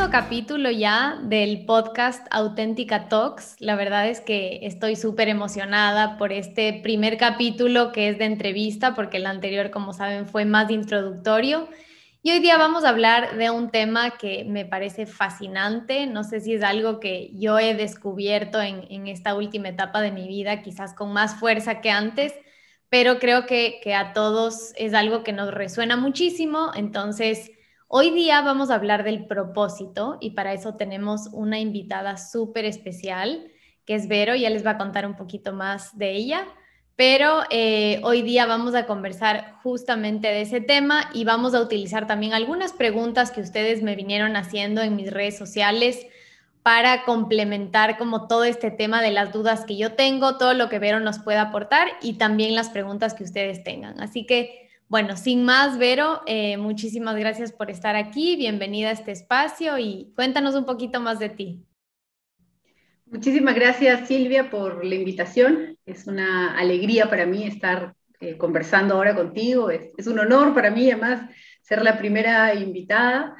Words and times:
quinto 0.00 0.12
capítulo 0.12 0.70
ya 0.70 1.18
del 1.24 1.66
podcast 1.66 2.26
Auténtica 2.30 3.08
Talks. 3.08 3.56
La 3.58 3.76
verdad 3.76 4.08
es 4.08 4.22
que 4.22 4.60
estoy 4.62 4.96
súper 4.96 5.28
emocionada 5.28 6.16
por 6.16 6.32
este 6.32 6.80
primer 6.82 7.18
capítulo 7.18 7.92
que 7.92 8.08
es 8.08 8.16
de 8.16 8.24
entrevista, 8.24 8.94
porque 8.94 9.18
el 9.18 9.26
anterior, 9.26 9.70
como 9.70 9.92
saben, 9.92 10.26
fue 10.26 10.46
más 10.46 10.70
introductorio. 10.70 11.68
Y 12.22 12.30
hoy 12.30 12.38
día 12.38 12.56
vamos 12.56 12.84
a 12.84 12.88
hablar 12.88 13.36
de 13.36 13.50
un 13.50 13.70
tema 13.70 14.12
que 14.12 14.46
me 14.46 14.64
parece 14.64 15.04
fascinante. 15.04 16.06
No 16.06 16.24
sé 16.24 16.40
si 16.40 16.54
es 16.54 16.62
algo 16.62 16.98
que 16.98 17.32
yo 17.34 17.58
he 17.58 17.74
descubierto 17.74 18.58
en, 18.62 19.06
esta 19.06 19.34
última 19.34 19.68
etapa 19.68 20.00
de 20.00 20.12
mi 20.12 20.26
vida, 20.26 20.62
quizás 20.62 20.94
con 20.94 21.12
más 21.12 21.34
fuerza 21.38 21.82
que 21.82 21.90
antes, 21.90 22.32
pero 22.88 23.18
creo 23.18 23.44
que 23.44 23.82
a 23.94 24.14
todos 24.14 24.72
es 24.76 24.94
algo 24.94 25.24
que 25.24 25.34
nos 25.34 25.52
resuena 25.52 25.96
muchísimo. 25.96 26.70
Entonces, 26.74 27.50
Hoy 27.92 28.12
día 28.12 28.40
vamos 28.42 28.70
a 28.70 28.76
hablar 28.76 29.02
del 29.02 29.26
propósito 29.26 30.16
y 30.20 30.30
para 30.30 30.52
eso 30.52 30.76
tenemos 30.76 31.28
una 31.32 31.58
invitada 31.58 32.18
súper 32.18 32.64
especial, 32.64 33.50
que 33.84 33.96
es 33.96 34.06
Vero, 34.06 34.36
ya 34.36 34.48
les 34.48 34.64
va 34.64 34.70
a 34.70 34.78
contar 34.78 35.06
un 35.06 35.16
poquito 35.16 35.52
más 35.52 35.98
de 35.98 36.12
ella, 36.12 36.46
pero 36.94 37.40
eh, 37.50 38.00
hoy 38.04 38.22
día 38.22 38.46
vamos 38.46 38.76
a 38.76 38.86
conversar 38.86 39.56
justamente 39.64 40.28
de 40.28 40.42
ese 40.42 40.60
tema 40.60 41.10
y 41.12 41.24
vamos 41.24 41.52
a 41.52 41.60
utilizar 41.60 42.06
también 42.06 42.32
algunas 42.32 42.72
preguntas 42.72 43.32
que 43.32 43.40
ustedes 43.40 43.82
me 43.82 43.96
vinieron 43.96 44.36
haciendo 44.36 44.82
en 44.82 44.94
mis 44.94 45.12
redes 45.12 45.36
sociales 45.36 46.06
para 46.62 47.02
complementar 47.02 47.98
como 47.98 48.28
todo 48.28 48.44
este 48.44 48.70
tema 48.70 49.02
de 49.02 49.10
las 49.10 49.32
dudas 49.32 49.64
que 49.64 49.76
yo 49.76 49.94
tengo, 49.94 50.38
todo 50.38 50.54
lo 50.54 50.68
que 50.68 50.78
Vero 50.78 51.00
nos 51.00 51.18
pueda 51.18 51.40
aportar 51.40 51.88
y 52.02 52.18
también 52.18 52.54
las 52.54 52.70
preguntas 52.70 53.14
que 53.14 53.24
ustedes 53.24 53.64
tengan. 53.64 54.00
Así 54.00 54.26
que 54.26 54.69
bueno, 54.90 55.16
sin 55.16 55.44
más, 55.44 55.78
Vero, 55.78 56.20
eh, 56.26 56.56
muchísimas 56.56 57.14
gracias 57.14 57.52
por 57.52 57.70
estar 57.70 57.94
aquí. 57.94 58.34
Bienvenida 58.34 58.88
a 58.88 58.92
este 58.92 59.12
espacio 59.12 59.78
y 59.78 60.12
cuéntanos 60.16 60.56
un 60.56 60.64
poquito 60.64 60.98
más 60.98 61.20
de 61.20 61.28
ti. 61.28 61.64
Muchísimas 63.06 63.54
gracias, 63.54 64.08
Silvia, 64.08 64.50
por 64.50 64.84
la 64.84 64.96
invitación. 64.96 65.78
Es 65.86 66.08
una 66.08 66.58
alegría 66.58 67.08
para 67.08 67.24
mí 67.24 67.44
estar 67.44 67.94
eh, 68.18 68.36
conversando 68.36 68.96
ahora 68.96 69.14
contigo. 69.14 69.70
Es, 69.70 70.08
un 70.08 70.18
honor 70.18 70.54
para 70.54 70.72
mí, 70.72 70.90
además, 70.90 71.30
ser 71.62 71.82
la 71.82 71.96
primera 71.96 72.52
invitada. 72.56 73.36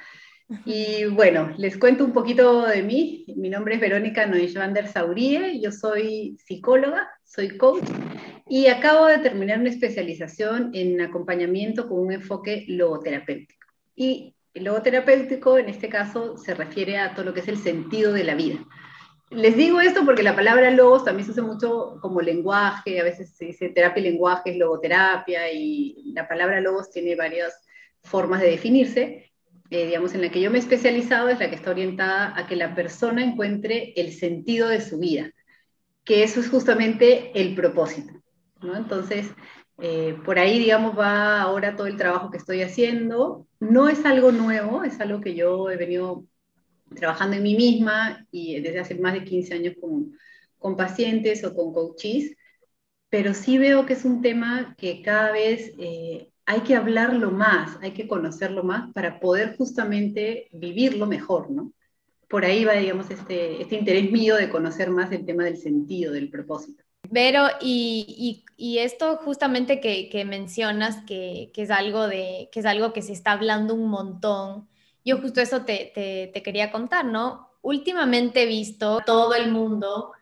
Y 0.64 1.06
bueno, 1.06 1.52
les 1.58 1.76
cuento 1.76 2.04
un 2.04 2.12
poquito 2.12 2.64
de 2.64 2.84
mí. 2.84 3.24
Mi 3.36 3.50
nombre 3.50 3.74
es 3.74 3.80
Verónica 3.80 4.24
Noyvander 4.24 4.86
Saurie, 4.86 5.60
yo 5.60 5.72
soy 5.72 6.38
psicóloga, 6.46 7.10
soy 7.24 7.56
coach 7.56 7.88
y 8.50 8.66
acabo 8.66 9.06
de 9.06 9.18
terminar 9.18 9.60
una 9.60 9.70
especialización 9.70 10.72
en 10.74 11.00
acompañamiento 11.00 11.88
con 11.88 12.00
un 12.00 12.12
enfoque 12.12 12.64
logoterapéutico. 12.66 13.64
Y 13.94 14.34
el 14.52 14.64
logoterapéutico 14.64 15.56
en 15.56 15.68
este 15.68 15.88
caso 15.88 16.36
se 16.36 16.54
refiere 16.54 16.98
a 16.98 17.14
todo 17.14 17.26
lo 17.26 17.32
que 17.32 17.40
es 17.40 17.48
el 17.48 17.58
sentido 17.58 18.12
de 18.12 18.24
la 18.24 18.34
vida. 18.34 18.58
Les 19.30 19.56
digo 19.56 19.80
esto 19.80 20.04
porque 20.04 20.24
la 20.24 20.34
palabra 20.34 20.72
logos 20.72 21.04
también 21.04 21.26
se 21.26 21.30
usa 21.30 21.44
mucho 21.44 21.98
como 22.02 22.20
lenguaje, 22.20 22.98
a 22.98 23.04
veces 23.04 23.36
se 23.36 23.44
dice 23.44 23.68
terapia 23.68 24.00
y 24.00 24.10
lenguaje 24.10 24.50
es 24.50 24.56
logoterapia 24.56 25.52
y 25.52 26.12
la 26.12 26.26
palabra 26.26 26.60
logos 26.60 26.90
tiene 26.90 27.14
varias 27.14 27.52
formas 28.02 28.40
de 28.40 28.50
definirse, 28.50 29.30
eh, 29.70 29.86
digamos, 29.86 30.12
en 30.14 30.22
la 30.22 30.30
que 30.32 30.40
yo 30.40 30.50
me 30.50 30.58
he 30.58 30.60
especializado 30.60 31.28
es 31.28 31.38
la 31.38 31.48
que 31.48 31.54
está 31.54 31.70
orientada 31.70 32.36
a 32.36 32.48
que 32.48 32.56
la 32.56 32.74
persona 32.74 33.22
encuentre 33.22 33.92
el 33.94 34.12
sentido 34.12 34.68
de 34.68 34.80
su 34.80 34.98
vida, 34.98 35.30
que 36.02 36.24
eso 36.24 36.40
es 36.40 36.48
justamente 36.48 37.30
el 37.40 37.54
propósito, 37.54 38.19
¿no? 38.62 38.76
Entonces, 38.76 39.28
eh, 39.78 40.18
por 40.24 40.38
ahí, 40.38 40.58
digamos, 40.58 40.98
va 40.98 41.40
ahora 41.40 41.76
todo 41.76 41.86
el 41.86 41.96
trabajo 41.96 42.30
que 42.30 42.38
estoy 42.38 42.62
haciendo. 42.62 43.46
No 43.60 43.88
es 43.88 44.04
algo 44.04 44.32
nuevo, 44.32 44.84
es 44.84 45.00
algo 45.00 45.20
que 45.20 45.34
yo 45.34 45.70
he 45.70 45.76
venido 45.76 46.26
trabajando 46.94 47.36
en 47.36 47.42
mí 47.42 47.56
misma 47.56 48.26
y 48.30 48.60
desde 48.60 48.80
hace 48.80 48.94
más 48.96 49.14
de 49.14 49.24
15 49.24 49.54
años 49.54 49.74
con, 49.80 50.12
con 50.58 50.76
pacientes 50.76 51.44
o 51.44 51.54
con 51.54 51.72
coaches, 51.72 52.36
pero 53.08 53.34
sí 53.34 53.58
veo 53.58 53.86
que 53.86 53.94
es 53.94 54.04
un 54.04 54.22
tema 54.22 54.74
que 54.78 55.02
cada 55.02 55.32
vez 55.32 55.72
eh, 55.78 56.30
hay 56.46 56.60
que 56.60 56.76
hablarlo 56.76 57.30
más, 57.30 57.78
hay 57.80 57.92
que 57.92 58.08
conocerlo 58.08 58.62
más 58.64 58.92
para 58.92 59.20
poder 59.20 59.56
justamente 59.56 60.48
vivirlo 60.52 61.06
mejor, 61.06 61.50
¿no? 61.50 61.72
Por 62.28 62.44
ahí 62.44 62.64
va, 62.64 62.74
digamos, 62.74 63.10
este, 63.10 63.62
este 63.62 63.76
interés 63.76 64.10
mío 64.12 64.36
de 64.36 64.50
conocer 64.50 64.90
más 64.90 65.10
el 65.12 65.24
tema 65.24 65.44
del 65.44 65.56
sentido, 65.56 66.12
del 66.12 66.30
propósito. 66.30 66.84
Vero, 67.10 67.48
y, 67.60 68.44
y, 68.56 68.78
esto 68.78 69.16
justamente 69.18 69.80
que, 69.80 70.08
que 70.08 70.24
mencionas, 70.24 71.04
que, 71.04 71.50
que, 71.52 71.62
es 71.62 71.70
algo 71.70 72.06
de, 72.06 72.48
que 72.52 72.60
es 72.60 72.66
algo 72.66 72.92
que 72.92 73.02
se 73.02 73.12
está 73.12 73.32
hablando 73.32 73.74
un 73.74 73.88
montón, 73.90 74.68
yo 75.04 75.18
justo 75.20 75.40
eso 75.40 75.64
te, 75.64 75.90
te, 75.94 76.30
te 76.32 76.42
quería 76.42 76.70
contar, 76.70 77.04
¿no? 77.04 77.50
Últimamente 77.62 78.44
he 78.44 78.46
visto 78.46 79.00
todo 79.04 79.34
el 79.34 79.50
mundo 79.50 80.12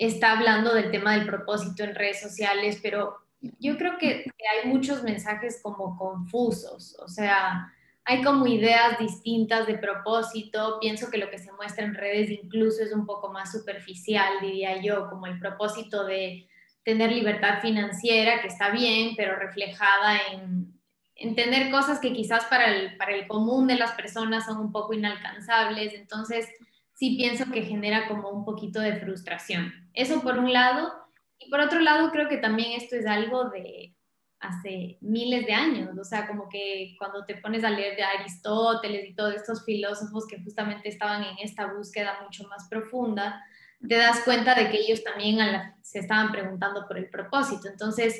está 0.00 0.32
hablando 0.32 0.74
del 0.74 0.90
tema 0.90 1.14
del 1.14 1.26
propósito 1.26 1.84
en 1.84 1.94
redes 1.94 2.22
sociales, 2.22 2.78
pero 2.82 3.18
yo 3.58 3.76
creo 3.76 3.98
que, 3.98 4.24
hay 4.52 4.68
muchos 4.68 5.02
mensajes 5.02 5.60
como 5.62 5.96
confusos, 5.98 6.96
o 7.00 7.08
sea, 7.08 7.72
hay 8.04 8.22
como 8.22 8.46
ideas 8.46 8.98
distintas 8.98 9.66
de 9.66 9.78
propósito. 9.78 10.78
Pienso 10.80 11.10
que 11.10 11.18
lo 11.18 11.30
que 11.30 11.38
se 11.38 11.52
muestra 11.52 11.84
en 11.84 11.94
redes 11.94 12.30
incluso 12.30 12.82
es 12.82 12.92
un 12.92 13.06
poco 13.06 13.30
más 13.32 13.52
superficial, 13.52 14.34
diría 14.40 14.80
yo, 14.82 15.08
como 15.08 15.26
el 15.26 15.38
propósito 15.38 16.04
de 16.04 16.48
tener 16.82 17.12
libertad 17.12 17.60
financiera, 17.60 18.40
que 18.40 18.48
está 18.48 18.70
bien, 18.70 19.14
pero 19.16 19.36
reflejada 19.36 20.18
en, 20.32 20.72
en 21.14 21.34
tener 21.34 21.70
cosas 21.70 22.00
que 22.00 22.12
quizás 22.12 22.46
para 22.46 22.74
el, 22.74 22.96
para 22.96 23.14
el 23.14 23.28
común 23.28 23.66
de 23.66 23.76
las 23.76 23.92
personas 23.92 24.46
son 24.46 24.58
un 24.58 24.72
poco 24.72 24.94
inalcanzables. 24.94 25.92
Entonces, 25.92 26.48
sí 26.94 27.16
pienso 27.16 27.50
que 27.52 27.62
genera 27.62 28.08
como 28.08 28.30
un 28.30 28.44
poquito 28.44 28.80
de 28.80 28.96
frustración. 28.96 29.72
Eso 29.92 30.22
por 30.22 30.38
un 30.38 30.52
lado. 30.52 30.92
Y 31.38 31.50
por 31.50 31.60
otro 31.60 31.80
lado, 31.80 32.10
creo 32.10 32.28
que 32.28 32.38
también 32.38 32.72
esto 32.72 32.96
es 32.96 33.06
algo 33.06 33.50
de 33.50 33.94
hace 34.40 34.96
miles 35.02 35.46
de 35.46 35.52
años, 35.52 35.96
o 35.98 36.04
sea, 36.04 36.26
como 36.26 36.48
que 36.48 36.94
cuando 36.98 37.24
te 37.24 37.36
pones 37.36 37.62
a 37.62 37.70
leer 37.70 37.94
de 37.96 38.02
Aristóteles 38.02 39.08
y 39.08 39.14
todos 39.14 39.34
estos 39.34 39.64
filósofos 39.64 40.26
que 40.26 40.42
justamente 40.42 40.88
estaban 40.88 41.22
en 41.22 41.36
esta 41.42 41.72
búsqueda 41.72 42.18
mucho 42.22 42.48
más 42.48 42.66
profunda, 42.68 43.44
te 43.86 43.96
das 43.96 44.20
cuenta 44.20 44.54
de 44.54 44.70
que 44.70 44.78
ellos 44.78 45.04
también 45.04 45.38
se 45.82 46.00
estaban 46.00 46.32
preguntando 46.32 46.86
por 46.86 46.96
el 46.96 47.08
propósito. 47.08 47.68
Entonces, 47.68 48.18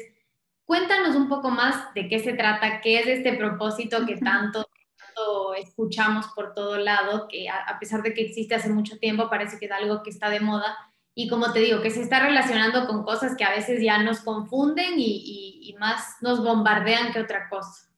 cuéntanos 0.65 1.17
un 1.17 1.29
poco 1.29 1.51
más 1.51 1.93
de 1.95 2.09
qué 2.09 2.19
se 2.19 2.35
trata, 2.35 2.81
qué 2.81 3.01
es 3.01 3.07
este 3.07 3.35
propósito 3.35 4.05
que 4.07 4.17
tanto, 4.17 4.69
tanto 4.97 5.55
escuchamos 5.55 6.27
por 6.35 6.55
todo 6.55 6.77
lado, 6.77 7.29
que 7.29 7.49
a, 7.49 7.61
a 7.65 7.79
pesar 7.79 8.03
de 8.03 8.13
que 8.13 8.23
existe 8.23 8.55
hace 8.55 8.69
mucho 8.69 8.99
tiempo, 8.99 9.31
parece 9.31 9.59
que 9.59 9.67
es 9.67 9.73
algo 9.73 10.03
que 10.03 10.11
está 10.11 10.29
de 10.29 10.41
moda 10.41 10.77
y 11.15 11.29
como 11.29 11.53
te 11.53 11.61
digo, 11.61 11.83
que 11.83 11.91
se 11.91 12.03
está 12.03 12.21
relacionando 12.21 12.87
con 12.87 13.03
cosas 13.05 13.37
que 13.37 13.45
a 13.45 13.51
veces 13.51 13.83
ya 13.83 14.03
nos 14.03 14.21
confunden 14.21 14.95
y, 14.97 15.75
más 15.79 16.17
nos 16.21 16.45
bombardean 16.45 17.11
que 17.11 17.21
otra 17.21 17.49
cosa. 17.49 17.89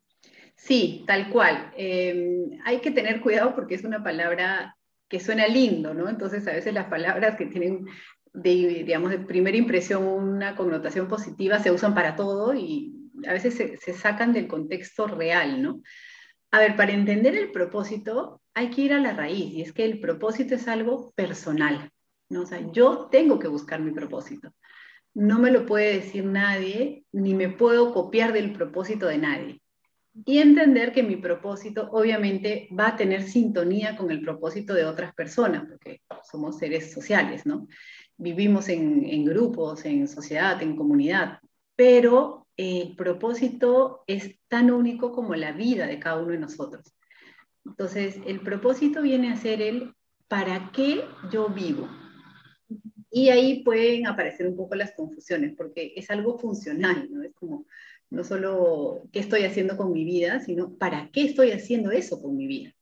Sí, 0.54 1.02
tal 1.04 1.30
cual. 1.30 1.72
Em, 1.76 2.60
hay 2.64 2.78
que 2.78 2.92
tener 2.92 3.20
cuidado 3.20 3.56
porque 3.56 3.74
es 3.74 3.82
una 3.82 4.04
palabra 4.04 4.76
que 5.08 5.18
suena 5.18 5.48
lindo, 5.48 5.92
¿no? 5.92 6.08
Entonces 6.08 6.46
a 6.46 6.52
veces 6.52 6.72
las 6.72 6.86
palabras 6.86 7.36
que 7.36 7.46
tienen, 7.46 7.86
de, 8.32 8.84
digamos, 8.84 9.10
de 9.10 9.18
primera 9.18 9.56
impresión 9.56 10.06
una 10.06 10.54
connotación 10.54 11.08
positiva 11.08 11.58
se 11.58 11.72
usan 11.72 11.92
para 11.92 12.14
todo 12.14 12.54
y 12.54 13.10
a 13.26 13.32
veces 13.32 13.54
se, 13.54 13.76
se 13.78 13.94
sacan 13.94 14.32
del 14.32 14.46
contexto 14.46 15.08
real, 15.08 15.60
¿no? 15.60 15.82
A 16.52 16.60
ver, 16.60 16.76
para 16.76 16.92
entender 16.92 17.34
el 17.34 17.50
propósito 17.50 18.40
hay 18.54 18.70
que 18.70 18.82
ir 18.82 18.92
a 18.92 19.00
la 19.00 19.12
raíz 19.12 19.52
y 19.52 19.62
es 19.62 19.72
que 19.72 19.84
el 19.84 19.98
propósito 19.98 20.54
es 20.54 20.68
algo 20.68 21.10
personal. 21.16 21.90
¿No? 22.32 22.42
O 22.42 22.46
sea, 22.46 22.60
yo 22.72 23.08
tengo 23.10 23.38
que 23.38 23.48
buscar 23.48 23.80
mi 23.80 23.92
propósito. 23.92 24.52
No 25.14 25.38
me 25.38 25.50
lo 25.50 25.66
puede 25.66 25.94
decir 25.94 26.24
nadie, 26.24 27.04
ni 27.12 27.34
me 27.34 27.48
puedo 27.50 27.92
copiar 27.92 28.32
del 28.32 28.52
propósito 28.52 29.06
de 29.06 29.18
nadie. 29.18 29.62
Y 30.26 30.38
entender 30.38 30.92
que 30.92 31.02
mi 31.02 31.16
propósito 31.16 31.88
obviamente 31.92 32.68
va 32.78 32.88
a 32.88 32.96
tener 32.96 33.22
sintonía 33.22 33.96
con 33.96 34.10
el 34.10 34.20
propósito 34.22 34.74
de 34.74 34.84
otras 34.84 35.14
personas, 35.14 35.66
porque 35.68 36.02
somos 36.30 36.58
seres 36.58 36.92
sociales, 36.92 37.46
¿no? 37.46 37.66
Vivimos 38.16 38.68
en, 38.68 39.04
en 39.04 39.24
grupos, 39.24 39.84
en 39.84 40.08
sociedad, 40.08 40.62
en 40.62 40.76
comunidad, 40.76 41.38
pero 41.76 42.46
el 42.56 42.94
propósito 42.96 44.04
es 44.06 44.38
tan 44.48 44.70
único 44.70 45.12
como 45.12 45.34
la 45.34 45.52
vida 45.52 45.86
de 45.86 45.98
cada 45.98 46.20
uno 46.20 46.32
de 46.32 46.38
nosotros. 46.38 46.94
Entonces, 47.64 48.18
el 48.26 48.40
propósito 48.40 49.02
viene 49.02 49.32
a 49.32 49.36
ser 49.36 49.62
el 49.62 49.94
para 50.28 50.70
qué 50.72 51.04
yo 51.30 51.48
vivo, 51.48 51.88
y 53.12 53.28
ahí 53.28 53.62
pueden 53.62 54.06
aparecer 54.06 54.48
un 54.48 54.56
poco 54.56 54.74
las 54.74 54.92
confusiones, 54.92 55.54
porque 55.54 55.92
es 55.96 56.10
algo 56.10 56.38
funcional, 56.38 57.08
¿no? 57.10 57.22
Es 57.22 57.34
como, 57.34 57.66
no 58.08 58.24
solo 58.24 59.02
qué 59.12 59.20
estoy 59.20 59.44
haciendo 59.44 59.76
con 59.76 59.92
mi 59.92 60.04
vida, 60.04 60.40
sino 60.40 60.74
para 60.76 61.10
qué 61.12 61.24
estoy 61.24 61.52
haciendo 61.52 61.90
eso 61.90 62.22
con 62.22 62.36
mi 62.36 62.46
vida, 62.46 62.74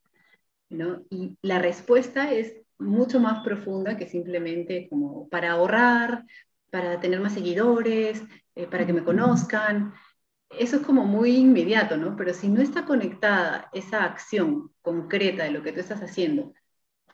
¿no? 0.68 1.04
Y 1.10 1.36
la 1.42 1.58
respuesta 1.58 2.32
es 2.32 2.54
mucho 2.78 3.18
más 3.18 3.42
profunda 3.44 3.96
que 3.96 4.06
simplemente 4.06 4.88
como 4.88 5.28
para 5.28 5.52
ahorrar, 5.52 6.24
para 6.70 7.00
tener 7.00 7.20
más 7.20 7.34
seguidores, 7.34 8.22
eh, 8.54 8.66
para 8.68 8.86
que 8.86 8.92
me 8.92 9.04
conozcan. 9.04 9.92
Eso 10.50 10.76
es 10.76 10.82
como 10.82 11.04
muy 11.06 11.38
inmediato, 11.38 11.96
¿no? 11.96 12.16
Pero 12.16 12.34
si 12.34 12.48
no 12.48 12.62
está 12.62 12.84
conectada 12.84 13.68
esa 13.72 14.04
acción 14.04 14.70
concreta 14.80 15.44
de 15.44 15.50
lo 15.50 15.62
que 15.64 15.72
tú 15.72 15.80
estás 15.80 16.02
haciendo 16.02 16.54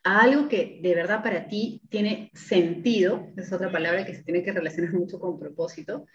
a 0.06 0.20
algo 0.20 0.48
que 0.48 0.78
de 0.80 0.94
verdad 0.94 1.20
para 1.20 1.48
ti 1.48 1.82
tiene 1.88 2.30
sentido, 2.32 3.26
es 3.36 3.52
otra 3.52 3.72
palabra 3.72 4.06
que 4.06 4.14
se 4.14 4.22
tiene 4.22 4.44
que 4.44 4.52
relacionar 4.52 4.92
mucho 4.94 5.18
con 5.18 5.36
propósito, 5.36 6.06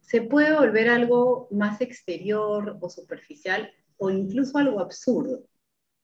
se 0.00 0.22
puede 0.22 0.52
volver 0.52 0.88
algo 0.88 1.46
más 1.52 1.80
exterior 1.80 2.76
o 2.80 2.90
superficial 2.90 3.70
o 3.98 4.10
incluso 4.10 4.58
algo 4.58 4.80
absurdo. 4.80 5.44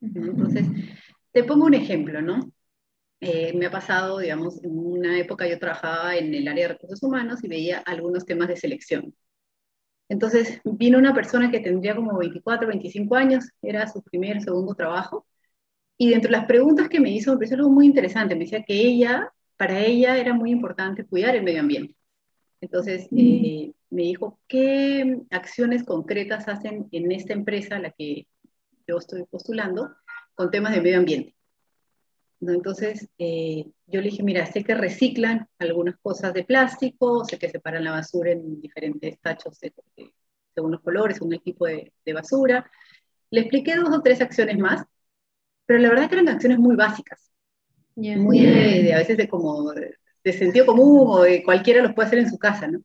Entonces, 0.00 0.67
te 1.32 1.43
pongo 1.43 1.67
un 1.67 1.75
ejemplo, 1.75 2.23
¿no? 2.23 2.52
Eh, 3.20 3.52
me 3.55 3.67
ha 3.67 3.70
pasado, 3.73 4.19
digamos, 4.19 4.62
en 4.62 4.78
una 4.78 5.19
época 5.19 5.49
yo 5.49 5.58
trabajaba 5.58 6.17
en 6.17 6.32
el 6.32 6.46
área 6.46 6.69
de 6.69 6.75
recursos 6.75 7.02
humanos 7.02 7.43
y 7.43 7.49
veía 7.49 7.78
algunos 7.78 8.25
temas 8.25 8.46
de 8.46 8.56
selección. 8.56 9.12
Entonces 10.08 10.61
vino 10.62 10.99
una 10.99 11.12
persona 11.14 11.50
que 11.50 11.58
tendría 11.58 11.96
como 11.96 12.17
24, 12.19 12.69
25 12.69 13.17
años, 13.17 13.50
era 13.62 13.88
su 13.88 14.00
primer, 14.02 14.40
segundo 14.43 14.75
trabajo, 14.76 15.26
y 15.98 16.10
dentro 16.10 16.31
de 16.31 16.37
las 16.37 16.46
preguntas 16.46 16.88
que 16.88 17.00
me 17.00 17.10
hizo 17.10 17.32
me 17.32 17.38
pareció 17.38 17.56
algo 17.56 17.70
muy 17.70 17.87
interesante, 17.87 18.34
me 18.34 18.44
decía 18.44 18.62
que 18.62 18.75
ella, 18.75 19.32
para 19.56 19.81
ella 19.81 20.16
era 20.16 20.34
muy 20.34 20.50
importante 20.50 21.04
cuidar 21.04 21.37
el 21.37 21.43
medio 21.43 21.60
ambiente. 21.60 21.96
Entonces 22.60 23.08
eh, 23.16 23.72
me 23.90 24.02
dijo, 24.02 24.38
¿qué 24.48 25.20
acciones 25.31 25.84
concretas 25.84 26.48
hacen 26.48 26.88
en 26.93 27.12
esta 27.12 27.32
empresa 27.32 27.76
a 27.76 27.81
la 27.81 27.90
que 27.90 28.26
yo 28.87 28.98
estoy 28.98 29.25
postulando 29.25 29.94
con 30.34 30.50
temas 30.50 30.75
de 30.75 30.81
medio 30.81 30.98
ambiente? 30.98 31.37
Entonces, 32.40 33.08
eh, 33.19 33.66
yo 33.87 34.00
le 34.00 34.10
dije, 34.10 34.22
mira, 34.22 34.44
sé 34.46 34.62
que 34.62 34.75
reciclan 34.75 35.49
algunas 35.58 35.96
cosas 35.99 36.34
de 36.34 36.44
plástico, 36.44 37.25
sé 37.25 37.38
que 37.38 37.49
separan 37.49 37.84
la 37.84 37.92
basura 37.92 38.32
en 38.32 38.60
diferentes 38.60 39.19
tachos 39.20 39.58
según 39.58 40.72
los 40.72 40.81
colores, 40.81 41.16
según 41.16 41.34
el 41.34 41.42
tipo 41.42 41.66
de, 41.66 41.92
basura. 42.12 42.70
Le 43.31 43.40
expliqué 43.40 43.76
dos 43.76 43.90
o 43.90 44.02
tres 44.02 44.20
acciones 44.20 44.58
más, 44.58 44.84
pero 45.66 45.80
la 45.80 45.88
verdad 45.88 46.04
es 46.04 46.10
que 46.10 46.16
eran 46.16 46.28
acciones 46.28 46.58
muy 46.58 46.76
básicas, 46.76 47.30
muy 47.96 48.40
de, 48.40 48.94
a 48.94 48.98
veces 48.98 49.16
de 49.16 49.28
como 49.28 49.72
de 49.72 50.32
sentido 50.32 50.66
común 50.66 51.06
o 51.08 51.22
de 51.22 51.42
cualquiera 51.42 51.82
los 51.82 51.94
puede 51.94 52.06
hacer 52.08 52.18
en 52.20 52.30
su 52.30 52.38
casa, 52.38 52.68
¿no? 52.68 52.80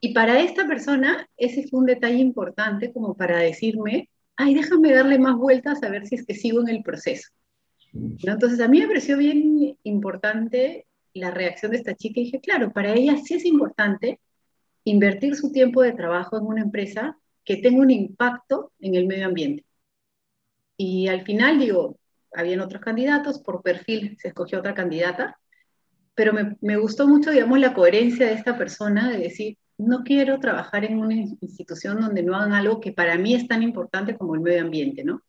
Y 0.00 0.12
para 0.12 0.40
esta 0.40 0.66
persona, 0.66 1.28
ese 1.36 1.66
fue 1.66 1.80
un 1.80 1.86
detalle 1.86 2.18
importante 2.18 2.92
como 2.92 3.14
para 3.14 3.38
decirme, 3.38 4.10
ay, 4.36 4.54
déjame 4.54 4.92
darle 4.92 5.18
más 5.18 5.36
vueltas 5.36 5.82
a 5.82 5.88
ver 5.88 6.06
si 6.06 6.16
es 6.16 6.26
que 6.26 6.34
sigo 6.34 6.60
en 6.60 6.68
el 6.68 6.82
proceso. 6.82 7.30
Entonces 7.92 8.60
a 8.60 8.68
mí 8.68 8.80
me 8.80 8.88
pareció 8.88 9.16
bien 9.16 9.78
importante 9.84 10.86
la 11.14 11.30
reacción 11.30 11.70
de 11.70 11.78
esta 11.78 11.94
chica 11.94 12.20
y 12.20 12.24
dije, 12.24 12.40
claro, 12.40 12.72
para 12.72 12.92
ella 12.92 13.16
sí 13.16 13.34
es 13.34 13.44
importante 13.44 14.20
invertir 14.84 15.36
su 15.36 15.52
tiempo 15.52 15.82
de 15.82 15.92
trabajo 15.92 16.36
en 16.36 16.44
una 16.44 16.62
empresa 16.62 17.16
que 17.44 17.56
tenga 17.56 17.80
un 17.80 17.90
impacto 17.90 18.72
en 18.80 18.96
el 18.96 19.06
medio 19.06 19.26
ambiente. 19.26 19.64
Y 20.76 21.08
al 21.08 21.24
final, 21.24 21.58
digo, 21.58 21.98
habían 22.32 22.60
otros 22.60 22.82
candidatos, 22.82 23.38
por 23.40 23.62
perfil 23.62 24.16
se 24.20 24.28
escogió 24.28 24.58
otra 24.58 24.74
candidata, 24.74 25.38
pero 26.14 26.32
me, 26.32 26.56
me 26.60 26.76
gustó 26.76 27.06
mucho, 27.06 27.30
digamos, 27.30 27.58
la 27.58 27.74
coherencia 27.74 28.26
de 28.26 28.34
esta 28.34 28.56
persona 28.56 29.10
de 29.10 29.18
decir, 29.18 29.58
no 29.78 30.04
quiero 30.04 30.38
trabajar 30.38 30.84
en 30.84 30.98
una 30.98 31.14
institución 31.14 32.00
donde 32.00 32.22
no 32.22 32.36
hagan 32.36 32.52
algo 32.52 32.80
que 32.80 32.92
para 32.92 33.18
mí 33.18 33.34
es 33.34 33.48
tan 33.48 33.62
importante 33.62 34.16
como 34.16 34.34
el 34.34 34.40
medio 34.40 34.62
ambiente, 34.62 35.04
¿no? 35.04 35.22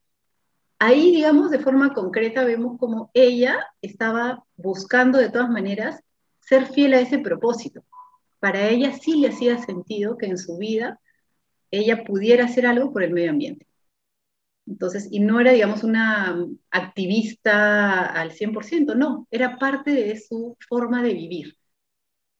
ahí, 0.80 1.12
digamos, 1.12 1.51
de 1.51 1.59
forma 1.59 1.94
concreta 1.94 2.44
vemos 2.44 2.77
como 2.77 3.09
ella 3.13 3.65
estaba 3.81 4.44
buscando 4.56 5.18
de 5.18 5.30
todas 5.30 5.50
maneras 5.50 6.01
ser 6.39 6.68
fiel 6.68 6.94
a 6.94 7.00
ese 7.00 7.19
propósito. 7.19 7.83
Para 8.39 8.68
ella 8.69 8.94
sí 8.94 9.15
le 9.18 9.30
hacía 9.30 9.57
sentido 9.57 10.18
que 10.18 10.27
en 10.27 10.38
su 10.38 10.57
vida 10.57 11.00
ella 11.71 12.03
pudiera 12.03 12.45
hacer 12.45 12.68
algo 12.68 12.91
por 12.94 13.03
el 13.03 13.13
medio 13.13 13.31
ambiente. 13.31 13.65
Entonces, 14.67 15.07
y 15.12 15.19
no 15.19 15.39
era, 15.39 15.51
digamos, 15.51 15.83
una 15.83 16.47
activista 16.71 18.06
al 18.07 18.31
100%, 18.31 18.95
no, 18.95 19.27
era 19.31 19.57
parte 19.57 19.91
de 19.91 20.19
su 20.19 20.57
forma 20.67 21.03
de 21.03 21.13
vivir. 21.13 21.56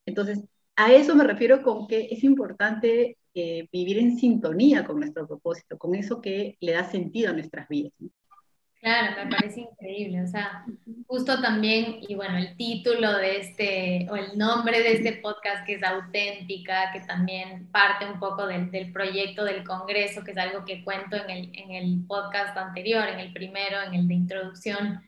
Entonces, 0.06 0.40
a 0.76 0.92
eso 0.94 1.16
me 1.16 1.24
refiero 1.24 1.62
con 1.64 1.88
que 1.88 2.08
es 2.12 2.24
importante 2.24 3.18
eh, 3.34 3.68
vivir 3.72 4.00
en 4.00 4.18
sintonía 4.18 4.86
con 4.86 5.00
nuestro 5.00 5.28
propósito, 5.28 5.78
con 5.78 5.96
eso 5.96 6.22
que 6.22 6.58
le 6.60 6.74
da 6.74 6.90
sentido 6.90 7.32
a 7.32 7.34
nuestras 7.34 7.68
vidas. 7.70 7.94
Claro, 8.86 9.26
me 9.26 9.32
parece 9.36 9.62
increíble. 9.62 10.22
O 10.22 10.28
sea, 10.28 10.64
justo 11.08 11.42
también, 11.42 12.02
y 12.08 12.14
bueno, 12.14 12.38
el 12.38 12.56
título 12.56 13.18
de 13.18 13.40
este, 13.40 14.08
o 14.12 14.16
el 14.16 14.38
nombre 14.38 14.80
de 14.80 14.94
este 14.94 15.14
podcast 15.14 15.66
que 15.66 15.74
es 15.74 15.84
auténtica, 15.84 16.92
que 16.94 17.00
también 17.00 17.66
parte 17.72 18.06
un 18.06 18.20
poco 18.20 18.46
del, 18.46 18.70
del 18.70 18.92
proyecto 18.92 19.44
del 19.44 19.64
Congreso, 19.64 20.24
que 20.24 20.34
es 20.34 20.38
algo 20.38 20.66
que 20.66 20.84
cuento 20.84 21.16
en 21.16 21.32
el, 21.32 21.52
en 21.56 21.72
el 21.72 22.06
podcast 22.06 22.56
anterior, 22.56 23.08
en 23.08 23.22
el 23.22 23.34
primero, 23.34 23.82
en 23.82 23.96
el 23.96 24.08
de 24.08 24.14
introducción. 24.14 25.04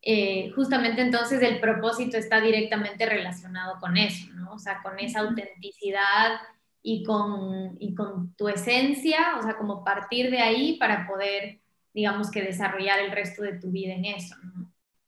Eh, 0.00 0.52
justamente 0.54 1.02
entonces 1.02 1.42
el 1.42 1.58
propósito 1.58 2.16
está 2.16 2.40
directamente 2.40 3.04
relacionado 3.04 3.80
con 3.80 3.96
eso, 3.96 4.32
¿no? 4.34 4.52
O 4.52 4.60
sea, 4.60 4.80
con 4.80 4.96
esa 5.00 5.22
autenticidad 5.22 6.38
y 6.84 7.02
con, 7.02 7.78
y 7.80 7.96
con 7.96 8.32
tu 8.36 8.48
esencia, 8.48 9.38
o 9.40 9.42
sea, 9.42 9.56
como 9.56 9.82
partir 9.84 10.30
de 10.30 10.38
ahí 10.38 10.76
para 10.78 11.08
poder 11.08 11.58
digamos 11.94 12.30
que 12.30 12.42
desarrollar 12.42 13.00
el 13.00 13.12
resto 13.12 13.42
de 13.42 13.58
tu 13.58 13.70
vida 13.70 13.94
en 13.94 14.04
eso. 14.04 14.36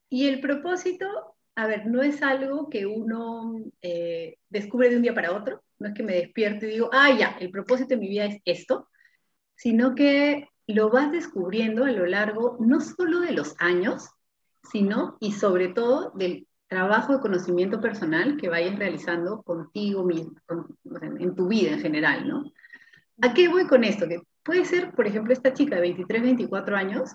Y 0.09 0.27
el 0.27 0.41
propósito, 0.41 1.07
a 1.55 1.67
ver, 1.67 1.87
no 1.87 2.03
es 2.03 2.23
algo 2.23 2.69
que 2.69 2.87
uno 2.87 3.61
eh, 3.83 4.39
descubre 4.49 4.91
de 4.91 4.97
un 4.97 5.03
día 5.03 5.15
para 5.15 5.33
otro, 5.33 5.63
no 5.79 5.89
es 5.89 5.95
que 5.95 6.03
me 6.03 6.15
despierto 6.15 6.67
y 6.67 6.71
digo, 6.71 6.91
ah, 6.93 7.11
ya, 7.17 7.37
el 7.41 7.51
propósito 7.51 7.91
de 7.91 7.97
mi 7.99 8.09
vida 8.09 8.27
es 8.27 8.41
esto, 8.45 8.89
sino 9.55 9.95
que 9.95 10.49
lo 10.67 10.91
vas 10.91 11.11
descubriendo 11.11 11.85
a 11.85 11.91
lo 11.91 12.07
largo 12.07 12.57
no 12.61 12.81
solo 12.81 13.21
de 13.21 13.33
los 13.33 13.55
años, 13.59 14.09
sino 14.71 15.17
y 15.21 15.33
sobre 15.33 15.69
todo 15.69 16.13
del 16.15 16.47
trabajo 16.69 17.15
de 17.15 17.21
conocimiento 17.21 17.81
personal 17.81 18.37
que 18.37 18.49
vayas 18.49 18.79
realizando 18.79 19.43
contigo 19.43 20.07
en 21.19 21.35
tu 21.35 21.49
vida 21.49 21.73
en 21.73 21.81
general, 21.81 22.29
¿no? 22.29 22.45
¿A 23.23 23.35
qué 23.35 23.49
voy 23.49 23.67
con 23.67 23.85
esto? 23.85 24.07
Que 24.09 24.21
puede 24.43 24.65
ser, 24.65 24.93
por 24.93 25.07
ejemplo, 25.07 25.33
esta 25.33 25.53
chica 25.53 25.77
de 25.77 25.83
23, 25.83 26.23
24 26.23 26.77
años 26.77 27.15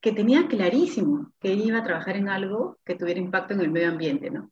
que 0.00 0.12
tenía 0.12 0.48
clarísimo 0.48 1.32
que 1.40 1.52
iba 1.54 1.78
a 1.78 1.84
trabajar 1.84 2.16
en 2.16 2.28
algo 2.28 2.78
que 2.84 2.96
tuviera 2.96 3.20
impacto 3.20 3.54
en 3.54 3.60
el 3.60 3.70
medio 3.70 3.88
ambiente, 3.88 4.30
¿no? 4.30 4.50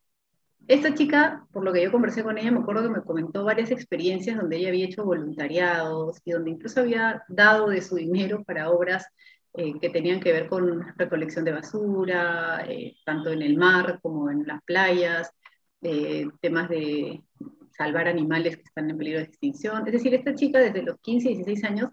Esta 0.68 0.94
chica, 0.94 1.46
por 1.52 1.64
lo 1.64 1.72
que 1.72 1.82
yo 1.82 1.90
conversé 1.90 2.22
con 2.22 2.38
ella, 2.38 2.52
me 2.52 2.60
acuerdo 2.60 2.84
que 2.84 3.00
me 3.00 3.02
comentó 3.02 3.44
varias 3.44 3.72
experiencias 3.72 4.36
donde 4.36 4.56
ella 4.58 4.68
había 4.68 4.84
hecho 4.84 5.04
voluntariados 5.04 6.20
y 6.24 6.30
donde 6.30 6.50
incluso 6.50 6.80
había 6.80 7.24
dado 7.28 7.70
de 7.70 7.82
su 7.82 7.96
dinero 7.96 8.44
para 8.44 8.70
obras 8.70 9.06
eh, 9.54 9.80
que 9.80 9.90
tenían 9.90 10.20
que 10.20 10.32
ver 10.32 10.48
con 10.48 10.96
recolección 10.96 11.44
de 11.44 11.52
basura, 11.52 12.64
eh, 12.68 12.94
tanto 13.04 13.30
en 13.30 13.42
el 13.42 13.56
mar 13.56 13.98
como 14.00 14.30
en 14.30 14.46
las 14.46 14.62
playas, 14.62 15.32
eh, 15.82 16.28
temas 16.40 16.68
de 16.68 17.24
salvar 17.76 18.06
animales 18.06 18.56
que 18.56 18.62
están 18.62 18.90
en 18.90 18.98
peligro 18.98 19.18
de 19.18 19.26
extinción. 19.26 19.84
Es 19.86 19.92
decir, 19.92 20.14
esta 20.14 20.34
chica 20.36 20.60
desde 20.60 20.82
los 20.82 21.00
15, 21.00 21.30
16 21.30 21.64
años 21.64 21.90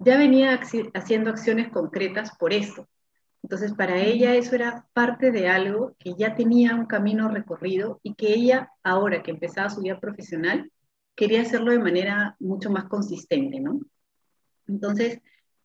ya 0.00 0.16
venía 0.16 0.58
haciendo 0.94 1.30
acciones 1.30 1.68
concretas 1.70 2.36
por 2.38 2.52
esto. 2.52 2.88
Entonces, 3.42 3.74
para 3.74 3.98
ella 3.98 4.34
eso 4.34 4.54
era 4.54 4.86
parte 4.92 5.30
de 5.30 5.48
algo 5.48 5.94
que 5.98 6.14
ya 6.18 6.34
tenía 6.34 6.74
un 6.74 6.86
camino 6.86 7.28
recorrido 7.28 8.00
y 8.02 8.14
que 8.14 8.32
ella, 8.32 8.70
ahora 8.82 9.22
que 9.22 9.30
empezaba 9.30 9.70
su 9.70 9.82
vida 9.82 10.00
profesional, 10.00 10.70
quería 11.14 11.42
hacerlo 11.42 11.72
de 11.72 11.78
manera 11.78 12.36
mucho 12.38 12.70
más 12.70 12.84
consistente, 12.84 13.60
¿no? 13.60 13.80
Entonces, 14.66 15.20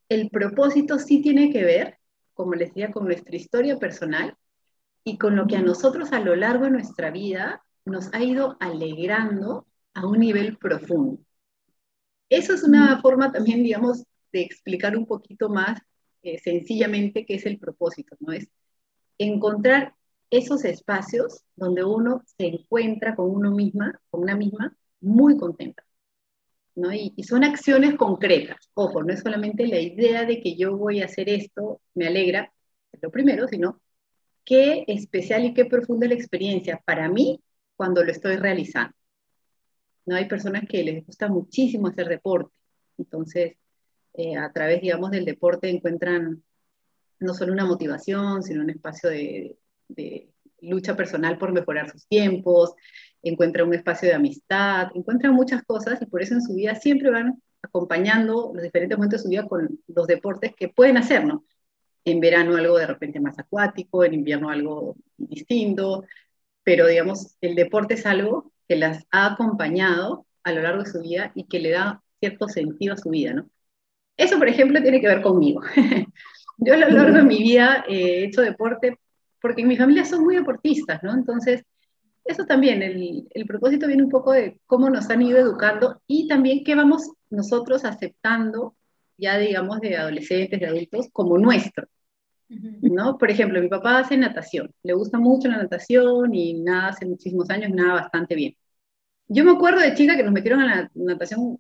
el 0.09 0.29
propósito 0.29 0.99
sí 0.99 1.21
tiene 1.21 1.51
que 1.51 1.63
ver, 1.63 1.97
como 2.33 2.55
les 2.55 2.69
decía, 2.69 2.91
con 2.91 3.05
nuestra 3.05 3.35
historia 3.35 3.77
personal 3.77 4.35
y 5.03 5.17
con 5.17 5.35
lo 5.35 5.47
que 5.47 5.55
a 5.55 5.61
nosotros 5.61 6.11
a 6.11 6.19
lo 6.19 6.35
largo 6.35 6.65
de 6.65 6.71
nuestra 6.71 7.09
vida 7.09 7.63
nos 7.85 8.13
ha 8.13 8.21
ido 8.21 8.57
alegrando 8.59 9.65
a 9.93 10.05
un 10.05 10.19
nivel 10.19 10.57
profundo. 10.57 11.19
Eso 12.29 12.53
es 12.53 12.63
una 12.63 12.99
forma 13.01 13.31
también, 13.31 13.63
digamos, 13.63 14.05
de 14.35 14.41
explicar 14.41 14.97
un 14.97 15.05
poquito 15.05 15.47
más 15.47 15.79
eh, 16.21 16.39
sencillamente 16.39 17.25
qué 17.25 17.35
es 17.35 17.45
el 17.45 17.57
propósito, 17.57 18.17
¿no? 18.19 18.33
Es 18.33 18.49
encontrar 19.17 19.95
esos 20.29 20.65
espacios 20.65 21.45
donde 21.55 21.85
uno 21.85 22.21
se 22.37 22.47
encuentra 22.47 23.15
con 23.15 23.29
uno 23.29 23.51
misma, 23.51 23.97
con 24.09 24.23
una 24.23 24.35
misma, 24.35 24.75
muy 24.99 25.37
contenta. 25.37 25.85
¿no? 26.75 26.91
Y, 26.91 27.13
y, 27.15 27.23
son 27.23 27.45
acciones 27.45 27.95
concretas. 27.95 28.57
Ojo, 28.73 29.03
no 29.03 29.13
es 29.13 29.21
solamente 29.21 29.65
la 29.67 29.79
idea 29.79 30.25
de 30.25 30.41
que 30.41 30.57
yo 30.57 30.75
voy 30.75 31.01
a 31.01 31.05
hacer 31.05 31.29
esto, 31.29 31.79
me 31.93 32.07
alegra, 32.07 32.51
es 32.91 33.01
lo 33.01 33.11
primero, 33.11 33.47
sino 33.47 33.79
qué 34.43 34.83
especial 34.87 35.45
y 35.45 35.53
qué 35.53 35.63
profunda 35.65 36.05
es 36.05 36.09
la 36.09 36.15
experiencia 36.15 36.81
para 36.85 37.07
mí 37.07 37.41
cuando 37.77 38.03
lo 38.03 38.11
estoy 38.11 38.35
realizando. 38.35 38.93
¿No? 40.05 40.15
Hay 40.17 40.27
personas 40.27 40.63
que 40.67 40.83
les 40.83 41.05
gusta 41.05 41.29
muchísimo 41.29 41.87
hacer 41.87 42.09
deporte, 42.09 42.53
entonces 42.97 43.55
eh, 44.17 44.37
a 44.37 44.51
través, 44.51 44.81
digamos, 44.81 45.11
del 45.11 45.25
deporte 45.25 45.69
encuentran 45.69 46.43
no 47.19 47.33
solo 47.33 47.53
una 47.53 47.65
motivación, 47.65 48.43
sino 48.43 48.61
un 48.61 48.69
espacio 48.69 49.09
de, 49.09 49.57
lucha 50.61 50.95
personal 50.95 51.37
por 51.37 51.51
mejorar 51.51 51.91
sus 51.91 52.07
tiempos, 52.07 52.73
encuentran 53.21 53.67
un 53.67 53.75
espacio 53.75 54.09
de 54.09 54.15
amistad, 54.15 54.89
encuentran 54.95 55.33
muchas 55.33 55.63
cosas 55.63 56.01
y 56.01 56.05
por 56.07 56.21
eso 56.23 56.33
en 56.33 56.41
su 56.41 56.55
vida 56.55 56.75
siempre 56.75 57.11
van 57.11 57.41
acompañando 57.61 58.51
los 58.53 58.63
diferentes 58.63 58.97
momentos 58.97 59.19
de 59.19 59.23
su 59.23 59.29
vida 59.29 59.47
con 59.47 59.79
los 59.87 60.07
deportes 60.07 60.55
que 60.55 60.69
pueden 60.69 60.97
hacer, 60.97 61.25
¿no? 61.25 61.45
en 62.05 62.19
verano 62.19 62.55
algo 62.55 62.77
de 62.77 62.87
repente 62.87 63.19
más 63.19 63.37
acuático, 63.39 64.03
en 64.03 64.13
invierno 64.13 64.49
algo 64.49 64.95
distinto, 65.17 66.05
pero 66.63 66.87
digamos, 66.87 67.35
el 67.41 67.55
deporte 67.55 67.95
es 67.95 68.05
algo 68.05 68.51
que 68.67 68.75
las 68.75 69.05
ha 69.11 69.33
acompañado 69.33 70.25
a 70.43 70.51
lo 70.51 70.61
largo 70.61 70.83
de 70.83 70.91
su 70.91 71.01
vida 71.01 71.31
y 71.35 71.45
que 71.45 71.59
le 71.59 71.71
da 71.71 72.03
cierto 72.19 72.47
sentido 72.47 72.93
a 72.93 72.97
su 72.97 73.09
vida, 73.09 73.33
¿no? 73.33 73.49
Eso, 74.17 74.37
por 74.37 74.47
ejemplo, 74.47 74.81
tiene 74.81 75.01
que 75.01 75.07
ver 75.07 75.21
conmigo. 75.21 75.61
Yo 76.57 76.73
a 76.73 76.77
lo 76.77 76.89
largo 76.89 77.17
de 77.17 77.23
mi 77.23 77.39
vida 77.39 77.83
he 77.87 78.23
hecho 78.23 78.41
deporte 78.41 78.97
porque 79.41 79.61
en 79.61 79.67
mi 79.67 79.77
familia 79.77 80.05
son 80.05 80.23
muy 80.23 80.35
deportistas, 80.35 81.03
¿no? 81.03 81.13
Entonces, 81.13 81.63
eso 82.23 82.45
también, 82.45 82.81
el, 82.81 83.27
el, 83.29 83.45
propósito 83.45 83.85
viene 83.85 84.03
un 84.03 84.09
poco 84.09 84.31
de 84.31 84.59
cómo 84.65 84.89
nos 84.89 85.09
han 85.09 85.21
ido 85.21 85.37
educando 85.37 86.01
y 86.07 86.27
también 86.27 86.63
qué 86.63 86.73
vamos 86.73 87.11
nosotros 87.29 87.85
aceptando, 87.85 88.75
ya 89.17 89.37
digamos, 89.37 89.79
de 89.81 89.97
adolescentes, 89.97 90.59
de 90.59 90.65
adultos, 90.65 91.09
como 91.11 91.37
nuestro. 91.37 91.87
¿no? 92.49 93.17
Por 93.17 93.31
ejemplo, 93.31 93.61
mi 93.61 93.67
papá 93.67 93.99
hace 93.99 94.17
natación, 94.17 94.71
le 94.83 94.93
gusta 94.93 95.19
mucho 95.19 95.47
la 95.47 95.57
natación 95.57 96.33
y 96.33 96.53
nada 96.61 96.89
hace 96.89 97.05
muchísimos 97.05 97.49
años, 97.49 97.71
nada 97.71 97.93
bastante 98.01 98.35
bien. 98.35 98.55
Yo 99.27 99.43
me 99.43 99.51
acuerdo 99.51 99.81
de 99.81 99.95
chica 99.95 100.15
que 100.15 100.23
nos 100.23 100.33
metieron 100.33 100.61
a 100.61 100.65
la 100.67 100.91
natación, 100.93 101.59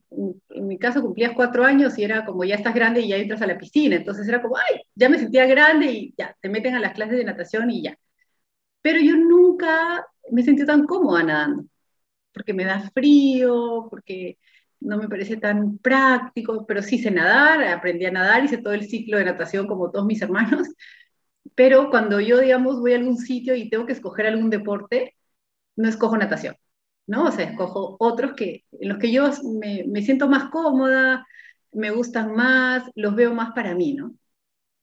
en 0.49 0.67
mi 0.67 0.77
caso 0.77 1.01
cumplías 1.01 1.33
cuatro 1.35 1.65
años 1.65 1.97
y 1.97 2.03
era 2.03 2.23
como 2.25 2.43
ya 2.43 2.55
estás 2.55 2.75
grande 2.75 3.01
y 3.01 3.09
ya 3.09 3.17
entras 3.17 3.41
a 3.41 3.47
la 3.47 3.57
piscina, 3.57 3.95
entonces 3.95 4.27
era 4.27 4.41
como, 4.41 4.57
ay, 4.57 4.81
ya 4.93 5.09
me 5.09 5.17
sentía 5.17 5.45
grande 5.47 5.87
y 5.91 6.13
ya, 6.17 6.35
te 6.39 6.49
meten 6.49 6.75
a 6.75 6.79
las 6.79 6.93
clases 6.93 7.17
de 7.17 7.23
natación 7.23 7.71
y 7.71 7.81
ya. 7.83 7.97
Pero 8.81 8.99
yo 9.01 9.17
nunca 9.17 10.05
me 10.31 10.43
sentí 10.43 10.65
tan 10.65 10.85
cómoda 10.85 11.23
nadando, 11.23 11.65
porque 12.33 12.53
me 12.53 12.65
da 12.65 12.89
frío, 12.91 13.87
porque 13.89 14.37
no 14.81 14.97
me 14.97 15.09
parece 15.09 15.37
tan 15.37 15.77
práctico, 15.79 16.65
pero 16.67 16.81
sí 16.83 16.99
sé 16.99 17.11
nadar, 17.11 17.63
aprendí 17.65 18.05
a 18.05 18.11
nadar, 18.11 18.45
hice 18.45 18.59
todo 18.59 18.73
el 18.73 18.87
ciclo 18.87 19.17
de 19.17 19.25
natación 19.25 19.67
como 19.67 19.91
todos 19.91 20.05
mis 20.05 20.21
hermanos, 20.21 20.69
pero 21.55 21.89
cuando 21.89 22.19
yo, 22.21 22.39
digamos, 22.39 22.79
voy 22.79 22.93
a 22.93 22.97
algún 22.97 23.17
sitio 23.17 23.55
y 23.55 23.69
tengo 23.69 23.85
que 23.85 23.93
escoger 23.93 24.27
algún 24.27 24.49
deporte, 24.49 25.15
no 25.75 25.89
escojo 25.89 26.17
natación, 26.17 26.55
¿no? 27.07 27.25
O 27.27 27.31
sea, 27.31 27.45
escojo 27.45 27.97
otros 27.99 28.33
que, 28.33 28.65
en 28.71 28.89
los 28.89 28.97
que 28.97 29.11
yo 29.11 29.29
me, 29.59 29.85
me 29.87 30.01
siento 30.01 30.27
más 30.27 30.49
cómoda, 30.49 31.25
me 31.71 31.91
gustan 31.91 32.35
más, 32.35 32.89
los 32.95 33.15
veo 33.15 33.33
más 33.33 33.53
para 33.53 33.75
mí, 33.75 33.93
¿no? 33.93 34.15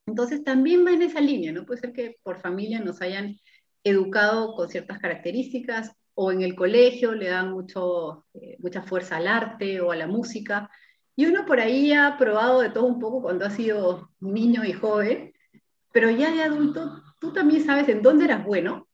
Entonces 0.07 0.45
también 0.45 0.85
va 0.87 0.93
en 0.93 1.03
esa 1.03 1.21
línea, 1.21 1.53
¿no? 1.53 1.65
Puede 1.65 1.81
ser 1.81 1.93
que 1.93 2.19
por 2.23 2.41
familia 2.41 2.81
nos 2.81 3.01
hayan 3.03 3.39
educado 3.85 4.55
con 4.55 4.69
ciertas 4.69 4.99
características 4.99 5.93
o 6.15 6.33
en 6.33 6.43
el 6.43 6.55
colegio 6.55 7.15
le 7.15 7.29
dan 7.29 7.53
mucho, 7.53 8.27
eh, 8.35 8.57
mucha 8.61 8.83
fuerza 8.83 9.17
al 9.17 9.29
arte 9.29 9.81
o 9.81 9.93
a 9.93 9.97
la 9.97 10.07
música. 10.07 10.71
Y 11.17 11.27
uno 11.27 11.47
por 11.47 11.61
ahí 11.61 11.93
ha 11.93 12.17
probado 12.19 12.61
de 12.61 12.71
todo 12.71 12.85
un 12.85 13.01
poco 13.01 13.23
cuando 13.23 13.47
ha 13.47 13.51
sido 13.51 14.11
niño 14.21 14.65
y 14.65 14.73
joven, 14.73 15.33
pero 15.93 16.11
ya 16.11 16.31
de 16.31 16.43
adulto 16.43 17.03
tú 17.19 17.33
también 17.33 17.65
sabes 17.65 17.89
en 17.89 18.03
dónde 18.03 18.25
eras 18.27 18.45
bueno 18.45 18.89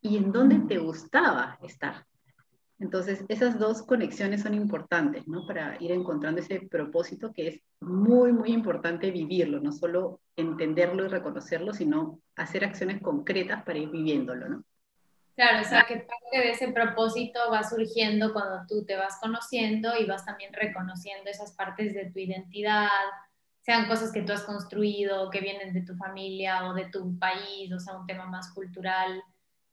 y 0.00 0.16
en 0.16 0.32
dónde 0.32 0.58
te 0.60 0.78
gustaba 0.78 1.58
estar. 1.62 2.07
Entonces, 2.80 3.24
esas 3.28 3.58
dos 3.58 3.82
conexiones 3.82 4.42
son 4.42 4.54
importantes, 4.54 5.26
¿no? 5.26 5.46
Para 5.46 5.76
ir 5.80 5.90
encontrando 5.90 6.40
ese 6.40 6.60
propósito 6.60 7.32
que 7.32 7.48
es 7.48 7.60
muy, 7.80 8.32
muy 8.32 8.50
importante 8.50 9.10
vivirlo, 9.10 9.60
no 9.60 9.72
solo 9.72 10.20
entenderlo 10.36 11.04
y 11.04 11.08
reconocerlo, 11.08 11.72
sino 11.72 12.20
hacer 12.36 12.64
acciones 12.64 13.02
concretas 13.02 13.64
para 13.64 13.78
ir 13.78 13.90
viviéndolo, 13.90 14.48
¿no? 14.48 14.64
Claro, 15.34 15.60
o 15.62 15.64
sea, 15.64 15.84
que 15.86 15.96
parte 15.98 16.38
de 16.38 16.50
ese 16.50 16.72
propósito 16.72 17.38
va 17.50 17.62
surgiendo 17.62 18.32
cuando 18.32 18.66
tú 18.68 18.84
te 18.84 18.96
vas 18.96 19.18
conociendo 19.20 19.96
y 19.96 20.04
vas 20.04 20.24
también 20.24 20.52
reconociendo 20.52 21.30
esas 21.30 21.52
partes 21.52 21.94
de 21.94 22.10
tu 22.10 22.18
identidad, 22.18 22.88
sean 23.60 23.86
cosas 23.86 24.10
que 24.12 24.22
tú 24.22 24.32
has 24.32 24.42
construido, 24.42 25.30
que 25.30 25.40
vienen 25.40 25.72
de 25.72 25.82
tu 25.82 25.94
familia 25.94 26.68
o 26.68 26.74
de 26.74 26.86
tu 26.86 27.16
país, 27.18 27.72
o 27.72 27.78
sea, 27.78 27.96
un 27.96 28.06
tema 28.06 28.26
más 28.26 28.52
cultural 28.52 29.22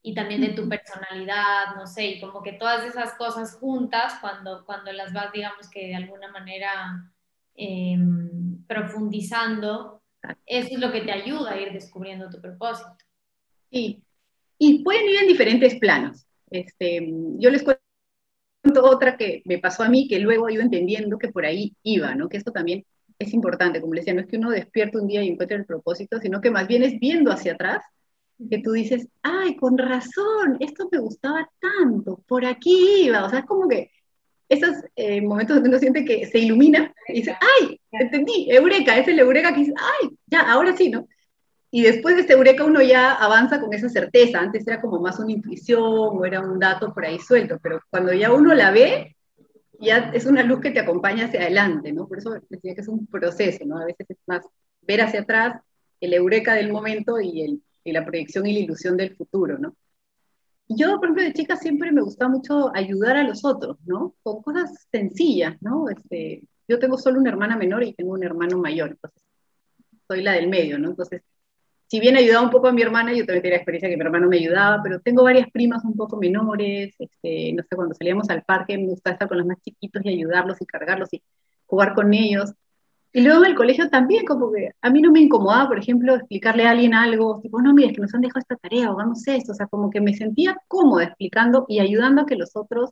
y 0.05 0.13
también 0.13 0.41
de 0.41 0.49
tu 0.49 0.69
personalidad, 0.69 1.75
no 1.75 1.87
sé, 1.87 2.05
y 2.05 2.21
como 2.21 2.43
que 2.43 2.53
todas 2.53 2.85
esas 2.85 3.15
cosas 3.15 3.55
juntas, 3.55 4.13
cuando, 4.21 4.63
cuando 4.63 4.91
las 4.93 5.11
vas, 5.11 5.31
digamos 5.33 5.67
que 5.67 5.87
de 5.87 5.95
alguna 5.95 6.31
manera 6.31 7.11
em, 7.55 8.63
profundizando, 8.67 10.03
eso 10.45 10.69
es 10.71 10.79
lo 10.79 10.91
que 10.91 11.01
te 11.01 11.11
ayuda 11.11 11.53
a 11.53 11.59
ir 11.59 11.73
descubriendo 11.73 12.29
tu 12.29 12.39
propósito. 12.39 12.95
Sí, 13.71 14.03
y 14.59 14.83
pueden 14.83 15.09
ir 15.09 15.21
en 15.21 15.27
diferentes 15.27 15.73
planos. 15.79 16.27
Este, 16.51 17.11
yo 17.39 17.49
les 17.49 17.63
cuento 17.63 17.81
otra 18.83 19.17
que 19.17 19.41
me 19.45 19.57
pasó 19.57 19.81
a 19.81 19.89
mí, 19.89 20.07
que 20.07 20.19
luego 20.19 20.51
ido 20.51 20.61
entendiendo 20.61 21.17
que 21.17 21.29
por 21.29 21.47
ahí 21.47 21.75
iba, 21.81 22.13
¿no? 22.13 22.29
Que 22.29 22.37
esto 22.37 22.51
también 22.51 22.85
es 23.17 23.33
importante, 23.33 23.81
como 23.81 23.95
les 23.95 24.05
decía, 24.05 24.13
no 24.13 24.21
es 24.21 24.27
que 24.27 24.37
uno 24.37 24.51
despierte 24.51 24.99
un 24.99 25.07
día 25.07 25.23
y 25.23 25.29
encuentre 25.29 25.57
el 25.57 25.65
propósito, 25.65 26.19
sino 26.19 26.41
que 26.41 26.51
más 26.51 26.67
bien 26.67 26.83
es 26.83 26.99
viendo 26.99 27.31
hacia 27.31 27.53
atrás 27.53 27.81
que 28.49 28.59
tú 28.59 28.71
dices, 28.71 29.07
ay, 29.21 29.55
con 29.55 29.77
razón, 29.77 30.57
esto 30.59 30.89
me 30.91 30.99
gustaba 30.99 31.49
tanto, 31.59 32.21
por 32.27 32.45
aquí 32.45 33.05
iba, 33.05 33.25
o 33.25 33.29
sea, 33.29 33.39
es 33.39 33.45
como 33.45 33.67
que 33.67 33.91
esos 34.49 34.75
eh, 34.95 35.21
momentos 35.21 35.55
donde 35.55 35.69
uno 35.69 35.79
siente 35.79 36.05
que 36.05 36.25
se 36.27 36.39
ilumina 36.39 36.93
y 37.07 37.13
dice, 37.13 37.35
ay, 37.39 37.79
entendí, 37.91 38.47
eureka, 38.49 38.97
es 38.97 39.07
el 39.07 39.19
eureka 39.19 39.53
que 39.53 39.61
dice, 39.61 39.73
ay, 39.77 40.09
ya, 40.27 40.41
ahora 40.41 40.75
sí, 40.75 40.89
¿no? 40.89 41.07
Y 41.71 41.81
después 41.81 42.15
de 42.15 42.21
este 42.21 42.33
eureka 42.33 42.63
uno 42.63 42.81
ya 42.81 43.13
avanza 43.15 43.59
con 43.59 43.73
esa 43.73 43.89
certeza. 43.89 44.39
Antes 44.39 44.65
era 44.65 44.79
como 44.79 45.01
más 45.01 45.19
una 45.19 45.33
intuición 45.33 45.81
o 45.83 46.23
era 46.23 46.39
un 46.39 46.57
dato 46.57 46.93
por 46.93 47.03
ahí 47.05 47.19
suelto, 47.19 47.59
pero 47.61 47.81
cuando 47.89 48.13
ya 48.13 48.31
uno 48.31 48.53
la 48.53 48.71
ve, 48.71 49.17
ya 49.79 50.11
es 50.13 50.25
una 50.25 50.43
luz 50.43 50.61
que 50.61 50.71
te 50.71 50.79
acompaña 50.79 51.25
hacia 51.25 51.41
adelante, 51.41 51.91
¿no? 51.91 52.07
Por 52.07 52.19
eso 52.19 52.31
decía 52.49 52.75
que 52.75 52.79
es 52.79 52.87
un 52.87 53.05
proceso, 53.07 53.65
¿no? 53.65 53.77
A 53.77 53.85
veces 53.85 54.05
es 54.09 54.17
más 54.25 54.45
ver 54.83 55.01
hacia 55.01 55.21
atrás 55.21 55.61
el 55.99 56.13
eureka 56.13 56.53
del 56.53 56.71
momento 56.71 57.19
y, 57.19 57.41
el, 57.41 57.61
y 57.85 57.93
la 57.93 58.05
proyección 58.05 58.45
y 58.45 58.53
la 58.53 58.59
ilusión 58.59 58.97
del 58.97 59.15
futuro, 59.15 59.57
¿no? 59.57 59.75
Yo, 60.67 60.95
por 60.97 61.05
ejemplo, 61.05 61.23
de 61.23 61.33
chica 61.33 61.55
siempre 61.55 61.91
me 61.91 62.01
gustaba 62.01 62.31
mucho 62.31 62.75
ayudar 62.75 63.17
a 63.17 63.23
los 63.23 63.45
otros, 63.45 63.77
¿no? 63.85 64.15
Con 64.23 64.41
cosas 64.41 64.87
sencillas, 64.91 65.55
¿no? 65.61 65.89
Este, 65.89 66.43
yo 66.67 66.79
tengo 66.79 66.97
solo 66.97 67.19
una 67.19 67.29
hermana 67.29 67.55
menor 67.55 67.83
y 67.83 67.93
tengo 67.93 68.13
un 68.13 68.23
hermano 68.23 68.57
mayor, 68.57 68.89
entonces 68.89 69.21
soy 70.07 70.23
la 70.23 70.33
del 70.33 70.49
medio, 70.49 70.79
¿no? 70.79 70.89
Entonces, 70.89 71.21
si 71.87 71.99
bien 71.99 72.17
ayudaba 72.17 72.43
un 72.43 72.49
poco 72.51 72.67
a 72.67 72.71
mi 72.71 72.81
hermana, 72.81 73.13
yo 73.13 73.25
también 73.25 73.43
tenía 73.43 73.57
experiencia 73.57 73.89
que 73.89 73.95
mi 73.95 74.03
hermano 74.03 74.27
me 74.27 74.37
ayudaba, 74.37 74.81
pero 74.83 74.99
tengo 75.01 75.23
varias 75.23 75.49
primas 75.51 75.83
un 75.85 75.95
poco 75.95 76.17
menores, 76.17 76.95
este, 76.97 77.53
no 77.53 77.61
sé, 77.63 77.75
cuando 77.75 77.93
salíamos 77.93 78.29
al 78.29 78.43
parque 78.43 78.77
me 78.77 78.87
gustaba 78.87 79.13
estar 79.13 79.27
con 79.27 79.37
los 79.37 79.45
más 79.45 79.61
chiquitos 79.61 80.03
y 80.03 80.09
ayudarlos 80.09 80.59
y 80.61 80.65
cargarlos 80.65 81.13
y 81.13 81.21
jugar 81.67 81.93
con 81.93 82.13
ellos. 82.13 82.53
Y 83.15 83.21
luego 83.21 83.45
en 83.45 83.51
el 83.51 83.55
colegio 83.55 83.89
también, 83.89 84.25
como 84.25 84.51
que 84.51 84.71
a 84.81 84.89
mí 84.89 85.01
no 85.01 85.09
me 85.09 85.21
incomodaba, 85.21 85.69
por 85.69 85.79
ejemplo, 85.79 86.15
explicarle 86.15 86.67
a 86.67 86.71
alguien 86.71 86.93
algo, 86.93 87.39
tipo, 87.41 87.61
no, 87.61 87.73
mira, 87.73 87.87
es 87.87 87.95
que 87.95 88.01
nos 88.01 88.13
han 88.13 88.19
dejado 88.19 88.41
esta 88.41 88.57
tarea, 88.57 88.91
o 88.91 88.99
hagamos 88.99 89.25
esto, 89.25 89.53
o 89.53 89.55
sea, 89.55 89.67
como 89.67 89.89
que 89.89 90.01
me 90.01 90.13
sentía 90.13 90.57
cómoda 90.67 91.05
explicando 91.05 91.65
y 91.69 91.79
ayudando 91.79 92.23
a 92.23 92.25
que 92.25 92.35
los 92.35 92.57
otros 92.57 92.89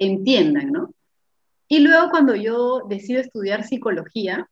entiendan, 0.00 0.72
¿no? 0.72 0.92
Y 1.68 1.78
luego 1.78 2.10
cuando 2.10 2.34
yo 2.34 2.80
decido 2.88 3.20
estudiar 3.20 3.62
psicología, 3.62 4.50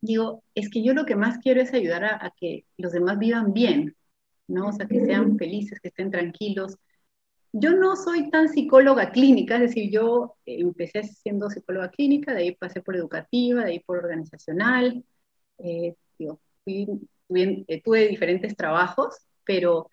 digo, 0.00 0.44
es 0.54 0.70
que 0.70 0.84
yo 0.84 0.94
lo 0.94 1.04
que 1.04 1.16
más 1.16 1.38
quiero 1.38 1.60
es 1.60 1.74
ayudar 1.74 2.04
a, 2.04 2.32
que 2.38 2.64
los 2.76 2.92
demás 2.92 3.18
vivan 3.18 3.52
bien, 3.52 3.96
¿no? 4.46 4.68
O 4.68 4.72
sea, 4.72 4.86
que 4.86 5.04
sean 5.04 5.36
felices, 5.36 5.80
que 5.80 5.88
estén 5.88 6.12
tranquilos. 6.12 6.76
Yo 7.52 7.72
no 7.74 7.96
soy 7.96 8.30
tan 8.30 8.48
psicóloga 8.48 9.10
clínica, 9.10 9.56
es 9.56 9.62
decir, 9.62 9.90
yo 9.90 10.36
empecé 10.46 11.02
siendo 11.04 11.50
psicóloga 11.50 11.90
clínica, 11.90 12.32
de 12.32 12.40
ahí 12.42 12.56
pasé 12.56 12.80
por 12.80 12.96
educativa, 12.96 13.64
de 13.64 13.72
ahí 13.72 13.80
por 13.80 13.98
organizacional, 13.98 15.04
eh, 15.58 15.94
digo, 16.18 16.40
eh, 16.66 17.82
tuve 17.84 18.08
diferentes 18.08 18.56
trabajos, 18.56 19.16
pero 19.44 19.90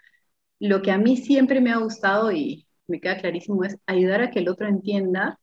lo 0.60 0.82
que 0.82 0.92
a 0.92 0.98
mí 0.98 1.18
siempre 1.18 1.62
me 1.62 1.72
ha 1.72 1.78
gustado 1.80 2.32
y 2.32 2.68
me 2.88 3.02
queda 3.02 3.18
clarísimo 3.18 3.64
es 3.66 3.78
ayudar 3.88 4.22
a 4.22 4.32
que 4.32 4.40
el 4.40 4.50
otro 4.50 4.68
entienda 4.68 5.40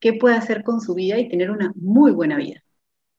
qué 0.00 0.14
puede 0.14 0.36
hacer 0.36 0.64
con 0.64 0.80
su 0.80 0.94
vida 0.94 1.18
y 1.18 1.28
tener 1.28 1.50
una 1.50 1.72
muy 1.76 2.12
buena 2.12 2.36
vida. 2.36 2.62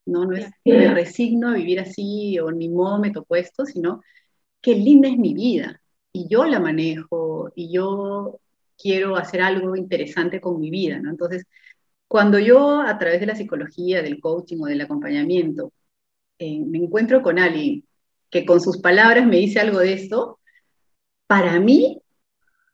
¿no? 0.05 0.25
No 0.25 0.35
es 0.37 0.47
que 0.65 0.73
me 0.73 0.93
resigno 0.93 1.49
a 1.49 1.55
vivir 1.55 1.79
así 1.81 2.39
o 2.39 2.51
ni 2.51 2.69
modo 2.69 2.99
me 2.99 3.11
tocó 3.11 3.35
esto, 3.35 3.65
sino 3.65 4.01
qué 4.61 4.75
linda 4.75 5.09
es 5.09 5.17
mi 5.17 5.33
vida 5.33 5.81
y 6.19 6.27
yo 6.27 6.45
la 6.45 6.59
manejo 6.59 7.51
y 7.55 7.71
yo 7.71 8.39
quiero 8.77 9.15
hacer 9.15 9.41
algo 9.41 9.75
interesante 9.75 10.41
con 10.41 10.59
mi 10.59 10.69
vida, 10.69 10.99
¿no? 10.99 11.09
Entonces, 11.11 11.45
cuando 12.07 12.39
yo 12.39 12.81
a 12.81 12.97
través 12.97 13.21
de 13.21 13.27
la 13.27 13.35
psicología, 13.35 14.01
del 14.01 14.19
coaching 14.19 14.57
o 14.61 14.65
del 14.65 14.81
acompañamiento 14.81 15.71
eh, 16.39 16.59
me 16.65 16.79
encuentro 16.79 17.21
con 17.21 17.39
alguien 17.39 17.85
que 18.29 18.45
con 18.45 18.59
sus 18.61 18.79
palabras 18.79 19.25
me 19.25 19.37
dice 19.37 19.59
algo 19.59 19.79
de 19.79 19.93
esto, 19.93 20.39
para 21.27 21.59
mí 21.59 22.01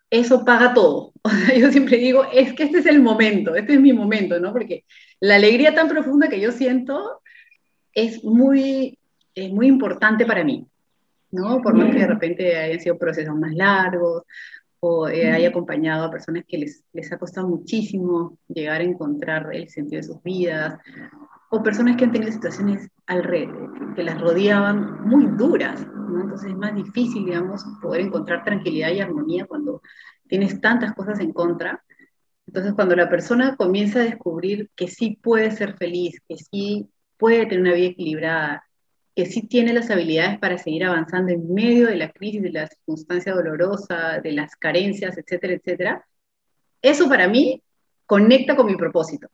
eso 0.10 0.44
paga 0.46 0.74
todo. 0.74 1.14
yo 1.60 1.72
siempre 1.72 1.98
digo, 1.98 2.26
es 2.34 2.54
que 2.54 2.64
este 2.64 2.80
es 2.80 2.86
el 2.88 3.02
momento, 3.02 3.56
este 3.56 3.74
es 3.76 3.80
mi 3.80 3.94
momento, 3.94 4.40
¿no? 4.40 4.54
Porque 4.54 4.86
la 5.20 5.36
alegría 5.36 5.76
tan 5.76 5.88
profunda 5.88 6.30
que 6.30 6.42
yo 6.42 6.52
siento 6.52 7.22
es 7.94 8.24
muy, 8.24 8.98
muy 9.52 9.68
importante 9.68 10.26
para 10.26 10.44
mí, 10.44 10.68
¿no? 11.36 11.62
Por 11.62 11.76
más 11.76 11.94
que 11.94 12.00
de 12.00 12.08
repente 12.08 12.58
hayan 12.58 12.80
sido 12.80 12.98
procesos 12.98 13.36
más 13.36 13.54
largos 13.54 14.24
o 14.80 15.08
eh, 15.08 15.32
haya 15.32 15.50
acompañado 15.50 16.06
a 16.06 16.12
personas 16.12 16.44
que 16.48 16.58
les, 16.58 16.84
les 16.94 17.12
ha 17.12 17.18
costado 17.18 17.48
muchísimo 17.48 18.38
llegar 18.48 18.82
a 18.82 18.84
encontrar 18.84 19.50
el 19.54 19.70
sentido 19.70 20.02
de 20.02 20.08
sus 20.08 20.24
vidas, 20.24 20.80
o 21.50 21.64
personas 21.64 21.96
que 21.96 22.06
han 22.06 22.12
tenido 22.12 22.32
situaciones 22.32 22.90
que 23.96 24.04
las 24.04 24.20
rodeaban 24.20 25.08
muy 25.08 25.26
duras, 25.38 25.80
Entonces 25.82 26.52
es 26.52 26.58
más 26.58 26.76
difícil, 26.76 27.26
digamos, 27.26 27.64
poder 27.82 28.02
encontrar 28.02 28.44
tranquilidad 28.44 28.92
y 28.92 29.00
armonía 29.00 29.46
cuando 29.46 29.82
tienes 30.28 30.60
tantas 30.60 30.94
cosas 30.94 31.20
en 31.20 31.32
contra. 31.32 31.84
Entonces 32.48 32.74
cuando 32.74 32.96
la 32.96 33.10
persona 33.10 33.56
comienza 33.56 34.00
a 34.00 34.04
descubrir 34.04 34.70
que 34.76 34.88
sí 34.88 35.20
puede 35.22 35.52
ser 35.52 35.78
feliz, 35.78 36.20
que 36.28 36.38
sí 36.38 36.90
puede 37.18 37.46
tener 37.46 37.62
una 37.62 37.74
vida 37.74 37.88
equilibrada, 37.88 38.65
que 39.16 39.26
sí 39.26 39.44
tiene 39.44 39.74
las 39.74 39.90
habilidades 39.90 40.40
para 40.40 40.58
seguir 40.58 40.84
avanzando 40.84 41.32
en 41.32 41.54
medio 41.54 41.88
de 41.88 41.96
la 41.96 42.12
crisis, 42.12 42.42
de 42.42 42.52
la 42.52 42.68
circunstancia 42.68 43.34
dolorosa, 43.34 44.20
de 44.20 44.32
las 44.34 44.56
carencias, 44.56 45.18
etcétera, 45.18 45.54
etcétera, 45.54 46.06
eso 46.82 47.08
para 47.08 47.28
mí 47.28 47.62
conecta 48.06 48.56
con 48.56 48.68
mi 48.68 48.76
propósito. 48.76 49.30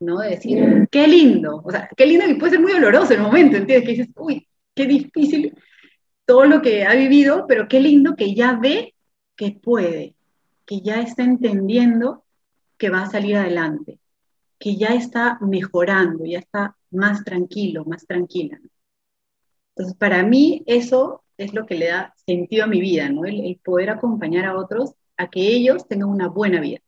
¿no? 0.00 0.18
De 0.18 0.30
decir, 0.30 0.88
qué 0.90 1.06
lindo, 1.06 1.62
o 1.64 1.70
sea, 1.70 1.88
qué 1.96 2.06
lindo 2.06 2.26
y 2.26 2.34
puede 2.34 2.52
ser 2.52 2.60
muy 2.60 2.72
doloroso 2.72 3.14
el 3.14 3.20
momento, 3.20 3.56
¿entiendes? 3.56 3.86
Que 3.86 3.96
dices, 3.96 4.14
uy, 4.16 4.48
qué 4.74 4.86
difícil 4.86 5.54
todo 6.24 6.44
lo 6.44 6.60
que 6.60 6.84
ha 6.84 6.94
vivido, 6.94 7.46
pero 7.46 7.68
qué 7.68 7.80
lindo 7.80 8.16
que 8.16 8.34
ya 8.34 8.54
ve 8.54 8.94
que 9.36 9.52
puede, 9.52 10.14
que 10.66 10.80
ya 10.80 11.00
está 11.00 11.22
entendiendo 11.22 12.24
que 12.78 12.90
va 12.90 13.02
a 13.02 13.10
salir 13.10 13.36
adelante, 13.36 13.98
que 14.58 14.76
ya 14.76 14.88
está 14.88 15.38
mejorando, 15.40 16.24
ya 16.24 16.38
está 16.38 16.76
más 16.90 17.24
tranquilo, 17.24 17.84
más 17.84 18.06
tranquila. 18.06 18.58
Entonces, 19.74 19.96
para 19.96 20.22
mí 20.22 20.62
eso 20.66 21.22
es 21.36 21.54
lo 21.54 21.66
que 21.66 21.76
le 21.76 21.88
da 21.88 22.14
sentido 22.26 22.64
a 22.64 22.68
mi 22.68 22.80
vida, 22.80 23.08
¿no? 23.08 23.24
el 23.24 23.58
poder 23.64 23.90
acompañar 23.90 24.44
a 24.46 24.56
otros 24.56 24.94
a 25.16 25.30
que 25.30 25.40
ellos 25.40 25.86
tengan 25.88 26.08
una 26.10 26.28
buena 26.28 26.60
vida. 26.60 26.80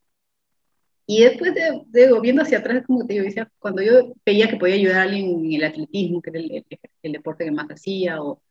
Y 1.07 1.23
después 1.23 1.55
de, 1.55 1.83
de, 1.88 2.21
viendo 2.21 2.43
hacia 2.43 2.59
atrás, 2.59 2.85
como 2.87 3.07
te 3.07 3.14
digo, 3.14 3.25
decía, 3.25 3.50
cuando 3.59 3.83
yo 3.83 4.14
veía 4.25 4.49
que 4.49 4.57
podía 4.57 4.76
ayudar 4.76 4.97
a 5.00 5.03
alguien 5.03 5.45
en 5.45 5.53
el 5.53 5.64
atletismo, 5.64 6.23
que 6.23 6.31
era 6.31 6.41
el, 6.41 7.12
deporte 7.12 7.45
que 7.45 7.50
más 7.50 7.69
hacía, 7.69 8.23
o 8.23 8.43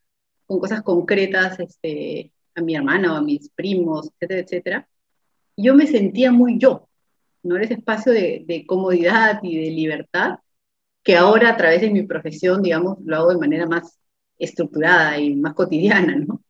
con 0.45 0.59
cosas 0.59 0.83
concretas 0.83 1.59
este, 1.59 2.31
a 2.55 2.61
mi 2.61 2.75
hermana 2.75 3.13
o 3.13 3.17
a 3.17 3.21
mis 3.21 3.49
primos, 3.49 4.11
etcétera, 4.19 4.41
etcétera, 4.41 4.89
yo 5.57 5.75
me 5.75 5.87
sentía 5.87 6.31
muy 6.31 6.59
yo, 6.59 6.87
¿no? 7.43 7.55
Era 7.55 7.65
ese 7.65 7.75
espacio 7.75 8.11
de, 8.13 8.43
de 8.47 8.65
comodidad 8.67 9.39
y 9.43 9.57
de 9.65 9.71
libertad 9.71 10.39
que 11.03 11.17
ahora 11.17 11.49
a 11.49 11.57
través 11.57 11.81
de 11.81 11.91
mi 11.91 12.03
profesión, 12.03 12.61
digamos, 12.61 12.97
lo 13.03 13.15
hago 13.17 13.29
de 13.29 13.39
manera 13.39 13.65
más 13.67 13.99
estructurada 14.37 15.19
y 15.19 15.35
más 15.35 15.53
cotidiana, 15.53 16.15
¿no? 16.15 16.43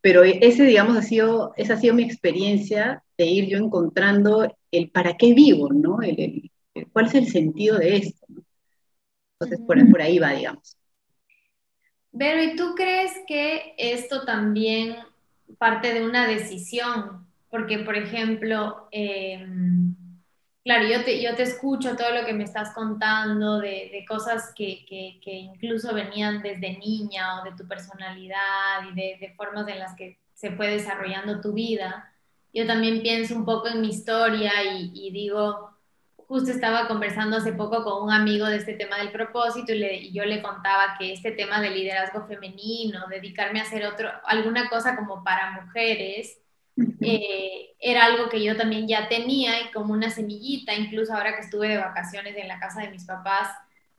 Pero 0.00 0.24
ese, 0.24 0.64
digamos, 0.64 0.96
ha 0.96 1.02
sido, 1.02 1.52
esa 1.56 1.74
ha 1.74 1.80
sido 1.80 1.94
mi 1.94 2.02
experiencia 2.02 3.04
de 3.16 3.26
ir 3.26 3.48
yo 3.48 3.58
encontrando 3.58 4.52
el 4.72 4.90
para 4.90 5.16
qué 5.16 5.32
vivo, 5.32 5.72
¿no? 5.72 6.02
El, 6.02 6.50
¿Cuál 6.92 7.06
es 7.06 7.14
el 7.14 7.28
sentido 7.28 7.78
de 7.78 7.96
esto? 7.96 8.26
Entonces, 9.34 9.64
por, 9.66 9.90
por 9.90 10.02
ahí 10.02 10.18
va, 10.18 10.32
digamos. 10.32 10.76
Pero, 12.16 12.42
¿y 12.42 12.56
tú 12.56 12.74
crees 12.74 13.12
que 13.26 13.74
esto 13.78 14.24
también 14.24 14.96
parte 15.58 15.94
de 15.94 16.04
una 16.04 16.26
decisión? 16.26 17.26
Porque, 17.48 17.78
por 17.78 17.96
ejemplo, 17.96 18.88
em, 18.90 19.91
claro, 20.64 20.86
yo 20.86 21.04
te, 21.04 21.22
yo 21.22 21.34
te 21.34 21.42
escucho 21.42 21.96
todo 21.96 22.12
lo 22.12 22.24
que 22.24 22.32
me 22.32 22.44
estás 22.44 22.74
contando 22.74 23.58
de, 23.58 23.90
de 23.92 24.04
cosas 24.08 24.52
que, 24.54 24.84
que, 24.88 25.30
incluso 25.32 25.94
venían 25.94 26.42
desde 26.42 26.78
niña 26.78 27.40
o 27.40 27.44
de 27.44 27.52
tu 27.56 27.66
personalidad 27.66 28.82
y 28.90 28.94
de, 28.94 29.18
de 29.20 29.34
formas 29.34 29.66
en 29.68 29.78
las 29.78 29.94
que 29.96 30.18
se 30.34 30.50
fue 30.52 30.68
desarrollando 30.68 31.40
tu 31.40 31.52
vida. 31.52 32.12
Yo 32.52 32.66
también 32.66 33.00
pienso 33.00 33.34
un 33.34 33.44
poco 33.44 33.68
en 33.68 33.80
mi 33.80 33.88
historia 33.88 34.52
y, 34.64 35.10
digo, 35.10 35.70
justo 36.16 36.50
estaba 36.50 36.86
conversando 36.88 37.36
hace 37.36 37.52
poco 37.52 37.82
con 37.84 38.02
un 38.02 38.10
amigo 38.10 38.46
de 38.46 38.56
este 38.56 38.74
tema 38.74 38.98
del 38.98 39.12
propósito 39.12 39.72
y, 39.72 40.12
yo 40.12 40.24
le 40.24 40.42
contaba 40.42 40.96
que 40.98 41.12
este 41.12 41.32
tema 41.32 41.60
de 41.60 41.70
liderazgo 41.70 42.26
femenino, 42.26 43.06
dedicarme 43.08 43.60
a 43.60 43.62
hacer 43.62 43.86
otro, 43.86 44.10
alguna 44.24 44.68
cosa 44.68 44.96
como 44.96 45.24
para 45.24 45.62
mujeres, 45.62 46.41
eh, 47.00 47.74
era 47.78 48.06
algo 48.06 48.28
que 48.28 48.42
yo 48.42 48.56
también 48.56 48.88
ya 48.88 49.08
tenía 49.08 49.60
y 49.60 49.72
como 49.72 49.92
una 49.92 50.10
semillita, 50.10 50.74
incluso 50.74 51.12
ahora 51.12 51.34
que 51.34 51.42
estuve 51.42 51.68
de 51.68 51.78
vacaciones 51.78 52.36
en 52.36 52.48
la 52.48 52.58
casa 52.58 52.80
de 52.80 52.90
mis 52.90 53.04
papás, 53.04 53.48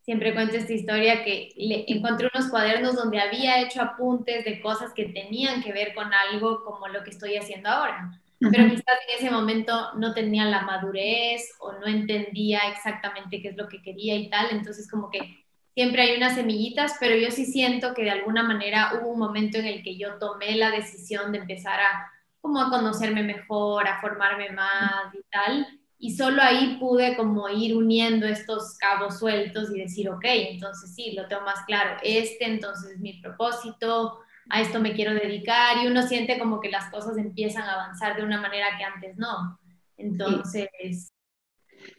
siempre 0.01 0.33
cuento 0.33 0.57
esta 0.57 0.73
historia 0.73 1.23
que 1.23 1.53
le 1.55 1.85
encontré 1.87 2.29
unos 2.33 2.49
cuadernos 2.49 2.95
donde 2.95 3.19
había 3.19 3.61
hecho 3.61 3.81
apuntes 3.81 4.43
de 4.45 4.61
cosas 4.61 4.91
que 4.93 5.05
tenían 5.05 5.61
que 5.61 5.71
ver 5.71 5.93
con 5.93 6.11
algo 6.13 6.63
como 6.63 6.87
lo 6.87 7.03
que 7.03 7.11
estoy 7.11 7.37
haciendo 7.37 7.69
ahora. 7.69 8.19
Pero 8.39 8.69
quizás 8.69 8.97
en 9.07 9.17
ese 9.17 9.31
momento 9.31 9.93
no 9.95 10.13
tenía 10.13 10.43
la 10.45 10.63
madurez 10.63 11.55
o 11.59 11.71
no 11.73 11.87
entendía 11.87 12.59
exactamente 12.69 13.41
qué 13.41 13.49
es 13.49 13.55
lo 13.55 13.69
que 13.69 13.81
quería 13.81 14.15
y 14.15 14.29
tal, 14.29 14.47
entonces 14.51 14.89
como 14.89 15.09
que 15.09 15.45
siempre 15.73 16.01
hay 16.01 16.17
unas 16.17 16.35
semillitas, 16.35 16.95
pero 16.99 17.15
yo 17.15 17.31
sí 17.31 17.45
siento 17.45 17.93
que 17.93 18.03
de 18.03 18.11
alguna 18.11 18.43
manera 18.43 18.93
hubo 18.95 19.09
un 19.09 19.19
momento 19.19 19.57
en 19.57 19.65
el 19.65 19.81
que 19.81 19.97
yo 19.97 20.15
tomé 20.19 20.55
la 20.55 20.71
decisión 20.71 21.31
de 21.31 21.37
empezar 21.39 21.79
a 21.79 22.12
como 22.43 22.59
a 22.59 22.69
conocerme 22.69 23.23
mejor, 23.23 23.87
a 23.87 24.01
formarme 24.01 24.51
más 24.51 25.15
y 25.15 25.23
tal, 25.31 25.65
y 25.97 26.13
solo 26.13 26.41
ahí 26.41 26.75
pude 26.77 27.15
como 27.15 27.47
ir 27.47 27.73
uniendo 27.73 28.27
estos 28.27 28.77
cabos 28.77 29.19
sueltos 29.19 29.73
y 29.73 29.79
decir, 29.79 30.09
ok, 30.09 30.25
entonces 30.25 30.93
sí, 30.93 31.13
lo 31.13 31.25
tengo 31.29 31.43
más 31.43 31.63
claro, 31.65 31.95
este 32.03 32.43
entonces 32.43 32.91
es 32.91 32.99
mi 32.99 33.13
propósito, 33.21 34.19
a 34.49 34.59
esto 34.59 34.81
me 34.81 34.91
quiero 34.91 35.13
dedicar 35.13 35.77
y 35.77 35.87
uno 35.87 36.03
siente 36.05 36.37
como 36.37 36.59
que 36.59 36.69
las 36.69 36.91
cosas 36.91 37.17
empiezan 37.17 37.63
a 37.63 37.75
avanzar 37.75 38.17
de 38.17 38.25
una 38.25 38.41
manera 38.41 38.77
que 38.77 38.83
antes 38.83 39.17
no. 39.17 39.57
Entonces... 39.95 41.13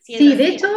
Sí, 0.02 0.36
de 0.36 0.46
hecho, 0.46 0.68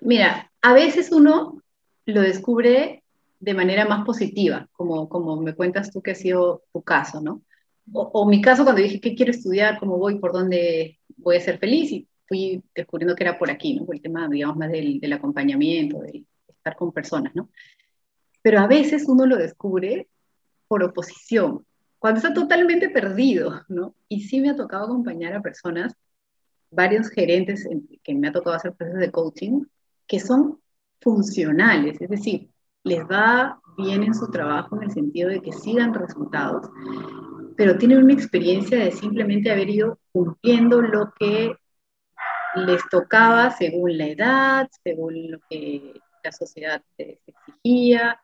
mira, 0.00 0.50
a 0.62 0.72
veces 0.72 1.12
uno 1.12 1.62
lo 2.06 2.20
descubre 2.22 3.04
de 3.38 3.54
manera 3.54 3.86
más 3.86 4.04
positiva, 4.04 4.68
como, 4.72 5.08
como 5.08 5.40
me 5.40 5.54
cuentas 5.54 5.92
tú 5.92 6.02
que 6.02 6.10
ha 6.10 6.16
sido 6.16 6.64
tu 6.72 6.82
caso, 6.82 7.20
¿no? 7.20 7.42
O, 7.92 8.28
mi 8.28 8.40
caso 8.40 8.64
cuando 8.64 8.82
dije 8.82 9.00
qué 9.00 9.14
quiero 9.14 9.30
estudiar, 9.30 9.78
cómo 9.78 9.98
voy, 9.98 10.18
por 10.18 10.32
dónde 10.32 10.98
voy 11.16 11.36
a 11.36 11.40
ser 11.40 11.58
feliz, 11.58 11.90
y 11.92 12.08
fui 12.26 12.62
descubriendo 12.74 13.14
que 13.14 13.24
era 13.24 13.38
por 13.38 13.50
aquí, 13.50 13.74
¿no? 13.74 13.86
El 13.92 14.02
tema, 14.02 14.28
digamos, 14.28 14.56
más 14.56 14.70
del, 14.70 15.00
del 15.00 15.12
acompañamiento, 15.12 16.00
de 16.00 16.24
estar 16.48 16.76
con 16.76 16.92
personas, 16.92 17.34
¿no? 17.34 17.48
Pero 18.42 18.60
a 18.60 18.66
veces 18.66 19.06
uno 19.08 19.26
lo 19.26 19.36
descubre 19.36 20.08
por 20.68 20.82
oposición, 20.82 21.64
cuando 21.98 22.18
está 22.18 22.32
totalmente 22.32 22.88
perdido, 22.90 23.62
¿no? 23.68 23.94
Y 24.08 24.22
sí 24.22 24.40
me 24.40 24.50
ha 24.50 24.56
tocado 24.56 24.84
acompañar 24.84 25.34
a 25.34 25.42
personas, 25.42 25.94
varios 26.70 27.08
gerentes 27.08 27.66
que 28.04 28.14
me 28.14 28.28
ha 28.28 28.32
tocado 28.32 28.56
hacer 28.56 28.72
procesos 28.74 29.00
de 29.00 29.10
coaching, 29.10 29.64
que 30.06 30.20
son 30.20 30.60
funcionales, 31.00 32.00
es 32.00 32.08
decir, 32.08 32.50
les 32.84 33.02
va 33.04 33.60
bien 33.76 34.02
en 34.02 34.14
su 34.14 34.30
trabajo 34.30 34.76
en 34.76 34.84
el 34.84 34.90
sentido 34.92 35.28
de 35.28 35.40
que 35.40 35.52
sigan 35.52 35.94
resultados, 35.94 36.68
pero 37.58 37.76
tienen 37.76 38.04
una 38.04 38.12
experiencia 38.12 38.78
de 38.78 38.92
simplemente 38.92 39.50
haber 39.50 39.68
ido 39.68 39.98
cumpliendo 40.12 40.80
lo 40.80 41.12
que 41.18 41.56
les 42.54 42.80
tocaba 42.88 43.50
según 43.50 43.98
la 43.98 44.06
edad, 44.06 44.68
según 44.84 45.32
lo 45.32 45.40
que 45.50 45.94
la 46.22 46.30
sociedad 46.30 46.84
exigía, 46.96 48.22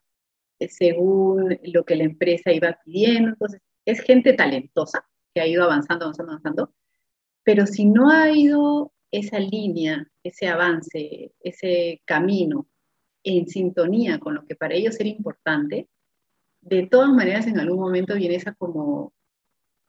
según 0.61 1.59
lo 1.65 1.85
que 1.85 1.97
la 1.97 2.05
empresa 2.05 2.53
iba 2.53 2.79
pidiendo. 2.85 3.31
Entonces, 3.31 3.61
es 3.85 4.03
gente 4.03 4.35
talentosa 4.35 5.05
que 5.35 5.41
ha 5.41 5.49
ido 5.49 5.65
avanzando, 5.65 6.05
avanzando, 6.05 6.31
avanzando, 6.31 6.75
pero 7.43 7.67
si 7.67 7.87
no 7.87 8.11
ha 8.11 8.31
ido 8.31 8.93
esa 9.11 9.41
línea, 9.41 10.07
ese 10.23 10.47
avance, 10.47 11.33
ese 11.41 12.01
camino 12.05 12.69
en 13.25 13.49
sintonía 13.49 14.21
con 14.21 14.37
lo 14.37 14.47
que 14.47 14.55
para 14.55 14.75
ellos 14.75 14.95
era 15.01 15.09
importante, 15.09 15.89
de 16.61 16.87
todas 16.87 17.11
maneras 17.11 17.49
en 17.49 17.59
algún 17.59 17.81
momento 17.81 18.15
viene 18.15 18.37
esa 18.37 18.55
como, 18.55 19.13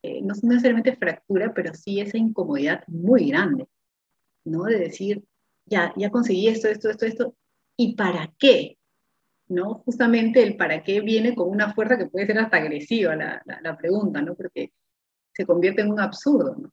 eh, 0.06 0.20
no 0.22 0.34
necesariamente 0.42 0.96
fractura, 0.96 1.52
pero 1.54 1.74
sí 1.74 2.00
esa 2.00 2.18
incomodidad 2.18 2.84
muy 2.86 3.28
grande, 3.28 3.66
¿no? 4.44 4.64
De 4.64 4.78
decir, 4.78 5.24
ya, 5.66 5.92
ya 5.96 6.10
conseguí 6.10 6.48
esto, 6.48 6.68
esto, 6.68 6.90
esto, 6.90 7.06
esto, 7.06 7.34
¿y 7.76 7.94
para 7.96 8.32
qué? 8.38 8.76
¿no? 9.48 9.74
Justamente 9.84 10.42
el 10.42 10.56
para 10.56 10.82
qué 10.82 11.00
viene 11.00 11.34
con 11.34 11.48
una 11.48 11.72
fuerza 11.72 11.96
que 11.96 12.06
puede 12.06 12.26
ser 12.26 12.38
hasta 12.38 12.56
agresiva 12.56 13.14
la, 13.14 13.42
la, 13.62 13.76
pregunta, 13.76 14.20
¿no? 14.22 14.34
Porque 14.34 14.72
se 15.32 15.46
convierte 15.46 15.82
en 15.82 15.90
un 15.92 16.00
absurdo, 16.00 16.56
¿no? 16.56 16.72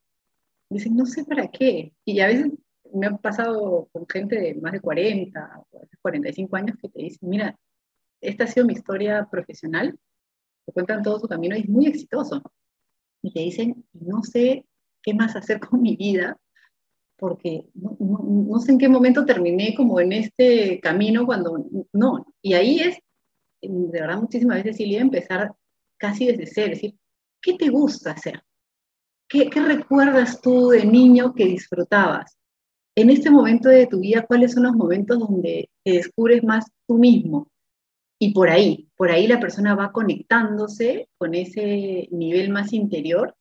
Dicen, 0.70 0.96
no 0.96 1.06
sé 1.06 1.24
para 1.26 1.48
qué. 1.50 1.94
Y 2.06 2.20
a 2.20 2.28
veces 2.28 2.52
me 2.94 3.08
ha 3.08 3.18
pasado 3.18 3.90
con 3.92 4.08
gente 4.08 4.40
de 4.40 4.56
más 4.56 4.74
de 4.74 4.82
40 4.82 5.66
o 5.72 5.82
45 6.02 6.56
años 6.56 6.78
que 6.82 6.90
te 6.90 7.02
dicen, 7.02 7.30
mira, 7.30 7.58
esta 8.22 8.46
ha 8.46 8.48
sido 8.48 8.66
mi 8.66 8.74
historia 8.74 9.28
profesional, 9.30 9.98
te 10.66 10.72
cuentan 10.72 11.04
todo 11.04 11.20
su 11.20 11.28
camino 11.28 11.56
y 11.56 11.62
es 11.62 11.70
muy 11.70 11.88
exitoso. 11.88 12.42
Y 13.24 13.32
te 13.32 13.40
dicen, 13.40 13.86
no 13.94 14.22
sé 14.22 14.66
qué 15.02 15.14
más 15.14 15.36
hacer 15.36 15.60
con 15.60 15.82
mi 15.82 15.96
vida 15.96 16.38
porque 17.18 17.70
no, 17.74 18.60
sé 18.60 18.74
en 18.74 18.78
qué 18.78 18.90
momento 18.90 19.26
terminé 19.26 19.74
como 19.76 20.00
en 20.02 20.12
este 20.12 20.80
camino 20.82 21.26
cuando 21.26 21.66
no. 21.94 22.26
Y 22.42 22.54
ahí 22.54 22.80
es, 22.80 22.98
de 23.62 24.02
verdad, 24.02 24.20
muchísimas 24.20 24.58
veces, 24.58 24.76
Silvia, 24.76 25.00
empezar 25.00 25.54
casi 25.98 26.28
desde 26.28 26.48
cero, 26.48 26.70
decir, 26.72 26.96
¿qué 27.42 27.54
te 27.54 27.70
gusta 27.70 28.12
hacer? 28.12 28.44
¿Qué, 29.30 29.50
¿Qué 29.50 29.62
recuerdas 29.62 30.42
tú 30.42 30.70
de 30.70 30.86
niño 30.86 31.34
que 31.34 31.46
disfrutabas? 31.46 32.38
En 32.94 33.10
este 33.10 33.32
momento 33.32 33.70
de 33.70 33.88
tu 33.88 34.02
vida, 34.02 34.26
¿cuáles 34.28 34.52
son 34.52 34.64
los 34.64 34.74
momentos 34.74 35.18
donde 35.18 35.70
te 35.84 35.94
descubres 35.94 36.44
más 36.44 36.66
tú 36.88 36.98
mismo. 36.98 37.48
Y 38.24 38.32
por 38.32 38.50
ahí, 38.50 38.88
por 38.96 39.12
ahí 39.12 39.28
la 39.28 39.42
persona 39.42 39.76
va 39.76 39.92
conectándose 39.92 41.10
con 41.18 41.36
ese 41.36 42.08
nivel 42.10 42.52
más 42.52 42.72
interior. 42.72 43.36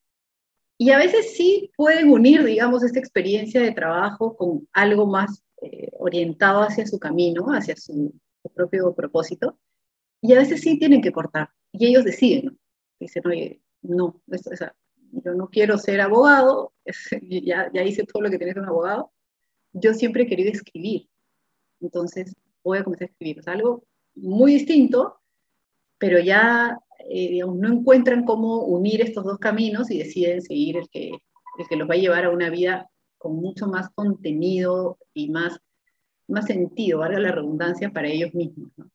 Y 0.77 0.91
a 0.91 0.99
veces 0.99 1.37
sí 1.37 1.71
pueden 1.77 2.11
unir, 2.11 2.43
digamos, 2.43 2.83
esta 2.83 2.99
experiencia 2.99 3.61
de 3.61 3.71
trabajo 3.71 4.37
con 4.37 4.69
algo 4.73 5.07
más 5.07 5.45
eh, 5.61 5.89
orientado 6.01 6.63
hacia 6.63 6.85
su 6.85 6.99
camino, 6.99 7.47
hacia 7.53 7.77
su, 7.77 8.13
propio 8.57 8.93
propósito. 8.93 9.57
Y 10.21 10.33
a 10.33 10.39
veces 10.41 10.63
sí 10.63 10.81
tienen 10.81 11.01
que 11.01 11.13
cortar. 11.13 11.51
Y 11.71 11.87
ellos 11.87 12.03
deciden, 12.03 12.59
dicen, 12.99 13.23
oye, 13.25 13.63
no, 13.83 14.21
yo 15.13 15.35
no 15.35 15.49
quiero 15.49 15.79
ser 15.79 16.01
abogado, 16.01 16.73
ya, 17.23 17.71
ya 17.73 17.85
hice 17.85 18.03
todo 18.03 18.21
lo 18.21 18.31
que 18.31 18.41
que 18.41 18.59
un 18.59 18.67
abogado. 18.67 19.13
Yo 19.75 19.95
siempre 19.95 20.25
he 20.25 20.27
querido 20.27 20.51
escribir. 20.51 21.09
Entonces 21.81 22.35
voy 22.65 22.79
a 22.79 22.83
comenzar 22.83 23.07
a 23.07 23.13
escribir. 23.13 23.39
Es 23.39 23.47
algo 23.47 23.85
muy 24.15 24.55
distinto, 24.55 25.21
pero 25.99 26.19
ya 26.19 26.79
eh, 27.09 27.29
digamos, 27.31 27.57
no 27.57 27.69
encuentran 27.69 28.25
cómo 28.25 28.65
unir 28.65 29.01
estos 29.01 29.25
dos 29.25 29.39
caminos 29.39 29.91
y 29.91 29.99
deciden 29.99 30.43
seguir 30.43 30.77
el 30.77 30.89
que, 30.89 31.11
el 31.11 31.69
que 31.69 31.77
los 31.77 31.89
va 31.89 31.95
a 31.95 31.99
llevar 31.99 32.25
a 32.25 32.31
una 32.31 32.49
vida 32.49 32.89
con 33.19 33.37
mucho 33.37 33.67
más 33.67 33.89
contenido 33.95 34.99
y 35.15 35.31
más, 35.31 35.61
más 36.29 36.47
sentido, 36.47 37.01
valga 37.01 37.21
la 37.21 37.33
redundancia, 37.33 37.91
para 37.91 38.09
ellos 38.09 38.35
mismos. 38.35 38.71
¿no? 38.77 38.87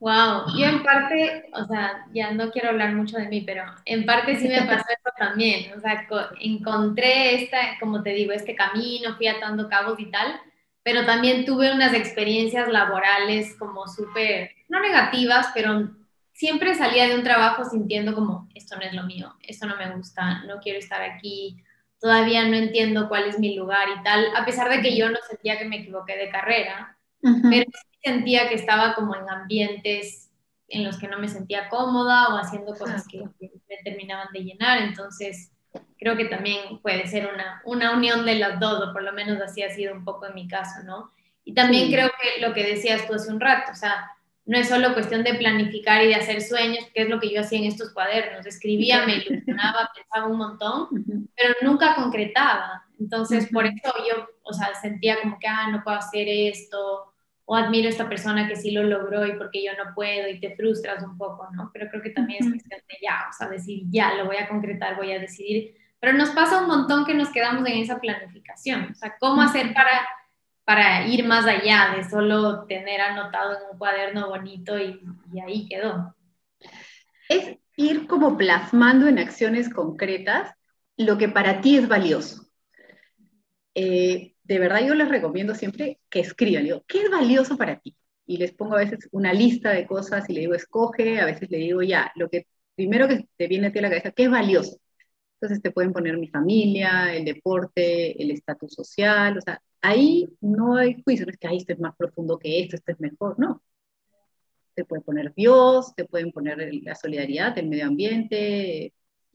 Wow, 0.00 0.56
yo 0.56 0.66
en 0.66 0.82
parte, 0.84 1.50
o 1.52 1.64
sea, 1.64 2.06
ya 2.12 2.32
no 2.32 2.50
quiero 2.52 2.68
hablar 2.68 2.94
mucho 2.94 3.18
de 3.18 3.28
mí, 3.28 3.40
pero 3.40 3.64
en 3.84 4.06
parte 4.06 4.36
sí 4.36 4.46
me 4.46 4.62
pasó 4.62 4.86
eso 4.88 5.14
también, 5.18 5.76
o 5.76 5.80
sea, 5.80 6.06
encontré 6.40 7.42
esta, 7.42 7.58
como 7.80 8.02
te 8.02 8.10
digo, 8.10 8.32
este 8.32 8.54
camino, 8.54 9.16
fui 9.16 9.26
atando 9.26 9.68
cabos 9.68 9.98
y 9.98 10.06
tal, 10.06 10.40
pero 10.88 11.04
también 11.04 11.44
tuve 11.44 11.70
unas 11.70 11.92
experiencias 11.92 12.66
laborales 12.66 13.54
como 13.58 13.86
súper, 13.86 14.52
no 14.70 14.80
negativas, 14.80 15.48
pero 15.54 15.90
siempre 16.32 16.74
salía 16.74 17.06
de 17.06 17.14
un 17.14 17.24
trabajo 17.24 17.62
sintiendo 17.66 18.14
como, 18.14 18.48
esto 18.54 18.74
no 18.74 18.80
es 18.80 18.94
lo 18.94 19.02
mío, 19.02 19.34
esto 19.42 19.66
no 19.66 19.76
me 19.76 19.94
gusta, 19.94 20.44
no 20.44 20.60
quiero 20.60 20.78
estar 20.78 21.02
aquí, 21.02 21.58
todavía 22.00 22.48
no 22.48 22.56
entiendo 22.56 23.10
cuál 23.10 23.24
es 23.24 23.38
mi 23.38 23.54
lugar 23.54 23.86
y 24.00 24.02
tal, 24.02 24.34
a 24.34 24.46
pesar 24.46 24.70
de 24.70 24.80
que 24.80 24.96
yo 24.96 25.10
no 25.10 25.18
sentía 25.28 25.58
que 25.58 25.66
me 25.66 25.80
equivoqué 25.80 26.16
de 26.16 26.30
carrera, 26.30 26.96
pero 27.20 27.66
sí 27.70 27.98
sentía 28.02 28.48
que 28.48 28.54
estaba 28.54 28.94
como 28.94 29.14
en 29.14 29.28
ambientes 29.28 30.30
en 30.68 30.84
los 30.84 30.96
que 30.96 31.08
no 31.08 31.18
me 31.18 31.28
sentía 31.28 31.68
cómoda 31.68 32.28
o 32.28 32.38
haciendo 32.38 32.74
cosas 32.74 33.06
que, 33.06 33.18
que 33.38 33.52
me 33.68 33.76
terminaban 33.84 34.28
de 34.32 34.40
llenar, 34.40 34.80
entonces 34.80 35.52
creo 35.98 36.16
que 36.16 36.26
también 36.26 36.78
puede 36.80 37.06
ser 37.06 37.28
una, 37.32 37.62
una 37.64 37.92
unión 37.92 38.24
de 38.24 38.36
las 38.36 38.60
dos, 38.60 38.88
o 38.88 38.92
por 38.92 39.02
lo 39.02 39.12
menos 39.12 39.40
así 39.40 39.62
ha 39.62 39.70
sido 39.70 39.94
un 39.94 40.04
poco 40.04 40.26
en 40.26 40.34
mi 40.34 40.48
caso, 40.48 40.82
¿no? 40.84 41.12
Y 41.44 41.54
también 41.54 41.90
creo 41.90 42.10
que 42.20 42.40
lo 42.46 42.52
que 42.52 42.64
decías 42.64 43.06
tú 43.06 43.14
hace 43.14 43.32
un 43.32 43.40
rato, 43.40 43.72
o 43.72 43.74
sea, 43.74 44.10
no 44.48 44.56
es 44.56 44.68
solo 44.68 44.94
cuestión 44.94 45.22
de 45.24 45.34
planificar 45.34 46.02
y 46.02 46.08
de 46.08 46.14
hacer 46.14 46.40
sueños, 46.40 46.86
que 46.94 47.02
es 47.02 47.08
lo 47.08 47.20
que 47.20 47.30
yo 47.30 47.42
hacía 47.42 47.58
en 47.58 47.66
estos 47.66 47.92
cuadernos, 47.92 48.46
escribía, 48.46 49.04
me 49.04 49.16
ilusionaba, 49.26 49.90
pensaba 49.94 50.26
un 50.26 50.38
montón, 50.38 50.88
pero 51.36 51.54
nunca 51.62 51.94
concretaba. 51.94 52.84
Entonces, 52.98 53.48
por 53.52 53.66
eso 53.66 53.92
yo, 54.08 54.26
o 54.42 54.52
sea, 54.52 54.74
sentía 54.74 55.20
como 55.22 55.38
que, 55.38 55.46
ah, 55.46 55.68
no 55.70 55.84
puedo 55.84 55.98
hacer 55.98 56.26
esto, 56.28 57.07
o 57.50 57.56
admiro 57.56 57.86
a 57.86 57.90
esta 57.90 58.08
persona 58.08 58.46
que 58.46 58.56
sí 58.56 58.72
lo 58.72 58.82
logró 58.82 59.26
y 59.26 59.32
porque 59.32 59.64
yo 59.64 59.72
no 59.72 59.94
puedo 59.94 60.28
y 60.28 60.38
te 60.38 60.54
frustras 60.54 61.02
un 61.02 61.16
poco, 61.16 61.48
¿no? 61.52 61.70
Pero 61.72 61.88
creo 61.88 62.02
que 62.02 62.10
también 62.10 62.44
es 62.44 62.50
cuestión 62.50 62.80
de 62.88 62.98
ya, 63.00 63.26
o 63.30 63.32
sea, 63.32 63.48
decir, 63.48 63.84
ya, 63.88 64.14
lo 64.14 64.26
voy 64.26 64.36
a 64.36 64.48
concretar, 64.48 64.96
voy 64.96 65.12
a 65.12 65.18
decidir 65.18 65.74
pero 66.00 66.16
nos 66.16 66.30
pasa 66.30 66.60
un 66.60 66.68
montón 66.68 67.04
que 67.04 67.14
nos 67.14 67.30
quedamos 67.30 67.66
en 67.66 67.78
esa 67.78 68.00
planificación. 68.00 68.92
O 68.92 68.94
sea, 68.94 69.16
¿cómo 69.18 69.42
hacer 69.42 69.74
para, 69.74 70.06
para 70.64 71.06
ir 71.06 71.26
más 71.26 71.44
allá 71.46 71.94
de 71.96 72.08
solo 72.08 72.64
tener 72.66 73.00
anotado 73.00 73.56
en 73.56 73.72
un 73.72 73.78
cuaderno 73.78 74.28
bonito 74.28 74.78
y, 74.78 75.00
y 75.32 75.40
ahí 75.40 75.66
quedó? 75.68 76.14
Es 77.28 77.56
ir 77.76 78.06
como 78.06 78.36
plasmando 78.36 79.08
en 79.08 79.18
acciones 79.18 79.68
concretas 79.68 80.54
lo 80.96 81.18
que 81.18 81.28
para 81.28 81.60
ti 81.60 81.76
es 81.76 81.88
valioso. 81.88 82.46
Eh, 83.74 84.34
de 84.48 84.58
verdad 84.58 84.80
yo 84.84 84.94
les 84.94 85.08
recomiendo 85.08 85.54
siempre 85.54 86.00
que 86.08 86.20
escriban, 86.20 86.64
digo, 86.64 86.82
¿qué 86.88 87.02
es 87.02 87.10
valioso 87.10 87.56
para 87.58 87.78
ti? 87.80 87.94
Y 88.26 88.38
les 88.38 88.52
pongo 88.52 88.74
a 88.76 88.78
veces 88.78 89.08
una 89.12 89.32
lista 89.32 89.70
de 89.72 89.86
cosas 89.86 90.28
y 90.28 90.32
le 90.32 90.40
digo, 90.40 90.54
escoge, 90.54 91.20
a 91.20 91.26
veces 91.26 91.50
le 91.50 91.58
digo, 91.58 91.82
ya, 91.82 92.10
lo 92.16 92.30
que 92.30 92.46
primero 92.74 93.06
que 93.08 93.28
te 93.36 93.46
viene 93.46 93.68
a 93.68 93.72
ti 93.72 93.78
a 93.78 93.82
la 93.82 93.90
cabeza, 93.90 94.12
¿qué 94.12 94.24
es 94.24 94.30
valioso? 94.30 94.78
Entonces 95.34 95.62
te 95.62 95.70
pueden 95.70 95.92
poner 95.92 96.16
mi 96.16 96.28
familia, 96.28 97.14
el 97.14 97.24
deporte, 97.26 98.20
el 98.22 98.30
estatus 98.30 98.72
social, 98.72 99.36
o 99.38 99.40
sea, 99.40 99.62
ahí 99.82 100.28
no 100.40 100.76
hay 100.76 101.02
juicio, 101.02 101.26
no 101.26 101.32
es 101.32 101.38
que 101.38 101.48
ahí 101.48 101.58
esto 101.58 101.74
es 101.74 101.80
más 101.80 101.94
profundo 101.96 102.38
que 102.38 102.60
esto, 102.60 102.76
esto 102.76 102.92
es 102.92 103.00
mejor, 103.00 103.38
no. 103.38 103.62
Te 104.74 104.84
pueden 104.84 105.04
poner 105.04 105.34
Dios, 105.34 105.94
te 105.94 106.06
pueden 106.06 106.32
poner 106.32 106.70
la 106.82 106.94
solidaridad, 106.94 107.56
el 107.58 107.68
medio 107.68 107.86
ambiente, 107.86 108.94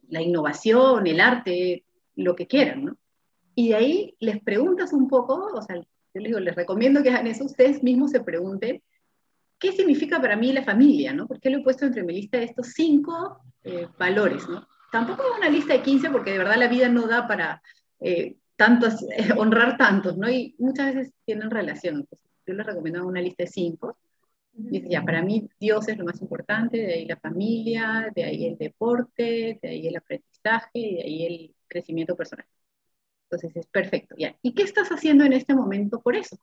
la 0.09 0.21
innovación, 0.21 1.05
el 1.05 1.19
arte, 1.19 1.85
lo 2.15 2.35
que 2.35 2.47
quieran, 2.47 2.85
¿no? 2.85 2.97
Y 3.55 3.69
de 3.69 3.75
ahí 3.75 4.15
les 4.19 4.41
preguntas 4.41 4.93
un 4.93 5.07
poco, 5.07 5.51
o 5.53 5.61
sea, 5.61 5.75
yo 5.75 5.83
les 6.13 6.25
digo, 6.25 6.39
les 6.39 6.55
recomiendo 6.55 7.03
que 7.03 7.09
hagan 7.09 7.27
eso, 7.27 7.45
ustedes 7.45 7.83
mismos 7.83 8.11
se 8.11 8.21
pregunten, 8.21 8.81
¿qué 9.59 9.71
significa 9.71 10.21
para 10.21 10.35
mí 10.35 10.51
la 10.51 10.63
familia, 10.63 11.13
no? 11.13 11.27
¿Por 11.27 11.39
qué 11.39 11.49
lo 11.49 11.59
he 11.59 11.63
puesto 11.63 11.85
entre 11.85 12.03
mi 12.03 12.13
lista 12.13 12.37
de 12.37 12.45
estos 12.45 12.67
cinco 12.73 13.39
eh, 13.63 13.87
valores, 13.97 14.47
no? 14.49 14.67
tampoco 14.93 15.23
una 15.35 15.49
lista 15.49 15.73
de 15.73 15.81
15 15.81 16.11
porque 16.11 16.31
de 16.33 16.37
verdad 16.37 16.55
la 16.55 16.67
vida 16.67 16.87
no 16.87 17.07
da 17.07 17.27
para 17.27 17.63
eh, 17.99 18.35
tantos, 18.55 19.01
eh, 19.17 19.33
honrar 19.35 19.75
tantos, 19.75 20.15
¿no? 20.17 20.29
Y 20.29 20.55
muchas 20.59 20.93
veces 20.93 21.13
tienen 21.25 21.49
relación. 21.49 22.07
yo 22.45 22.53
les 22.53 22.65
recomiendo 22.65 23.05
una 23.05 23.19
lista 23.19 23.43
de 23.43 23.49
5. 23.49 23.97
Dice, 24.55 24.87
ya, 24.87 25.01
para 25.01 25.23
mí 25.23 25.49
Dios 25.59 25.87
es 25.87 25.97
lo 25.97 26.05
más 26.05 26.21
importante, 26.21 26.77
de 26.77 26.93
ahí 26.93 27.05
la 27.07 27.17
familia, 27.17 28.11
de 28.15 28.23
ahí 28.23 28.45
el 28.45 28.55
deporte, 28.55 29.57
de 29.59 29.67
ahí 29.67 29.87
el 29.87 29.97
aprendizaje, 29.97 30.79
de 30.79 31.01
ahí 31.03 31.25
el 31.25 31.55
crecimiento 31.67 32.15
personal. 32.15 32.45
Entonces 33.25 33.55
es 33.55 33.67
perfecto, 33.67 34.15
ya. 34.17 34.35
¿Y 34.41 34.53
qué 34.53 34.63
estás 34.63 34.89
haciendo 34.89 35.23
en 35.23 35.33
este 35.33 35.55
momento 35.55 36.01
por 36.01 36.15
eso? 36.15 36.37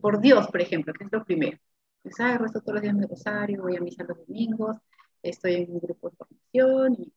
Por 0.00 0.20
Dios, 0.20 0.46
por 0.48 0.60
ejemplo, 0.60 0.92
que 0.94 1.04
es 1.04 1.12
lo 1.12 1.24
primero. 1.24 1.58
Pues, 2.02 2.20
ah, 2.20 2.38
rezo 2.38 2.60
todos 2.60 2.74
los 2.74 2.82
días 2.82 2.94
mi 2.94 3.04
rosario, 3.04 3.62
voy 3.62 3.76
a 3.76 3.80
misa 3.80 4.04
los 4.04 4.18
domingos, 4.18 4.76
estoy 5.22 5.54
en 5.54 5.72
un 5.72 5.80
grupo 5.80 6.10
de 6.10 6.16
formación 6.16 6.94
y 6.94 7.12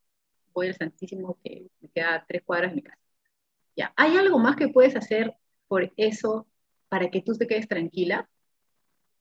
voy 0.51 0.67
al 0.67 0.75
Santísimo 0.75 1.37
que 1.43 1.67
me 1.79 1.89
queda 1.89 2.25
tres 2.27 2.41
cuadras 2.43 2.71
de 2.71 2.75
mi 2.77 2.81
casa. 2.81 2.97
Ya, 3.75 3.93
¿hay 3.95 4.17
algo 4.17 4.39
más 4.39 4.55
que 4.55 4.69
puedes 4.69 4.95
hacer 4.95 5.35
por 5.67 5.93
eso 5.95 6.47
para 6.89 7.09
que 7.09 7.21
tú 7.21 7.33
te 7.33 7.47
quedes 7.47 7.67
tranquila? 7.67 8.27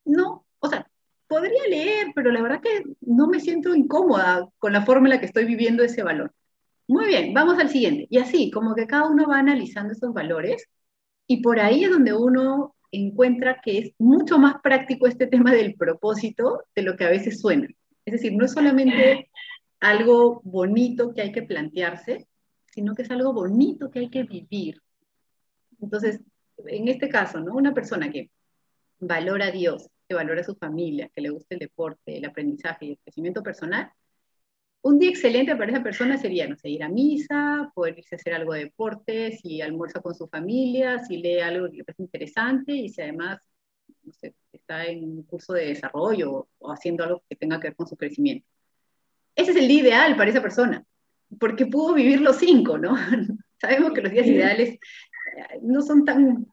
No, 0.04 0.46
o 0.58 0.68
sea, 0.68 0.90
podría 1.28 1.62
leer, 1.68 2.08
pero 2.14 2.32
la 2.32 2.42
verdad 2.42 2.60
que 2.62 2.82
no 3.02 3.28
me 3.28 3.38
siento 3.38 3.74
incómoda 3.74 4.48
con 4.58 4.72
la 4.72 4.84
forma 4.84 5.06
en 5.08 5.14
la 5.14 5.20
que 5.20 5.26
estoy 5.26 5.44
viviendo 5.44 5.84
ese 5.84 6.02
valor. 6.02 6.34
Muy 6.88 7.06
bien, 7.06 7.34
vamos 7.34 7.58
al 7.58 7.68
siguiente. 7.68 8.06
Y 8.10 8.18
así, 8.18 8.50
como 8.50 8.74
que 8.74 8.86
cada 8.86 9.08
uno 9.08 9.28
va 9.28 9.38
analizando 9.38 9.92
esos 9.92 10.14
valores 10.14 10.66
y 11.26 11.42
por 11.42 11.60
ahí 11.60 11.84
es 11.84 11.90
donde 11.90 12.14
uno 12.14 12.74
encuentra 12.90 13.60
que 13.62 13.78
es 13.78 13.92
mucho 13.98 14.38
más 14.38 14.56
práctico 14.62 15.06
este 15.06 15.26
tema 15.26 15.52
del 15.52 15.74
propósito 15.74 16.62
de 16.74 16.82
lo 16.82 16.96
que 16.96 17.04
a 17.04 17.10
veces 17.10 17.40
suena. 17.40 17.68
Es 18.06 18.12
decir, 18.12 18.32
no 18.32 18.46
es 18.46 18.52
solamente 18.52 19.30
algo 19.80 20.40
bonito 20.44 21.12
que 21.12 21.20
hay 21.20 21.30
que 21.30 21.42
plantearse, 21.42 22.26
sino 22.72 22.94
que 22.94 23.02
es 23.02 23.10
algo 23.10 23.34
bonito 23.34 23.90
que 23.90 23.98
hay 23.98 24.10
que 24.10 24.22
vivir. 24.22 24.80
Entonces, 25.82 26.20
en 26.66 26.88
este 26.88 27.10
caso, 27.10 27.38
¿no? 27.40 27.54
Una 27.54 27.74
persona 27.74 28.10
que 28.10 28.30
valora 28.98 29.46
a 29.48 29.50
Dios, 29.50 29.90
que 30.08 30.14
valora 30.14 30.40
a 30.40 30.44
su 30.44 30.56
familia, 30.56 31.10
que 31.14 31.20
le 31.20 31.28
gusta 31.28 31.54
el 31.54 31.58
deporte, 31.58 32.16
el 32.16 32.24
aprendizaje 32.24 32.86
y 32.86 32.90
el 32.92 32.98
crecimiento 32.98 33.42
personal, 33.42 33.92
un 34.82 34.98
día 34.98 35.10
excelente 35.10 35.56
para 35.56 35.72
esa 35.72 35.82
persona 35.82 36.16
sería, 36.16 36.48
no 36.48 36.56
sé, 36.56 36.70
ir 36.70 36.82
a 36.82 36.88
misa, 36.88 37.70
poder 37.74 37.98
irse 37.98 38.14
a 38.14 38.18
hacer 38.18 38.34
algo 38.34 38.54
de 38.54 38.64
deporte, 38.64 39.32
si 39.36 39.60
almuerza 39.60 40.00
con 40.00 40.14
su 40.14 40.28
familia, 40.28 41.04
si 41.04 41.18
lee 41.18 41.40
algo 41.40 41.70
que 41.70 41.78
le 41.78 41.84
parece 41.84 42.02
interesante 42.02 42.72
y 42.72 42.88
si 42.88 43.02
además 43.02 43.40
no 44.02 44.12
sé, 44.12 44.34
está 44.52 44.86
en 44.86 45.04
un 45.04 45.22
curso 45.22 45.52
de 45.52 45.66
desarrollo 45.66 46.48
o 46.58 46.72
haciendo 46.72 47.04
algo 47.04 47.22
que 47.28 47.36
tenga 47.36 47.60
que 47.60 47.68
ver 47.68 47.76
con 47.76 47.86
su 47.86 47.96
crecimiento. 47.96 48.46
Ese 49.34 49.52
es 49.52 49.56
el 49.56 49.68
día 49.68 49.80
ideal 49.82 50.16
para 50.16 50.30
esa 50.30 50.42
persona, 50.42 50.84
porque 51.38 51.66
pudo 51.66 51.94
vivir 51.94 52.20
los 52.20 52.36
cinco, 52.36 52.78
¿no? 52.78 52.96
Sabemos 53.60 53.92
que 53.92 54.02
los 54.02 54.12
días 54.12 54.26
ideales 54.26 54.70
eh, 54.70 55.58
no 55.62 55.82
son 55.82 56.04
tan, 56.04 56.46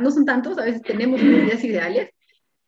no 0.00 0.10
son 0.10 0.24
tantos, 0.24 0.58
a 0.58 0.64
veces 0.64 0.82
tenemos 0.82 1.22
unos 1.22 1.46
días 1.46 1.62
ideales, 1.64 2.10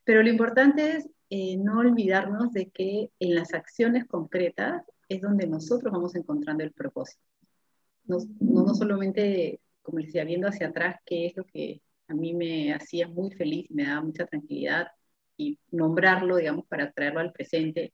pero 0.04 0.22
lo 0.22 0.28
importante 0.28 0.96
es 0.96 1.08
eh, 1.30 1.56
no 1.56 1.78
olvidarnos 1.80 2.52
de 2.52 2.70
que 2.70 3.10
en 3.18 3.34
las 3.34 3.54
acciones 3.54 4.06
concretas 4.06 4.82
es 5.08 5.20
donde 5.20 5.46
nosotros 5.46 5.92
vamos 5.92 6.14
encontrando 6.14 6.64
el 6.64 6.72
propósito. 6.72 7.22
No, 8.04 8.18
no, 8.40 8.64
no 8.64 8.74
solamente, 8.74 9.60
como 9.82 9.98
les 9.98 10.08
decía, 10.08 10.24
viendo 10.24 10.48
hacia 10.48 10.68
atrás 10.68 10.96
qué 11.04 11.26
es 11.26 11.36
lo 11.36 11.44
que 11.44 11.82
a 12.08 12.14
mí 12.14 12.34
me 12.34 12.72
hacía 12.72 13.08
muy 13.08 13.30
feliz, 13.32 13.70
me 13.70 13.84
daba 13.84 14.02
mucha 14.02 14.26
tranquilidad 14.26 14.88
y 15.36 15.58
nombrarlo, 15.70 16.36
digamos, 16.36 16.66
para 16.66 16.92
traerlo 16.92 17.20
al 17.20 17.32
presente 17.32 17.92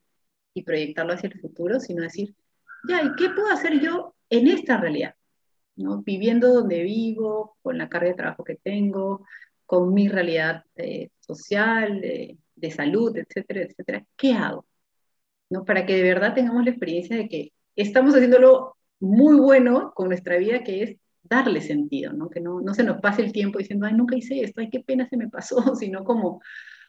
y 0.54 0.62
proyectarlo 0.62 1.14
hacia 1.14 1.28
el 1.28 1.40
futuro, 1.40 1.80
sino 1.80 2.02
decir, 2.02 2.34
ya, 2.88 3.02
¿y 3.02 3.14
qué 3.16 3.30
puedo 3.30 3.48
hacer 3.48 3.80
yo 3.80 4.14
en 4.28 4.48
esta 4.48 4.76
realidad? 4.76 5.14
¿No? 5.76 6.02
Viviendo 6.02 6.52
donde 6.52 6.82
vivo, 6.82 7.56
con 7.62 7.78
la 7.78 7.88
carga 7.88 8.08
de 8.08 8.14
trabajo 8.14 8.44
que 8.44 8.56
tengo, 8.56 9.24
con 9.64 9.94
mi 9.94 10.08
realidad 10.08 10.64
eh, 10.76 11.10
social, 11.20 12.04
de 12.62 12.70
salud, 12.70 13.14
etcétera, 13.16 13.62
etcétera, 13.62 14.06
¿qué 14.16 14.32
hago? 14.34 14.64
¿No? 15.50 15.64
Para 15.64 15.84
que 15.84 15.96
de 15.96 16.02
verdad 16.02 16.34
tengamos 16.34 16.64
la 16.64 16.70
experiencia 16.70 17.16
de 17.16 17.28
que 17.28 17.52
estamos 17.76 18.14
haciéndolo 18.14 18.76
muy 19.00 19.36
bueno 19.36 19.92
con 19.94 20.08
nuestra 20.08 20.38
vida, 20.38 20.64
que 20.64 20.82
es 20.82 20.96
darle 21.22 21.60
sentido, 21.60 22.12
¿no? 22.12 22.30
Que 22.30 22.40
no, 22.40 22.60
no 22.60 22.74
se 22.74 22.84
nos 22.84 23.00
pase 23.00 23.22
el 23.22 23.32
tiempo 23.32 23.58
diciendo, 23.58 23.86
ay, 23.86 23.94
nunca 23.94 24.16
hice 24.16 24.42
esto, 24.42 24.60
ay, 24.60 24.70
qué 24.70 24.80
pena 24.80 25.08
se 25.08 25.16
me 25.16 25.28
pasó, 25.28 25.56
sino 25.76 26.04
como, 26.04 26.40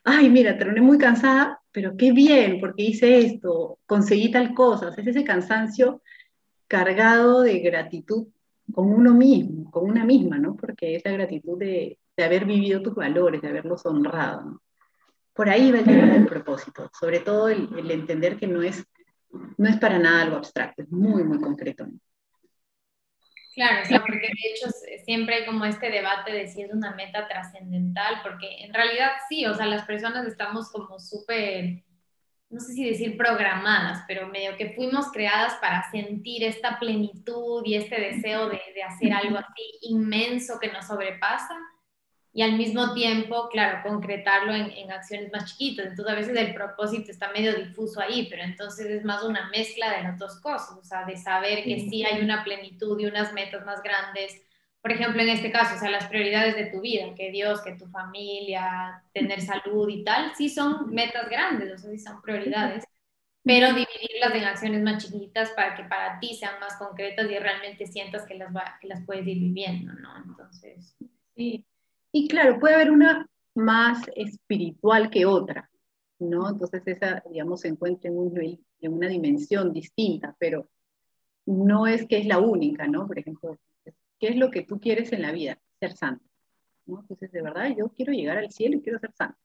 ay, 0.03 0.29
mira, 0.29 0.57
terminé 0.57 0.81
muy 0.81 0.97
cansada, 0.97 1.59
pero 1.71 1.97
qué 1.97 2.11
bien, 2.11 2.59
porque 2.59 2.83
hice 2.83 3.19
esto, 3.19 3.79
conseguí 3.85 4.31
tal 4.31 4.53
cosa, 4.53 4.93
es 4.97 5.07
ese 5.07 5.23
cansancio 5.23 6.01
cargado 6.67 7.41
de 7.41 7.59
gratitud 7.59 8.27
con 8.73 8.91
uno 8.91 9.13
mismo, 9.13 9.69
con 9.71 9.89
una 9.89 10.05
misma, 10.05 10.37
¿no? 10.39 10.55
Porque 10.55 10.95
es 10.95 11.03
la 11.05 11.11
gratitud 11.13 11.57
de, 11.57 11.99
de 12.17 12.23
haber 12.23 12.45
vivido 12.45 12.81
tus 12.81 12.95
valores, 12.95 13.41
de 13.41 13.49
haberlos 13.49 13.85
honrado, 13.85 14.41
¿no? 14.43 14.61
Por 15.33 15.49
ahí 15.49 15.71
va 15.71 15.79
el 15.79 16.27
propósito, 16.27 16.89
sobre 16.99 17.19
todo 17.19 17.49
el, 17.49 17.89
entender 17.89 18.37
que 18.37 18.47
no 18.47 18.61
es, 18.61 18.85
no 19.57 19.67
es 19.67 19.77
para 19.77 19.97
nada 19.97 20.21
algo 20.21 20.37
abstracto, 20.37 20.83
es 20.83 20.91
muy, 20.91 21.23
muy 21.23 21.39
concreto. 21.39 21.87
Claro, 23.55 23.83
o 23.83 23.85
sea, 23.85 24.01
porque 24.01 24.27
de 24.27 24.49
hecho 24.49 24.69
siempre 25.05 25.35
hay 25.35 25.45
como 25.45 25.65
este 25.65 25.89
debate 25.89 26.31
de 26.31 26.47
si 26.47 26.61
es 26.61 26.71
una 26.73 26.95
meta 26.95 27.27
trascendental, 27.27 28.21
porque 28.23 28.63
en 28.63 28.73
realidad 28.73 29.11
sí, 29.29 29.45
o 29.45 29.53
sea, 29.53 29.65
las 29.65 29.85
personas 29.85 30.25
estamos 30.27 30.71
como 30.71 30.99
súper, 30.99 31.83
no 32.49 32.59
sé 32.59 32.73
si 32.73 32.83
decir 32.83 33.15
programadas, 33.15 34.03
pero 34.07 34.27
medio 34.27 34.55
que 34.57 34.73
fuimos 34.73 35.11
creadas 35.11 35.53
para 35.55 35.89
sentir 35.91 36.43
esta 36.43 36.79
plenitud 36.79 37.63
y 37.65 37.75
este 37.75 37.99
deseo 37.99 38.49
de, 38.49 38.59
de 38.73 38.83
hacer 38.83 39.13
algo 39.13 39.37
así 39.37 39.77
inmenso 39.81 40.59
que 40.59 40.71
nos 40.71 40.87
sobrepasa 40.87 41.55
y 42.35 42.41
al 42.41 42.57
mismo 42.57 42.95
tiempo, 42.95 43.47
claro, 43.49 43.87
concretarlo 43.87 44.55
en, 44.55 44.71
en, 44.71 44.91
acciones 44.91 45.31
más 45.31 45.51
chiquitas. 45.51 45.85
Entonces 45.85 46.13
a 46.13 46.17
veces 46.17 46.35
el 46.35 46.55
propósito 46.55 47.11
está 47.11 47.31
medio 47.31 47.53
difuso 47.53 48.01
ahí, 48.01 48.27
pero 48.27 48.41
entonces 48.41 48.87
es 48.87 49.05
más 49.05 49.23
una 49.23 49.49
mezcla 49.51 49.95
de 49.95 50.03
las 50.03 50.17
dos 50.17 50.39
cosas, 50.41 50.75
o 50.75 50.83
sea, 50.83 51.05
de 51.05 51.15
saber 51.15 51.63
que 51.63 51.81
sí 51.81 52.03
hay 52.03 52.23
una 52.23 52.43
plenitud 52.43 52.99
y 52.99 53.05
unas 53.05 53.33
metas 53.33 53.63
más 53.65 53.83
grandes. 53.83 54.41
Por 54.81 54.91
ejemplo, 54.91 55.21
en 55.21 55.29
este 55.29 55.51
caso, 55.51 55.75
o 55.75 55.79
sea, 55.79 55.91
las 55.91 56.07
prioridades 56.07 56.55
de 56.55 56.65
tu 56.65 56.81
vida, 56.81 57.13
que 57.15 57.29
Dios, 57.29 57.61
que 57.61 57.73
tu 57.73 57.85
familia, 57.85 59.03
tener 59.13 59.39
salud 59.39 59.87
y 59.87 60.03
tal, 60.03 60.33
sí 60.35 60.49
son 60.49 60.89
metas 60.89 61.29
grandes, 61.29 61.71
o 61.71 61.77
sea, 61.77 61.91
sí 61.91 61.99
son 61.99 62.19
prioridades, 62.23 62.83
pero 63.43 63.67
dividirlas 63.67 64.33
en 64.33 64.43
acciones 64.43 64.81
más 64.81 65.05
chiquitas 65.05 65.51
para 65.51 65.75
que 65.75 65.83
para 65.83 66.19
ti 66.19 66.33
sean 66.33 66.59
más 66.59 66.77
concretas 66.77 67.29
y 67.29 67.37
realmente 67.37 67.85
sientas 67.85 68.25
que 68.25 68.33
las, 68.35 68.53
va, 68.53 68.79
que 68.81 68.87
las 68.87 69.05
puedes 69.05 69.27
ir 69.27 69.37
viviendo, 69.37 69.93
¿no? 69.93 70.17
Entonces... 70.17 70.95
Sí, 71.35 71.65
y 72.15 72.27
claro, 72.27 72.59
puede 72.59 72.75
haber 72.75 72.91
una 72.91 73.27
más 73.55 74.03
espiritual 74.15 75.09
que 75.09 75.25
otra, 75.25 75.69
¿no? 76.19 76.47
Entonces 76.47 76.83
esa, 76.85 77.23
digamos, 77.29 77.61
se 77.61 77.69
encuentra 77.69 78.09
en, 78.09 78.17
un, 78.17 78.39
en 78.39 78.93
una 78.93 79.07
dimensión 79.07 79.73
distinta, 79.73 80.35
pero 80.39 80.69
no 81.47 81.87
es 81.87 82.05
que 82.05 82.19
es 82.19 82.27
la 82.27 82.37
única, 82.37 82.87
¿no? 82.87 83.07
Por 83.07 83.17
ejemplo, 83.17 83.57
¿qué 84.19 84.27
es 84.27 84.35
lo 84.37 84.51
que 84.51 84.61
tú 84.61 84.79
quieres 84.79 85.11
en 85.11 85.23
la 85.23 85.31
vida? 85.31 85.59
Ser 85.79 85.93
santo, 85.93 86.23
¿no? 86.85 87.01
Entonces, 87.01 87.31
de 87.31 87.41
verdad, 87.41 87.75
yo 87.75 87.89
quiero 87.89 88.13
llegar 88.13 88.37
al 88.37 88.51
cielo 88.51 88.77
y 88.77 88.81
quiero 88.81 88.99
ser 88.99 89.11
santo. 89.13 89.37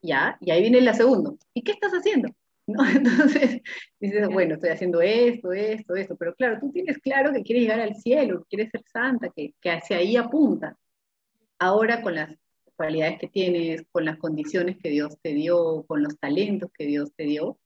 Ya, 0.00 0.38
y 0.40 0.50
ahí 0.50 0.62
viene 0.62 0.80
la 0.80 0.94
segunda. 0.94 1.32
¿Y 1.52 1.62
qué 1.62 1.72
estás 1.72 1.92
haciendo? 1.92 2.30
¿No? 2.66 2.82
Entonces, 2.88 3.60
dices, 4.00 4.28
bueno, 4.30 4.54
estoy 4.54 4.70
haciendo 4.70 5.02
esto, 5.02 5.52
esto, 5.52 5.94
esto, 5.94 6.16
pero 6.16 6.34
claro, 6.34 6.58
tú 6.60 6.72
tienes 6.72 6.98
claro 6.98 7.32
que 7.32 7.42
quieres 7.42 7.64
llegar 7.64 7.80
al 7.80 7.94
cielo, 7.94 8.40
que 8.40 8.56
quieres 8.56 8.70
ser 8.70 8.82
santa, 8.90 9.28
que, 9.36 9.54
que 9.60 9.70
hacia 9.70 9.98
ahí 9.98 10.16
apunta 10.16 10.76
ahora 11.58 12.02
con 12.02 12.14
las 12.14 12.36
cualidades 12.76 13.18
que 13.18 13.28
tienes, 13.28 13.84
con 13.90 14.04
las 14.04 14.18
condiciones 14.18 14.76
que 14.82 14.90
Dios 14.90 15.18
te 15.22 15.32
dio, 15.32 15.84
con 15.86 16.02
los 16.02 16.18
talentos 16.18 16.70
que 16.72 16.86
Dios 16.86 17.12
te 17.16 17.24
dio, 17.24 17.58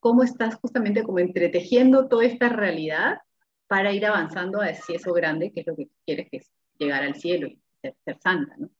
cómo 0.00 0.22
estás 0.22 0.56
justamente 0.56 1.02
como 1.02 1.18
entretejiendo 1.18 2.08
toda 2.08 2.24
esta 2.24 2.48
realidad 2.48 3.18
para 3.66 3.92
ir 3.92 4.04
avanzando 4.06 4.60
hacia 4.60 4.96
eso 4.96 5.12
grande, 5.12 5.52
que 5.52 5.60
es 5.60 5.66
lo 5.66 5.76
que 5.76 5.88
quieres, 6.04 6.28
que 6.30 6.36
es 6.38 6.52
llegar 6.78 7.02
al 7.02 7.14
cielo 7.14 7.46
y 7.46 7.60
ser, 7.80 8.18
santa, 8.18 8.54
¿no? 8.58 8.70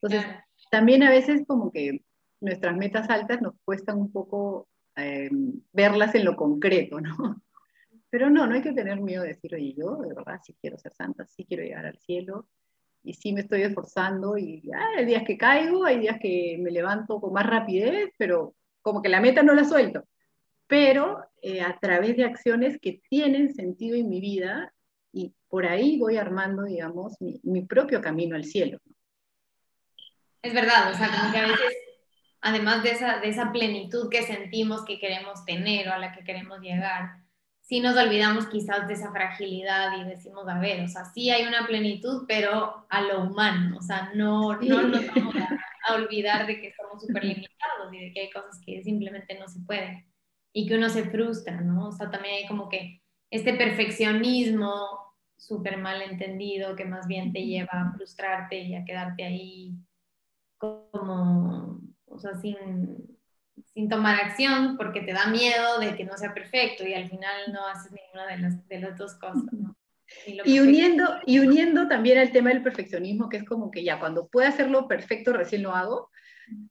Entonces, 0.00 0.30
también 0.70 1.02
a 1.02 1.10
veces 1.10 1.42
como 1.46 1.70
que 1.70 2.02
nuestras 2.40 2.76
metas 2.76 3.08
altas 3.10 3.40
nos 3.42 3.54
cuestan 3.64 3.98
un 3.98 4.10
poco 4.10 4.68
em, 4.96 5.60
verlas 5.72 6.14
en 6.14 6.24
lo 6.24 6.36
concreto, 6.36 7.00
¿no? 7.00 7.42
Pero 8.10 8.28
no, 8.28 8.46
no 8.46 8.54
hay 8.54 8.62
que 8.62 8.72
tener 8.72 9.00
miedo 9.00 9.22
de 9.22 9.28
decir, 9.28 9.54
oye, 9.54 9.74
yo 9.76 9.96
de 9.96 10.14
verdad 10.14 10.40
sí 10.42 10.56
quiero 10.60 10.76
ser 10.78 10.92
santa, 10.92 11.26
sí 11.26 11.44
quiero 11.44 11.62
llegar 11.62 11.86
al 11.86 11.98
cielo, 11.98 12.48
y 13.02 13.14
sí 13.14 13.32
me 13.32 13.40
estoy 13.40 13.62
esforzando 13.62 14.36
y 14.36 14.62
ah, 14.74 14.98
hay 14.98 15.06
días 15.06 15.22
que 15.26 15.38
caigo, 15.38 15.84
hay 15.84 15.98
días 16.00 16.18
que 16.20 16.58
me 16.60 16.70
levanto 16.70 17.20
con 17.20 17.32
más 17.32 17.46
rapidez, 17.46 18.10
pero 18.16 18.54
como 18.82 19.02
que 19.02 19.08
la 19.08 19.20
meta 19.20 19.42
no 19.42 19.54
la 19.54 19.64
suelto. 19.64 20.04
Pero 20.66 21.24
eh, 21.42 21.62
a 21.62 21.78
través 21.78 22.16
de 22.16 22.24
acciones 22.24 22.78
que 22.80 23.00
tienen 23.08 23.54
sentido 23.54 23.96
en 23.96 24.08
mi 24.08 24.20
vida 24.20 24.72
y 25.12 25.34
por 25.48 25.66
ahí 25.66 25.98
voy 25.98 26.16
armando, 26.16 26.64
digamos, 26.64 27.20
mi, 27.20 27.40
mi 27.42 27.62
propio 27.62 28.00
camino 28.00 28.36
al 28.36 28.44
cielo. 28.44 28.78
Es 30.42 30.54
verdad, 30.54 30.92
o 30.92 30.94
sea, 30.94 31.08
como 31.08 31.32
que 31.32 31.38
a 31.38 31.46
veces, 31.46 31.76
además 32.40 32.82
de 32.82 32.92
esa, 32.92 33.18
de 33.18 33.28
esa 33.28 33.52
plenitud 33.52 34.08
que 34.08 34.22
sentimos 34.22 34.84
que 34.84 34.98
queremos 34.98 35.44
tener 35.44 35.88
o 35.88 35.92
a 35.92 35.98
la 35.98 36.12
que 36.12 36.24
queremos 36.24 36.60
llegar, 36.60 37.19
sí 37.70 37.78
nos 37.78 37.96
olvidamos 37.96 38.48
quizás 38.48 38.88
de 38.88 38.94
esa 38.94 39.12
fragilidad 39.12 39.96
y 39.96 40.02
decimos, 40.02 40.48
a 40.48 40.58
ver, 40.58 40.82
o 40.82 40.88
sea, 40.88 41.04
sí 41.04 41.30
hay 41.30 41.46
una 41.46 41.68
plenitud, 41.68 42.24
pero 42.26 42.84
a 42.88 43.00
lo 43.02 43.22
humano, 43.22 43.76
o 43.78 43.80
sea, 43.80 44.10
no, 44.12 44.56
no 44.60 44.82
nos 44.82 45.06
vamos 45.06 45.34
a, 45.88 45.94
olvidar 45.94 46.48
de 46.48 46.60
que 46.60 46.74
somos 46.74 47.00
súper 47.00 47.24
limitados 47.24 47.92
y 47.92 47.98
de 48.00 48.12
que 48.12 48.20
hay 48.22 48.30
cosas 48.30 48.60
que 48.66 48.82
simplemente 48.82 49.38
no 49.38 49.46
se 49.46 49.60
pueden 49.60 50.04
y 50.52 50.66
que 50.66 50.74
uno 50.74 50.88
se 50.88 51.04
frustra, 51.10 51.60
¿no? 51.60 51.86
O 51.86 51.92
sea, 51.92 52.10
también 52.10 52.34
hay 52.34 52.48
como 52.48 52.68
que 52.68 53.02
este 53.30 53.54
perfeccionismo 53.54 55.14
súper 55.36 55.78
mal 55.78 56.02
entendido 56.02 56.74
que 56.74 56.84
más 56.84 57.06
bien 57.06 57.32
te 57.32 57.46
lleva 57.46 57.70
a 57.72 57.92
frustrarte 57.92 58.58
y 58.58 58.74
a 58.74 58.84
quedarte 58.84 59.22
ahí 59.22 59.76
como, 60.58 61.80
o 62.04 62.18
sea, 62.18 62.34
sin, 62.34 63.16
sin 63.74 63.88
tomar 63.88 64.20
acción 64.20 64.76
porque 64.76 65.00
te 65.00 65.12
da 65.12 65.26
miedo 65.26 65.78
de 65.78 65.96
que 65.96 66.04
no 66.04 66.16
sea 66.16 66.34
perfecto 66.34 66.86
y 66.86 66.94
al 66.94 67.08
final 67.08 67.52
no 67.52 67.66
haces 67.66 67.92
ninguna 67.92 68.26
de 68.26 68.38
las, 68.38 68.68
de 68.68 68.80
las 68.80 68.98
dos 68.98 69.14
cosas. 69.14 69.52
¿no? 69.52 69.76
Y, 70.44 70.58
uniendo, 70.58 71.04
y 71.24 71.38
uniendo 71.38 71.88
también 71.88 72.18
al 72.18 72.32
tema 72.32 72.50
del 72.50 72.62
perfeccionismo, 72.62 73.28
que 73.28 73.38
es 73.38 73.44
como 73.44 73.70
que 73.70 73.84
ya 73.84 74.00
cuando 74.00 74.28
puedo 74.28 74.48
hacerlo 74.48 74.88
perfecto, 74.88 75.32
recién 75.32 75.62
lo 75.62 75.74
hago, 75.74 76.10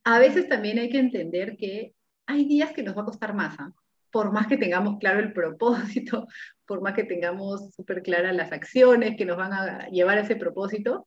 a 0.04 0.18
veces 0.18 0.48
también 0.48 0.78
hay 0.78 0.90
que 0.90 0.98
entender 0.98 1.56
que 1.56 1.94
hay 2.26 2.44
días 2.44 2.72
que 2.72 2.82
nos 2.82 2.96
va 2.96 3.02
a 3.02 3.06
costar 3.06 3.34
más, 3.34 3.58
¿ah? 3.58 3.72
por 4.10 4.32
más 4.32 4.46
que 4.46 4.56
tengamos 4.56 4.98
claro 4.98 5.20
el 5.20 5.32
propósito, 5.32 6.26
por 6.66 6.82
más 6.82 6.94
que 6.94 7.04
tengamos 7.04 7.70
súper 7.74 8.02
claras 8.02 8.34
las 8.34 8.52
acciones 8.52 9.16
que 9.16 9.24
nos 9.24 9.36
van 9.36 9.52
a 9.52 9.88
llevar 9.88 10.18
a 10.18 10.22
ese 10.22 10.36
propósito, 10.36 11.06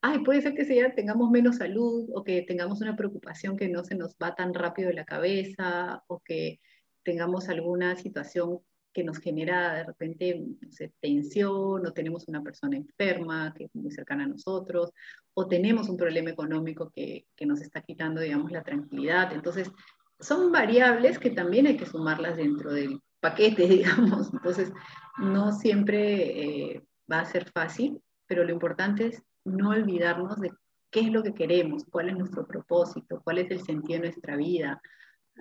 ay, 0.00 0.20
puede 0.20 0.42
ser 0.42 0.54
que 0.54 0.64
sea, 0.64 0.94
tengamos 0.94 1.30
menos 1.30 1.56
salud 1.56 2.08
o 2.14 2.24
que 2.24 2.42
tengamos 2.42 2.80
una 2.80 2.96
preocupación 2.96 3.56
que 3.56 3.68
no 3.68 3.84
se 3.84 3.94
nos 3.94 4.14
va 4.22 4.34
tan 4.34 4.54
rápido 4.54 4.88
de 4.88 4.94
la 4.94 5.04
cabeza 5.04 6.02
o 6.06 6.20
que 6.20 6.60
tengamos 7.02 7.48
alguna 7.48 7.96
situación 7.96 8.60
que 8.92 9.04
nos 9.04 9.18
genera 9.18 9.74
de 9.74 9.84
repente 9.84 10.44
no 10.60 10.72
sé, 10.72 10.92
tensión 11.00 11.86
o 11.86 11.92
tenemos 11.92 12.26
una 12.28 12.42
persona 12.42 12.76
enferma 12.76 13.54
que 13.56 13.64
es 13.64 13.74
muy 13.74 13.90
cercana 13.90 14.24
a 14.24 14.28
nosotros 14.28 14.92
o 15.34 15.46
tenemos 15.46 15.88
un 15.88 15.96
problema 15.96 16.30
económico 16.30 16.90
que, 16.94 17.26
que 17.36 17.46
nos 17.46 17.60
está 17.60 17.80
quitando, 17.82 18.20
digamos, 18.20 18.50
la 18.50 18.64
tranquilidad. 18.64 19.32
Entonces, 19.32 19.70
son 20.18 20.50
variables 20.50 21.18
que 21.18 21.30
también 21.30 21.66
hay 21.66 21.76
que 21.76 21.86
sumarlas 21.86 22.36
dentro 22.36 22.72
del 22.72 23.00
paquete, 23.20 23.68
digamos. 23.68 24.32
Entonces, 24.32 24.72
no 25.18 25.52
siempre 25.52 26.72
eh, 26.74 26.82
va 27.10 27.20
a 27.20 27.24
ser 27.24 27.50
fácil, 27.50 28.02
pero 28.26 28.44
lo 28.44 28.52
importante 28.52 29.06
es 29.06 29.22
no 29.44 29.70
olvidarnos 29.70 30.40
de 30.40 30.52
qué 30.90 31.00
es 31.00 31.12
lo 31.12 31.22
que 31.22 31.34
queremos, 31.34 31.84
cuál 31.90 32.08
es 32.08 32.16
nuestro 32.16 32.46
propósito, 32.46 33.20
cuál 33.22 33.38
es 33.38 33.50
el 33.50 33.62
sentido 33.62 34.00
de 34.00 34.08
nuestra 34.08 34.36
vida, 34.36 34.80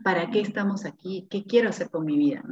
para 0.04 0.30
qué 0.30 0.42
estamos 0.42 0.86
aquí, 0.86 1.28
qué 1.30 1.46
quiero 1.46 1.70
hacer 1.70 1.90
con 1.90 2.06
mi 2.06 2.18
vida. 2.18 2.44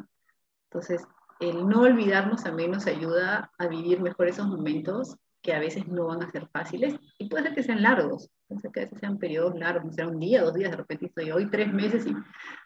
Entonces, 0.69 1.05
el 1.39 1.67
no 1.67 1.81
olvidarnos 1.81 2.43
también 2.43 2.71
nos 2.71 2.87
ayuda 2.87 3.51
a 3.57 3.67
vivir 3.67 4.01
mejor 4.01 4.27
esos 4.27 4.47
momentos 4.47 5.17
que 5.41 5.53
a 5.53 5.59
veces 5.59 5.87
no 5.87 6.07
van 6.07 6.23
a 6.23 6.31
ser 6.31 6.47
fáciles 6.47 6.95
y 7.19 7.29
puede 7.29 7.43
ser 7.43 7.53
que 7.53 7.63
sean 7.63 7.83
largos, 7.83 8.31
puede 8.47 8.61
ser 8.61 8.71
que 8.71 8.79
a 8.79 8.83
veces 8.83 8.99
sean 8.99 9.19
periodos 9.19 9.55
largos, 9.59 9.93
sea 9.93 10.07
un 10.07 10.19
día, 10.19 10.41
dos 10.41 10.55
días, 10.55 10.71
de 10.71 10.77
repente 10.77 11.05
estoy 11.05 11.31
hoy 11.31 11.49
tres 11.51 11.71
meses 11.71 12.05
y, 12.07 12.15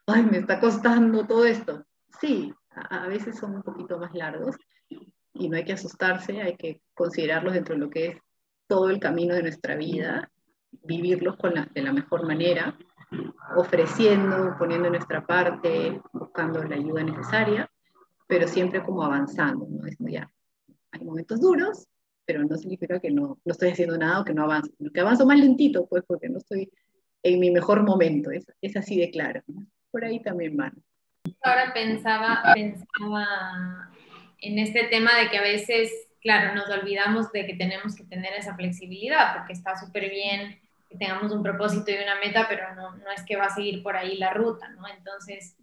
ay, 0.07 0.23
me 0.23 0.37
está 0.37 0.59
costando 0.59 1.27
todo 1.27 1.45
esto. 1.45 1.83
Sí, 2.21 2.53
a, 2.69 3.03
a 3.03 3.07
veces 3.07 3.37
son 3.37 3.55
un 3.55 3.63
poquito 3.63 3.99
más 3.99 4.13
largos 4.13 4.55
y 5.33 5.49
no 5.49 5.57
hay 5.57 5.65
que 5.65 5.73
asustarse, 5.73 6.41
hay 6.41 6.55
que 6.55 6.81
considerarlos 6.93 7.53
dentro 7.53 7.75
de 7.75 7.81
lo 7.81 7.89
que 7.89 8.07
es 8.07 8.17
todo 8.69 8.89
el 8.89 8.99
camino 8.99 9.35
de 9.35 9.41
nuestra 9.41 9.75
vida, 9.75 10.31
vivirlos 10.83 11.35
con 11.35 11.53
la, 11.55 11.67
de 11.73 11.81
la 11.81 11.91
mejor 11.91 12.25
manera, 12.25 12.77
ofreciendo, 13.57 14.55
poniendo 14.57 14.89
nuestra 14.89 15.25
parte, 15.25 15.99
buscando 16.13 16.63
la 16.63 16.75
ayuda 16.75 17.03
necesaria, 17.03 17.69
pero 18.27 18.47
siempre 18.47 18.83
como 18.83 19.03
avanzando, 19.03 19.67
¿no? 19.67 19.85
Es, 19.87 19.97
ya, 19.99 20.31
hay 20.91 21.03
momentos 21.03 21.41
duros, 21.41 21.87
pero 22.25 22.43
no 22.43 22.55
significa 22.57 22.99
que 22.99 23.09
no, 23.09 23.39
no 23.43 23.51
estoy 23.51 23.71
haciendo 23.71 23.97
nada 23.97 24.21
o 24.21 24.25
que 24.25 24.35
no 24.35 24.43
avanzo, 24.43 24.71
que 24.93 25.01
avanzo 25.01 25.25
más 25.25 25.39
lentito, 25.39 25.87
pues 25.87 26.03
porque 26.07 26.29
no 26.29 26.37
estoy 26.37 26.71
en 27.23 27.39
mi 27.39 27.49
mejor 27.49 27.83
momento, 27.83 28.31
es, 28.31 28.45
es 28.61 28.77
así 28.77 28.99
de 28.99 29.09
claro. 29.09 29.41
Por 29.91 30.05
ahí 30.05 30.21
también 30.21 30.55
van. 30.55 30.73
Ahora 31.41 31.73
pensaba, 31.73 32.43
pensaba 32.53 33.91
en 34.41 34.59
este 34.59 34.83
tema 34.85 35.17
de 35.17 35.29
que 35.29 35.37
a 35.37 35.41
veces, 35.41 35.91
claro, 36.21 36.55
nos 36.55 36.69
olvidamos 36.69 37.31
de 37.31 37.45
que 37.45 37.55
tenemos 37.55 37.95
que 37.95 38.03
tener 38.03 38.33
esa 38.33 38.55
flexibilidad, 38.55 39.35
porque 39.35 39.53
está 39.53 39.75
súper 39.77 40.09
bien 40.09 40.59
que 40.89 40.97
tengamos 40.97 41.31
un 41.31 41.43
propósito 41.43 41.91
y 41.91 42.03
una 42.03 42.15
meta, 42.15 42.47
pero 42.49 42.73
no, 42.75 42.95
no 42.97 43.11
es 43.11 43.23
que 43.23 43.35
va 43.35 43.45
a 43.45 43.55
seguir 43.55 43.83
por 43.83 43.95
ahí 43.95 44.17
la 44.17 44.33
ruta, 44.33 44.69
¿no? 44.69 44.87
Entonces, 44.87 45.55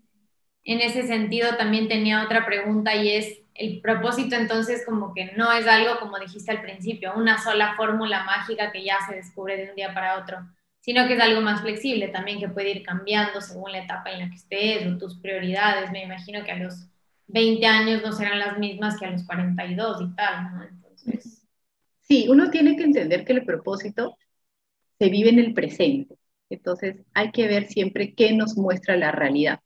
en 0.64 0.81
ese 0.81 1.07
sentido 1.07 1.57
también 1.57 1.88
tenía 1.88 2.25
otra 2.25 2.45
pregunta 2.47 2.95
y 2.95 3.11
es, 3.11 3.40
el 3.59 3.81
propósito 3.81 4.37
entonces 4.37 4.85
como 4.85 5.14
que 5.14 5.33
no 5.37 5.53
es 5.53 5.66
algo, 5.66 5.99
como 5.99 6.19
dijiste 6.19 6.51
al 6.51 6.61
principio, 6.61 7.14
una 7.16 7.42
sola 7.42 7.75
fórmula 7.77 8.25
mágica 8.25 8.71
que 8.71 8.85
ya 8.85 8.99
se 9.09 9.14
descubre 9.14 9.57
de 9.57 9.71
un 9.71 9.77
día 9.77 9.95
para 9.95 10.19
otro, 10.19 10.38
sino 10.81 11.07
que 11.07 11.14
es 11.14 11.21
algo 11.21 11.40
más 11.40 11.62
flexible 11.62 12.09
también 12.09 12.38
que 12.38 12.49
puede 12.49 12.71
ir 12.71 12.83
cambiando 12.83 13.40
según 13.40 13.73
la 13.73 13.79
etapa 13.79 14.11
en 14.11 14.21
la 14.21 14.29
que 14.29 14.37
estés 14.37 14.87
o 14.87 14.99
tus 14.99 15.19
prioridades. 15.19 15.90
Me 15.90 16.05
imagino 16.05 16.45
que 16.45 16.53
a 16.53 16.57
los 16.57 16.87
20 17.29 17.67
años 17.67 18.03
no 18.03 18.12
serán 18.12 18.39
las 18.39 18.59
mismas 18.59 18.99
que 18.99 19.07
a 19.07 19.11
los 19.11 19.25
42 19.25 20.03
y 20.03 20.15
tal, 20.15 20.55
¿no? 20.55 20.62
Entonces... 20.65 21.43
Sí, 22.01 22.27
uno 22.29 22.51
tiene 22.51 22.77
que 22.77 22.85
entender 22.85 23.25
que 23.25 23.33
el 23.33 23.45
propósito 23.45 24.17
se 24.99 25.09
vive 25.11 25.31
en 25.31 25.41
el 25.41 25.55
presente. 25.55 26.17
Entonces 26.51 27.05
hay 27.15 27.33
que 27.33 27.49
ver 27.49 27.67
siempre 27.67 28.15
qué 28.15 28.33
nos 28.33 28.57
muestra 28.57 28.97
la 28.97 29.12
realidad. 29.12 29.61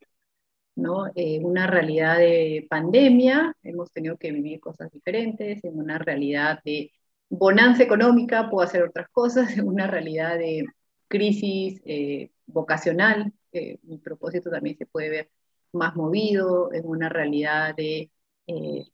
¿no? 0.77 1.07
Eh, 1.15 1.41
una 1.43 1.67
realidad 1.67 2.19
de 2.19 2.67
pandemia, 2.69 3.55
hemos 3.63 3.93
tenido 3.93 4.17
que 4.17 4.33
vivir 4.33 4.61
cosas 4.61 4.91
diferentes, 4.91 5.63
en 5.65 5.79
una 5.79 5.99
realidad 5.99 6.61
de 6.65 6.93
bonanza 7.29 7.83
económica 7.83 8.51
puedo 8.51 8.67
hacer 8.67 8.83
otras 8.83 9.09
cosas, 9.11 9.51
en 9.59 9.69
una 9.69 9.87
realidad 9.87 10.39
de 10.39 10.65
crisis 11.09 11.81
eh, 11.85 12.31
vocacional, 12.47 13.33
eh, 13.53 13.79
mi 13.83 13.99
propósito 13.99 14.51
también 14.51 14.77
se 14.77 14.87
puede 14.87 15.11
ver 15.11 15.31
más 15.73 15.97
movido, 15.97 16.73
en 16.73 16.87
una 16.87 17.09
realidad 17.09 17.75
de 17.77 18.11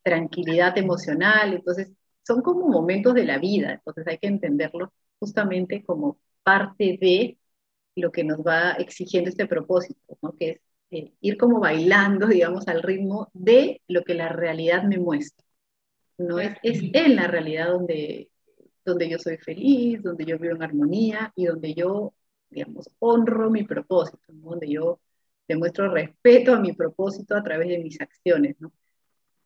tranquilidad 0.02 0.76
emocional, 0.76 1.54
entonces 1.54 1.90
son 2.26 2.42
como 2.42 2.68
momentos 2.68 3.14
de 3.14 3.24
la 3.24 3.38
vida, 3.38 3.74
entonces 3.74 4.06
hay 4.06 4.18
que 4.18 4.26
entenderlo 4.26 4.92
justamente 5.18 5.84
como 5.84 6.18
parte 6.42 6.98
de 7.00 7.38
lo 7.96 8.12
que 8.12 8.24
nos 8.24 8.38
va 8.40 8.72
exigiendo 8.72 9.30
este 9.30 9.46
propósito, 9.46 10.18
¿no? 10.22 10.36
que 10.38 10.50
es 10.50 10.60
eh, 10.90 11.12
ir 11.20 11.36
como 11.38 11.60
bailando, 11.60 12.26
digamos, 12.26 12.68
al 12.68 12.82
ritmo 12.82 13.30
de 13.32 13.82
lo 13.88 14.02
que 14.04 14.14
la 14.14 14.28
realidad 14.28 14.84
me 14.84 14.98
muestra. 14.98 15.44
¿no? 16.18 16.38
Es, 16.38 16.56
es 16.62 16.80
en 16.92 17.16
la 17.16 17.26
realidad 17.26 17.68
donde, 17.72 18.30
donde 18.84 19.08
yo 19.08 19.18
soy 19.18 19.38
feliz, 19.38 20.02
donde 20.02 20.24
yo 20.24 20.38
vivo 20.38 20.54
en 20.54 20.62
armonía 20.62 21.32
y 21.34 21.46
donde 21.46 21.74
yo, 21.74 22.14
digamos, 22.50 22.90
honro 22.98 23.50
mi 23.50 23.64
propósito, 23.64 24.20
donde 24.28 24.68
yo 24.68 25.00
demuestro 25.48 25.90
respeto 25.92 26.54
a 26.54 26.60
mi 26.60 26.72
propósito 26.72 27.36
a 27.36 27.42
través 27.42 27.68
de 27.68 27.78
mis 27.78 28.00
acciones. 28.00 28.56
¿no? 28.60 28.72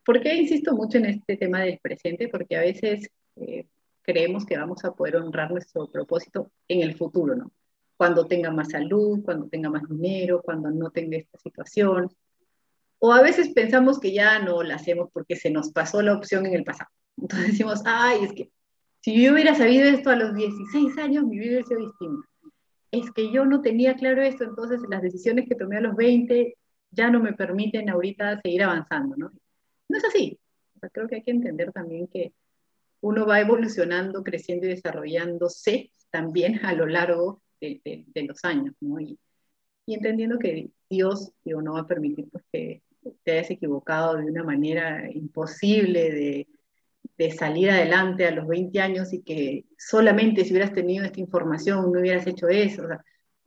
¿Por 0.04 0.20
qué 0.20 0.34
insisto 0.34 0.74
mucho 0.74 0.98
en 0.98 1.06
este 1.06 1.36
tema 1.36 1.60
del 1.60 1.78
presente? 1.78 2.28
Porque 2.28 2.56
a 2.56 2.60
veces 2.60 3.10
eh, 3.36 3.66
creemos 4.02 4.46
que 4.46 4.56
vamos 4.56 4.84
a 4.84 4.92
poder 4.92 5.16
honrar 5.16 5.50
nuestro 5.50 5.90
propósito 5.90 6.50
en 6.68 6.82
el 6.82 6.96
futuro, 6.96 7.36
¿no? 7.36 7.52
cuando 8.00 8.26
tenga 8.26 8.50
más 8.50 8.70
salud, 8.70 9.20
cuando 9.22 9.46
tenga 9.48 9.68
más 9.68 9.86
dinero, 9.86 10.40
cuando 10.42 10.70
no 10.70 10.90
tenga 10.90 11.18
esta 11.18 11.36
situación. 11.36 12.08
O 12.98 13.12
a 13.12 13.20
veces 13.20 13.50
pensamos 13.50 14.00
que 14.00 14.14
ya 14.14 14.38
no 14.38 14.62
la 14.62 14.76
hacemos 14.76 15.10
porque 15.12 15.36
se 15.36 15.50
nos 15.50 15.70
pasó 15.70 16.00
la 16.00 16.14
opción 16.14 16.46
en 16.46 16.54
el 16.54 16.64
pasado. 16.64 16.88
Entonces 17.18 17.48
decimos, 17.48 17.82
ay, 17.84 18.24
es 18.24 18.32
que 18.32 18.50
si 19.02 19.22
yo 19.22 19.34
hubiera 19.34 19.54
sabido 19.54 19.84
esto 19.84 20.08
a 20.08 20.16
los 20.16 20.34
16 20.34 20.96
años, 20.96 21.24
mi 21.24 21.38
vida 21.38 21.50
hubiera 21.50 21.66
sido 21.66 21.80
distinta. 21.80 22.26
Es 22.90 23.10
que 23.12 23.32
yo 23.32 23.44
no 23.44 23.62
tenía 23.62 23.94
claro 23.96 24.22
esto, 24.22 24.44
entonces 24.44 24.80
las 24.88 25.02
decisiones 25.02 25.48
que 25.48 25.54
tomé 25.54 25.76
a 25.76 25.80
los 25.80 25.94
20 25.96 26.56
ya 26.90 27.10
no 27.10 27.20
me 27.20 27.32
permiten 27.32 27.88
ahorita 27.88 28.40
seguir 28.40 28.62
avanzando, 28.64 29.16
¿no? 29.16 29.30
No 29.88 29.98
es 29.98 30.04
así. 30.04 30.38
creo 30.92 31.08
que 31.08 31.16
hay 31.16 31.22
que 31.22 31.30
entender 31.30 31.72
también 31.72 32.08
que 32.08 32.32
uno 33.00 33.26
va 33.26 33.40
evolucionando, 33.40 34.22
creciendo 34.24 34.66
y 34.66 34.70
desarrollándose 34.70 35.92
también 36.10 36.64
a 36.64 36.74
lo 36.74 36.86
largo 36.86 37.42
de, 37.60 38.12
los 38.26 38.44
años, 38.44 38.74
¿no? 38.80 39.00
Y, 39.00 39.18
entendiendo 39.86 40.38
que 40.38 40.70
Dios 40.88 41.32
digo, 41.44 41.62
no 41.62 41.72
va 41.74 41.80
a 41.80 41.86
permitir 41.86 42.28
pues, 42.30 42.44
que 42.52 42.82
te 43.24 43.32
hayas 43.32 43.50
equivocado 43.50 44.16
de 44.16 44.24
una 44.24 44.44
manera 44.44 45.10
imposible 45.10 46.12
de, 46.12 46.48
de, 47.16 47.30
salir 47.32 47.70
adelante 47.70 48.26
a 48.26 48.30
los 48.30 48.46
20 48.46 48.80
años 48.80 49.12
y 49.12 49.22
que 49.22 49.66
solamente 49.78 50.44
si 50.44 50.52
hubieras 50.52 50.72
tenido 50.72 51.04
esta 51.04 51.20
información 51.20 51.92
no 51.92 52.00
hubieras 52.00 52.26
hecho 52.26 52.48
eso. 52.48 52.84
O 52.84 52.88
sea, 52.88 53.04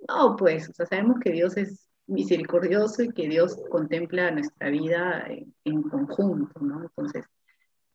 no, 0.07 0.35
pues, 0.35 0.69
o 0.69 0.73
sea, 0.73 0.85
sabemos 0.85 1.19
que 1.19 1.31
Dios 1.31 1.57
es 1.57 1.87
misericordioso 2.07 3.03
y 3.03 3.13
que 3.13 3.27
Dios 3.27 3.57
contempla 3.69 4.31
nuestra 4.31 4.69
vida 4.69 5.25
en, 5.27 5.53
en 5.63 5.83
conjunto, 5.83 6.59
¿no? 6.59 6.83
Entonces, 6.83 7.25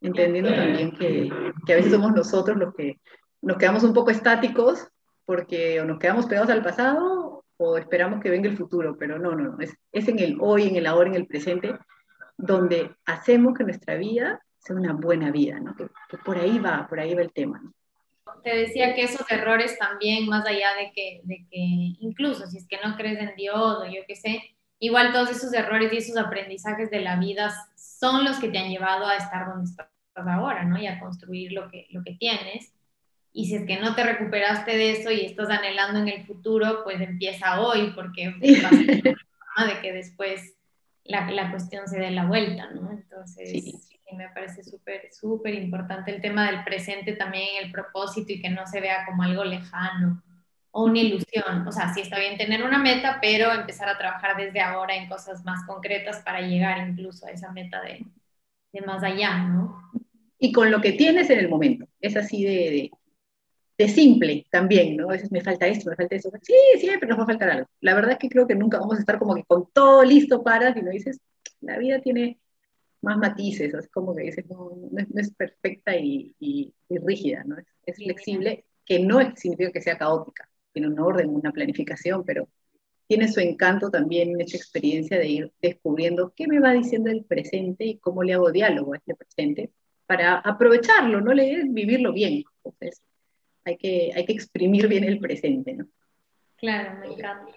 entendiendo 0.01 0.51
también 0.51 0.93
que, 0.93 1.31
que, 1.67 1.73
a 1.73 1.77
veces 1.77 1.93
somos 1.93 2.13
nosotros 2.13 2.57
los 2.57 2.75
que 2.75 3.01
nos 3.43 3.57
quedamos 3.57 3.85
un 3.85 3.93
poco 3.93 4.11
estáticos 4.11 4.89
porque 5.25 5.81
o 5.81 5.85
nos 5.85 5.99
quedamos 5.99 6.27
pegados 6.27 6.51
al 6.51 6.63
pasado 6.63 7.45
o 7.59 7.77
esperamos 7.77 8.21
que 8.23 8.31
venga 8.31 8.49
el 8.49 8.57
futuro, 8.57 8.97
pero 8.99 9.19
no, 9.19 9.35
no, 9.35 9.51
no, 9.51 9.61
es, 9.61 9.75
es 9.93 10.09
en 10.09 10.19
el 10.21 10.39
hoy, 10.41 10.69
en 10.69 10.77
el 10.77 10.87
ahora, 10.87 11.11
en 11.11 11.17
el 11.17 11.27
presente, 11.27 11.77
donde 12.37 12.95
hacemos 13.05 13.55
que 13.55 13.65
nuestra 13.65 13.97
vida 13.97 14.41
sea 14.59 14.77
una 14.77 14.93
buena 14.93 15.31
vida, 15.31 15.61
¿no? 15.61 15.75
Que, 15.77 15.89
por 16.25 16.39
ahí 16.39 16.59
va, 16.59 16.87
por 16.89 17.01
ahí 17.01 17.15
va 17.15 17.23
el 17.23 17.33
tema, 17.33 17.61
¿no? 17.63 17.73
Te 18.43 18.55
decía 18.55 18.95
que 18.95 19.03
esos 19.03 19.29
errores 19.31 19.79
también, 19.79 20.29
más 20.29 20.47
allá 20.47 20.69
de 20.79 20.93
que, 20.93 21.23
de 21.25 21.47
que 21.51 21.59
incluso 22.01 22.47
si 22.47 22.59
es 22.59 22.69
que 22.69 22.79
no 22.85 22.97
crees 22.97 23.19
en 23.19 23.35
Dios 23.37 23.79
o 23.81 23.85
yo 23.87 24.03
qué 24.07 24.15
sé, 24.15 24.55
igual 24.79 25.13
todos 25.13 25.31
esos 25.31 25.53
errores 25.53 25.93
y 25.93 25.97
esos 25.97 26.17
aprendizajes 26.17 26.91
de 26.91 27.01
la 27.01 27.17
vida 27.17 27.53
son 27.77 28.25
los 28.25 28.39
que 28.39 28.49
te 28.49 28.59
han 28.59 28.71
llevado 28.71 29.07
a 29.07 29.17
estar 29.17 29.49
donde 29.49 29.65
estás 29.65 29.89
ahora, 30.15 30.65
¿no? 30.65 30.79
Y 30.79 30.87
a 30.87 31.01
construir 31.01 31.53
lo 31.53 31.69
que, 31.69 31.87
lo 31.91 32.03
que 32.03 32.15
tienes. 32.15 32.73
Y 33.33 33.47
si 33.47 33.57
es 33.57 33.67
que 33.67 33.79
no 33.79 33.95
te 33.95 34.05
recuperaste 34.05 34.77
de 34.77 34.93
eso 34.93 35.11
y 35.11 35.25
estás 35.25 35.49
anhelando 35.49 36.01
en 36.01 36.09
el 36.09 36.27
futuro, 36.27 36.83
pues 36.85 37.01
empieza 37.01 37.61
hoy, 37.61 37.93
porque 37.95 38.35
a 39.57 39.67
de 39.67 39.81
que 39.81 39.93
después 39.93 40.55
la, 41.05 41.31
la, 41.31 41.51
cuestión 41.51 41.87
se 41.89 41.99
dé 41.99 42.11
la 42.11 42.27
vuelta, 42.27 42.71
¿no? 42.71 42.91
Entonces, 42.91 43.51
sí. 43.51 43.81
Me 44.17 44.29
parece 44.31 44.63
súper, 44.63 45.13
súper 45.13 45.55
importante 45.55 46.15
el 46.15 46.21
tema 46.21 46.51
del 46.51 46.65
presente 46.65 47.13
también, 47.15 47.49
el 47.63 47.71
propósito 47.71 48.33
y 48.33 48.41
que 48.41 48.51
no 48.51 48.67
se 48.67 48.81
vea 48.81 49.05
como 49.07 49.23
algo 49.23 49.45
lejano 49.45 50.23
o 50.71 50.85
una 50.85 50.99
ilusión. 50.99 51.67
O 51.67 51.73
sea, 51.73 51.93
sí 51.93 52.01
está 52.01 52.19
bien 52.19 52.39
tener 52.39 52.63
una 52.63 52.79
meta, 52.79 53.19
pero 53.21 53.53
empezar 53.53 53.89
a 53.89 53.99
trabajar 53.99 54.37
desde 54.37 54.61
ahora 54.61 54.97
en 54.97 55.09
cosas 55.09 55.45
más 55.45 55.65
concretas 55.67 56.23
para 56.23 56.41
llegar 56.41 56.89
incluso 56.89 57.27
a 57.27 57.31
esa 57.31 57.53
meta 57.53 57.81
de, 57.83 58.05
de 58.73 58.81
más 58.83 59.03
allá, 59.03 59.39
¿no? 59.39 59.91
Y 60.39 60.53
con 60.53 60.71
lo 60.71 60.81
que 60.81 60.93
tienes 60.93 61.31
en 61.31 61.41
el 61.41 61.49
momento. 61.49 61.87
Es 62.01 62.17
así 62.17 62.45
de, 62.45 62.91
de 63.77 63.89
simple 63.89 64.47
también, 64.51 64.97
¿no? 64.97 65.09
A 65.09 65.13
veces 65.13 65.33
me 65.33 65.41
falta 65.41 65.67
esto, 65.67 65.91
me 65.91 65.97
falta 65.97 66.17
eso. 66.17 66.31
Sí, 66.43 66.55
siempre 66.79 67.09
nos 67.09 67.19
va 67.19 67.25
a 67.25 67.27
faltar 67.27 67.51
algo. 67.51 67.69
La 67.81 67.95
verdad 67.95 68.13
es 68.13 68.19
que 68.19 68.29
creo 68.29 68.47
que 68.47 68.55
nunca 68.55 68.79
vamos 68.79 68.97
a 68.97 69.01
estar 69.01 69.19
como 69.19 69.35
que 69.35 69.45
con 69.45 69.69
todo 69.73 70.05
listo 70.05 70.43
para, 70.43 70.75
si 70.75 70.83
no 70.83 70.91
dices, 70.91 71.21
la 71.61 71.79
vida 71.79 72.01
tiene 72.01 72.39
más 73.03 73.19
matices, 73.19 73.75
es 73.75 73.89
como 73.89 74.15
que 74.15 74.25
dices, 74.25 74.47
no, 74.49 74.73
no, 74.91 75.21
es, 75.21 75.33
perfecta 75.35 75.97
y, 75.97 76.35
y, 76.39 76.73
rígida, 76.89 77.45
¿no? 77.45 77.57
Es, 77.85 77.97
flexible, 77.97 78.65
que 78.85 78.99
no 79.01 79.21
significa 79.37 79.73
que 79.73 79.83
sea 79.83 79.99
caótica, 79.99 80.51
tiene 80.73 80.89
un 80.89 80.99
orden, 80.99 81.31
una 81.31 81.53
planificación, 81.53 82.25
pero 82.25 82.49
tiene 83.07 83.29
su 83.29 83.41
encanto 83.41 83.91
también 83.91 84.31
en 84.31 84.41
esta 84.41 84.57
experiencia 84.57 85.19
de 85.19 85.29
ir 85.29 85.53
descubriendo 85.63 86.33
qué 86.37 86.47
me 86.47 86.61
va 86.61 86.73
diciendo 86.73 87.11
el 87.11 87.25
presente 87.25 87.85
y 87.87 87.99
cómo 87.99 88.23
le 88.23 88.35
hago 88.35 88.53
diálogo 88.53 88.93
a 88.93 88.99
este 88.99 89.15
presente 89.15 89.71
para 90.07 90.39
aprovecharlo, 90.39 91.21
no 91.21 91.35
le 91.35 91.65
vivirlo 91.65 92.13
bien. 92.13 92.45
Entonces, 92.65 93.03
hay 93.65 93.77
que, 93.77 94.11
hay 94.15 94.25
que 94.25 94.33
exprimir 94.33 94.89
bien 94.89 95.05
el 95.05 95.21
presente, 95.21 95.75
¿no? 95.75 95.87
Claro, 96.57 96.99
me 97.01 97.15
encanta. 97.15 97.53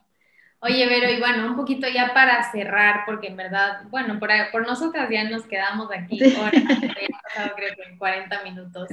Oye, 0.63 0.87
Vero, 0.87 1.11
y 1.11 1.19
bueno, 1.19 1.47
un 1.47 1.55
poquito 1.55 1.87
ya 1.89 2.13
para 2.13 2.51
cerrar, 2.51 3.01
porque 3.07 3.27
en 3.27 3.35
verdad, 3.35 3.81
bueno, 3.89 4.19
por, 4.19 4.29
por 4.51 4.67
nosotras 4.67 5.09
ya 5.09 5.23
nos 5.23 5.43
quedamos 5.47 5.89
aquí 5.91 6.21
horas, 6.35 6.53
ya 6.53 7.19
pasado 7.23 7.51
creo 7.55 7.75
que 7.75 7.81
en 7.81 7.97
40 7.97 8.43
minutos. 8.43 8.89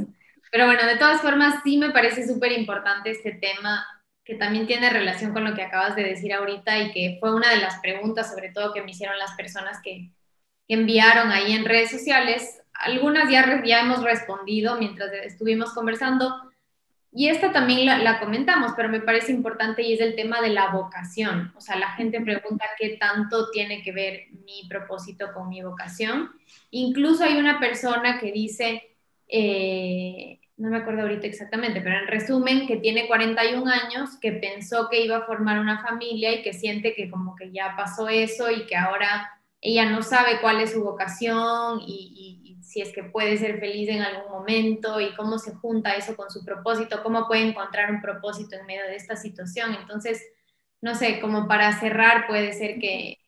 Pero 0.50 0.64
bueno, 0.64 0.86
de 0.86 0.96
todas 0.96 1.20
formas, 1.20 1.60
sí 1.62 1.76
me 1.76 1.90
parece 1.90 2.26
súper 2.26 2.52
importante 2.52 3.10
este 3.10 3.32
tema 3.32 3.86
que 4.24 4.34
también 4.34 4.66
tiene 4.66 4.88
relación 4.88 5.34
con 5.34 5.44
lo 5.44 5.54
que 5.54 5.62
acabas 5.62 5.94
de 5.94 6.04
decir 6.04 6.32
ahorita 6.32 6.78
y 6.78 6.92
que 6.92 7.16
fue 7.20 7.34
una 7.34 7.50
de 7.50 7.58
las 7.58 7.78
preguntas, 7.80 8.30
sobre 8.30 8.50
todo 8.50 8.72
que 8.72 8.82
me 8.82 8.92
hicieron 8.92 9.18
las 9.18 9.32
personas 9.34 9.78
que, 9.82 10.10
que 10.66 10.74
enviaron 10.74 11.32
ahí 11.32 11.52
en 11.52 11.66
redes 11.66 11.90
sociales. 11.90 12.62
Algunas 12.72 13.30
ya, 13.30 13.62
ya 13.62 13.80
hemos 13.80 14.02
respondido 14.02 14.76
mientras 14.78 15.12
estuvimos 15.12 15.74
conversando, 15.74 16.34
y 17.12 17.28
esta 17.28 17.52
también 17.52 17.86
la, 17.86 18.20
comentamos, 18.20 18.72
pero 18.76 18.88
me 18.88 19.00
parece 19.00 19.32
importante 19.32 19.82
y 19.82 19.94
es 19.94 20.00
el 20.00 20.14
tema 20.14 20.40
de 20.40 20.50
la 20.50 20.70
vocación. 20.70 21.52
O 21.56 21.60
sea, 21.60 21.76
la 21.76 21.90
gente 21.92 22.20
pregunta 22.20 22.64
qué 22.78 22.96
tanto 23.00 23.50
tiene 23.50 23.82
que 23.82 23.92
ver 23.92 24.26
mi 24.44 24.68
propósito 24.68 25.32
con 25.32 25.48
mi 25.48 25.62
vocación. 25.62 26.30
Incluso 26.70 27.24
hay 27.24 27.38
una 27.38 27.58
persona 27.58 28.20
que 28.20 28.30
dice, 28.30 28.96
eh, 29.26 30.38
no 30.58 30.68
me 30.70 30.78
acuerdo 30.78 31.02
ahorita 31.02 31.26
exactamente, 31.26 31.80
pero 31.80 31.98
en 31.98 32.08
resumen, 32.08 32.66
que 32.66 32.76
tiene 32.76 33.06
41 33.06 33.70
años, 33.70 34.16
que 34.20 34.32
pensó 34.32 34.88
que 34.90 35.02
iba 35.02 35.16
a 35.18 35.26
formar 35.26 35.60
una 35.60 35.80
familia 35.82 36.32
y 36.34 36.42
que 36.42 36.52
siente 36.52 36.94
que 36.94 37.08
como 37.08 37.36
que 37.36 37.50
ya 37.52 37.74
pasó 37.76 38.08
eso 38.08 38.50
y 38.50 38.66
que 38.66 38.76
ahora 38.76 39.30
ella 39.60 39.90
no 39.90 40.02
sabe 40.02 40.40
cuál 40.40 40.60
es 40.60 40.72
su 40.72 40.82
vocación 40.82 41.80
y, 41.86 42.47
si 42.68 42.82
es 42.82 42.92
que 42.92 43.02
puede 43.02 43.38
ser 43.38 43.58
feliz 43.60 43.88
en 43.88 44.02
algún 44.02 44.30
momento 44.30 45.00
y 45.00 45.14
cómo 45.14 45.38
se 45.38 45.54
junta 45.54 45.94
eso 45.94 46.14
con 46.14 46.30
su 46.30 46.44
propósito, 46.44 47.02
cómo 47.02 47.26
puede 47.26 47.48
encontrar 47.48 47.90
un 47.90 48.02
propósito 48.02 48.56
en 48.56 48.66
medio 48.66 48.82
de 48.82 48.94
esta 48.94 49.16
situación. 49.16 49.74
Entonces, 49.74 50.22
no 50.82 50.94
sé, 50.94 51.18
como 51.18 51.48
para 51.48 51.80
cerrar, 51.80 52.26
puede 52.26 52.52
ser 52.52 52.78
que, 52.78 53.18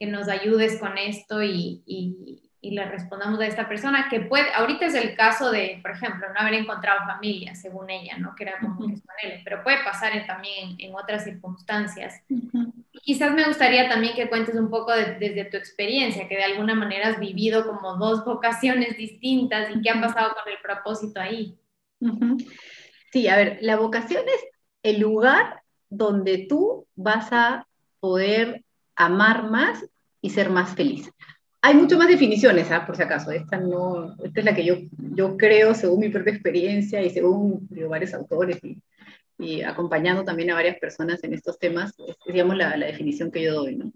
que 0.00 0.06
nos 0.06 0.26
ayudes 0.26 0.80
con 0.80 0.98
esto 0.98 1.44
y, 1.44 1.82
y 1.86 2.50
le 2.70 2.84
respondamos 2.84 3.40
a 3.40 3.46
esta 3.46 3.68
persona, 3.68 4.08
que 4.08 4.20
puede, 4.20 4.52
ahorita 4.54 4.86
es 4.86 4.94
el 4.94 5.16
caso 5.16 5.50
de, 5.50 5.80
por 5.82 5.90
ejemplo, 5.90 6.28
no 6.32 6.40
haber 6.40 6.54
encontrado 6.54 7.00
familia, 7.04 7.56
según 7.56 7.90
ella, 7.90 8.16
¿no? 8.18 8.36
Que 8.36 8.44
era 8.44 8.60
como 8.60 8.86
que 8.86 8.94
él, 9.24 9.40
pero 9.42 9.64
puede 9.64 9.82
pasar 9.82 10.12
también 10.26 10.76
en 10.78 10.94
otras 10.94 11.24
circunstancias. 11.24 12.22
Quizás 13.02 13.34
me 13.34 13.44
gustaría 13.44 13.88
también 13.88 14.14
que 14.14 14.28
cuentes 14.28 14.54
un 14.54 14.70
poco 14.70 14.92
desde 14.92 15.44
tu 15.46 15.56
experiencia, 15.56 16.28
que 16.28 16.36
de 16.36 16.44
alguna 16.44 16.74
manera 16.74 17.08
has 17.08 17.18
vivido 17.18 17.66
como 17.66 17.96
dos 17.96 18.24
vocaciones 18.24 18.96
distintas 18.96 19.68
y 19.74 19.82
qué 19.82 19.90
ha 19.90 20.00
pasado 20.00 20.32
con 20.32 20.52
el 20.52 20.58
propósito 20.62 21.20
ahí. 21.20 21.58
Sí, 23.12 23.26
a 23.26 23.36
ver, 23.36 23.58
la 23.60 23.76
vocación 23.76 24.22
es 24.26 24.44
el 24.84 25.00
lugar 25.00 25.62
donde 25.90 26.46
tú 26.48 26.86
vas 26.94 27.32
a 27.32 27.66
poder 27.98 28.64
amar 28.94 29.50
más 29.50 29.84
y 30.20 30.30
ser 30.30 30.48
más 30.48 30.74
feliz. 30.74 31.10
Hay 31.64 31.74
muchas 31.74 31.96
más 31.96 32.08
definiciones, 32.08 32.70
¿ah? 32.72 32.84
por 32.84 32.96
si 32.96 33.02
acaso. 33.02 33.30
Esta, 33.30 33.56
no, 33.56 34.16
esta 34.24 34.40
es 34.40 34.44
la 34.44 34.54
que 34.54 34.64
yo, 34.64 34.74
yo 35.14 35.36
creo, 35.36 35.74
según 35.74 36.00
mi 36.00 36.08
propia 36.08 36.32
experiencia 36.32 37.00
y 37.02 37.10
según 37.10 37.68
varios 37.88 38.12
autores 38.14 38.58
y, 38.64 38.82
y, 39.38 39.62
acompañando 39.62 40.24
también 40.24 40.50
a 40.50 40.54
varias 40.54 40.78
personas 40.78 41.22
en 41.22 41.34
estos 41.34 41.60
temas, 41.60 41.94
es, 42.06 42.16
digamos, 42.26 42.56
la, 42.56 42.76
la, 42.76 42.86
definición 42.86 43.30
que 43.30 43.42
yo 43.44 43.54
doy. 43.54 43.76
¿no? 43.76 43.92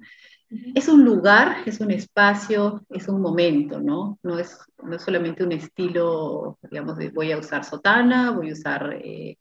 Es 0.76 0.86
un 0.86 1.04
lugar, 1.04 1.56
es 1.66 1.80
un 1.80 1.90
espacio, 1.90 2.84
es 2.88 3.08
un 3.08 3.20
momento, 3.20 3.80
¿no? 3.80 4.18
No 4.22 4.38
es, 4.38 4.56
no 4.84 4.94
es 4.94 5.02
solamente 5.02 5.42
un 5.42 5.50
estilo, 5.50 6.58
digamos, 6.70 6.96
de 6.98 7.10
voy 7.10 7.32
a 7.32 7.38
usar 7.38 7.64
sotana, 7.64 8.30
voy 8.30 8.50
a 8.50 8.52
usar 8.52 8.96
eh, 9.02 9.38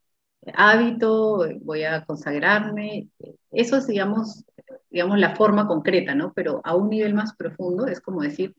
hábito, 0.54 1.48
voy 1.62 1.84
a 1.84 2.06
consagrarme. 2.06 3.10
Eso 3.52 3.78
es, 3.78 3.88
digamos, 3.88 4.46
digamos, 4.90 5.20
la 5.20 5.36
forma 5.36 5.68
concreta, 5.68 6.16
¿no? 6.16 6.34
Pero 6.34 6.62
a 6.64 6.76
un 6.76 6.90
nivel 6.90 7.14
más 7.14 7.36
profundo 7.36 7.88
es 7.88 8.02
como 8.02 8.22
decir, 8.22 8.56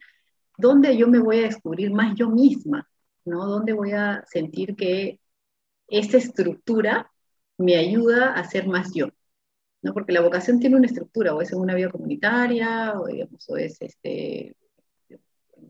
¿dónde 0.58 0.96
yo 0.96 1.08
me 1.08 1.18
voy 1.18 1.38
a 1.38 1.42
descubrir 1.42 1.92
más 1.92 2.14
yo 2.16 2.30
misma? 2.30 2.88
¿No? 3.24 3.46
¿Dónde 3.46 3.72
voy 3.72 3.92
a 3.92 4.24
sentir 4.26 4.76
que 4.76 5.20
esta 5.88 6.16
estructura 6.16 7.10
me 7.58 7.76
ayuda 7.76 8.34
a 8.34 8.44
ser 8.44 8.66
más 8.68 8.92
yo? 8.94 9.08
¿No? 9.82 9.92
Porque 9.94 10.12
la 10.12 10.20
vocación 10.20 10.60
tiene 10.60 10.76
una 10.76 10.86
estructura, 10.86 11.34
o 11.34 11.40
es 11.42 11.52
en 11.52 11.60
una 11.60 11.74
vida 11.74 11.90
comunitaria, 11.90 12.94
o, 13.00 13.06
digamos, 13.06 13.48
o 13.48 13.56
es 13.56 13.76
este, 13.80 14.56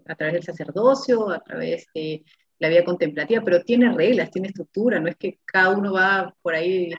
a 0.07 0.15
través 0.15 0.35
del 0.35 0.43
sacerdocio, 0.45 1.31
a 1.31 1.41
través 1.41 1.87
de 1.95 2.25
la 2.59 2.69
vida 2.69 2.85
contemplativa, 2.85 3.43
pero 3.45 3.63
tiene 3.63 3.93
reglas, 3.93 4.31
tiene 4.31 4.49
estructura, 4.49 5.01
no 5.01 5.09
es 5.09 5.17
que 5.17 5.39
cada 5.45 5.77
uno 5.77 5.93
va 5.93 6.35
por 6.43 6.55
ahí 6.55 6.93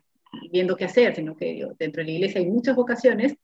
viendo 0.52 0.76
qué 0.76 0.86
hacer, 0.86 1.16
sino 1.16 1.36
que 1.36 1.68
dentro 1.80 2.02
de 2.02 2.06
la 2.06 2.12
iglesia 2.12 2.42
hay 2.42 2.48
muchas 2.48 2.76
vocaciones 2.76 3.36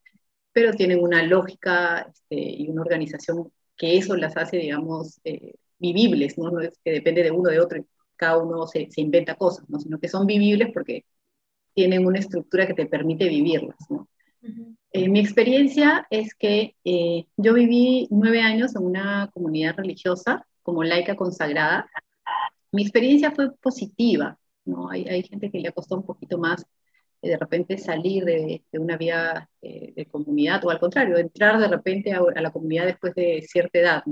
pero 0.53 0.71
tienen 0.73 1.01
una 1.01 1.23
lógica 1.23 2.07
este, 2.13 2.35
y 2.39 2.69
una 2.69 2.83
organización 2.83 3.51
que 3.75 3.97
eso 3.97 4.15
las 4.15 4.37
hace, 4.37 4.57
digamos, 4.57 5.19
eh, 5.23 5.55
vivibles, 5.79 6.37
¿no? 6.37 6.51
No 6.51 6.61
es 6.61 6.79
que 6.85 6.91
depende 6.91 7.23
de 7.23 7.31
uno 7.31 7.49
de 7.49 7.59
otro 7.59 7.79
y 7.79 7.85
cada 8.15 8.37
uno 8.37 8.67
se, 8.67 8.87
se, 8.91 9.01
inventa 9.01 9.35
cosas, 9.35 9.67
¿no? 9.67 9.79
Sino 9.79 9.99
que 9.99 10.07
son 10.07 10.27
vivibles 10.27 10.69
porque 10.71 11.05
tienen 11.73 12.05
una 12.05 12.19
estructura 12.19 12.67
que 12.67 12.75
te 12.75 12.85
permite 12.85 13.27
vivirlas, 13.27 13.77
¿no? 13.89 14.07
Eh, 14.91 15.09
mi 15.09 15.19
experiencia 15.19 16.05
es 16.09 16.35
que 16.35 16.75
eh, 16.83 17.25
yo 17.35 17.53
viví 17.53 18.07
nueve 18.11 18.41
años 18.41 18.75
en 18.75 18.83
una 18.83 19.29
comunidad 19.33 19.75
religiosa 19.77 20.45
como 20.63 20.83
laica 20.83 21.15
consagrada. 21.15 21.89
Mi 22.71 22.83
experiencia 22.83 23.31
fue 23.31 23.55
positiva, 23.57 24.37
¿no? 24.65 24.89
Hay, 24.89 25.07
hay 25.07 25.23
gente 25.23 25.51
que 25.51 25.59
le 25.59 25.69
ha 25.69 25.71
costado 25.73 26.01
un 26.01 26.07
poquito 26.07 26.37
más 26.37 26.65
de 27.23 27.37
repente 27.37 27.77
salir 27.77 28.25
de, 28.25 28.63
una 28.73 28.97
vida 28.97 29.49
eh, 29.61 29.93
de 29.95 30.05
comunidad 30.07 30.63
o 30.65 30.69
al 30.69 30.79
contrario, 30.79 31.17
entrar 31.17 31.57
de 31.57 31.69
repente 31.69 32.11
a, 32.11 32.21
la 32.41 32.51
comunidad 32.51 32.85
después 32.85 33.15
de 33.15 33.41
cierta 33.47 33.79
edad. 33.79 34.03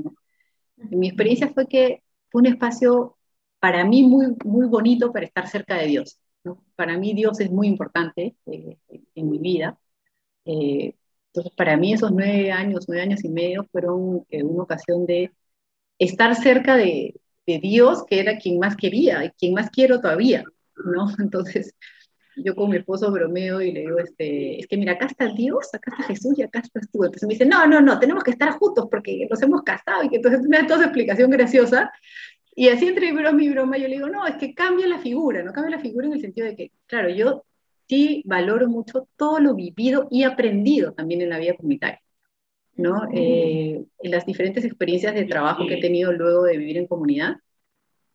Mi 0.77 1.07
experiencia 1.09 1.49
fue 1.49 1.67
que 1.67 2.03
fue 2.29 2.41
un 2.41 2.47
espacio 2.47 3.17
para 3.59 3.83
mí 3.83 4.03
muy, 4.03 4.27
muy 4.45 4.67
bonito 4.67 5.11
para 5.11 5.25
estar 5.25 5.47
cerca 5.47 5.75
de 5.75 5.87
Dios. 5.87 6.19
Para 6.75 6.97
mí 6.97 7.13
Dios 7.13 7.39
es 7.41 7.51
muy 7.51 7.67
importante 7.67 8.35
eh, 8.45 8.77
en 9.15 9.29
mi 9.29 9.39
vida. 9.39 9.77
Eh, 10.45 10.95
entonces, 11.27 11.53
para 11.55 11.77
mí 11.77 11.93
esos 11.93 12.11
nueve 12.11 12.51
años, 12.51 12.85
nueve 12.87 13.03
años 13.03 13.23
y 13.23 13.29
medio 13.29 13.65
fueron 13.71 14.25
una 14.29 14.63
ocasión 14.63 15.05
de 15.05 15.31
estar 16.05 16.35
cerca 16.35 16.75
de, 16.75 17.15
de 17.45 17.59
Dios, 17.59 18.03
que 18.05 18.19
era 18.19 18.37
quien 18.37 18.59
más 18.59 18.75
quería 18.75 19.23
y 19.25 19.29
quien 19.31 19.53
más 19.53 19.69
quiero 19.69 20.01
todavía. 20.01 20.43
¿no? 20.85 21.07
Entonces, 21.19 21.75
yo 22.35 22.55
con 22.55 22.69
mi 22.69 22.77
esposo 22.77 23.11
bromeo 23.11 23.61
y 23.61 23.71
le 23.71 23.81
digo, 23.81 23.99
este, 23.99 24.59
es 24.59 24.67
que 24.67 24.77
mira, 24.77 24.93
acá 24.93 25.05
está 25.05 25.27
Dios, 25.27 25.73
acá 25.73 25.91
está 25.91 26.03
Jesús 26.03 26.37
y 26.37 26.43
acá 26.43 26.59
estás 26.59 26.89
tú. 26.91 27.03
Entonces 27.03 27.27
me 27.27 27.33
dice, 27.33 27.45
no, 27.45 27.67
no, 27.67 27.81
no, 27.81 27.99
tenemos 27.99 28.23
que 28.23 28.31
estar 28.31 28.51
juntos 28.57 28.87
porque 28.89 29.27
nos 29.29 29.41
hemos 29.41 29.63
casado 29.63 30.03
y 30.03 30.09
que 30.09 30.17
entonces 30.17 30.41
me 30.43 30.57
da 30.57 30.63
toda 30.63 30.79
esa 30.79 30.85
explicación 30.85 31.29
graciosa. 31.29 31.91
Y 32.55 32.69
así 32.69 32.87
entre 32.87 33.13
broma 33.13 33.43
y 33.43 33.49
broma 33.49 33.77
yo 33.77 33.87
le 33.87 33.95
digo, 33.95 34.09
no, 34.09 34.25
es 34.27 34.35
que 34.35 34.53
cambia 34.53 34.87
la 34.87 34.99
figura, 34.99 35.43
no 35.43 35.53
cambia 35.53 35.77
la 35.77 35.81
figura 35.81 36.07
en 36.07 36.13
el 36.13 36.21
sentido 36.21 36.47
de 36.47 36.55
que, 36.55 36.71
claro, 36.85 37.09
yo 37.09 37.45
sí 37.87 38.23
valoro 38.25 38.67
mucho 38.69 39.07
todo 39.17 39.39
lo 39.39 39.53
vivido 39.53 40.07
y 40.09 40.23
aprendido 40.23 40.93
también 40.93 41.21
en 41.21 41.29
la 41.29 41.39
vida 41.39 41.55
comunitaria. 41.55 42.01
¿No? 42.81 43.07
Eh, 43.13 43.83
en 43.99 44.11
las 44.11 44.25
diferentes 44.25 44.65
experiencias 44.65 45.13
de 45.15 45.25
trabajo 45.25 45.65
que 45.67 45.75
he 45.75 45.81
tenido 45.81 46.11
luego 46.11 46.43
de 46.43 46.57
vivir 46.57 46.77
en 46.77 46.87
comunidad, 46.87 47.35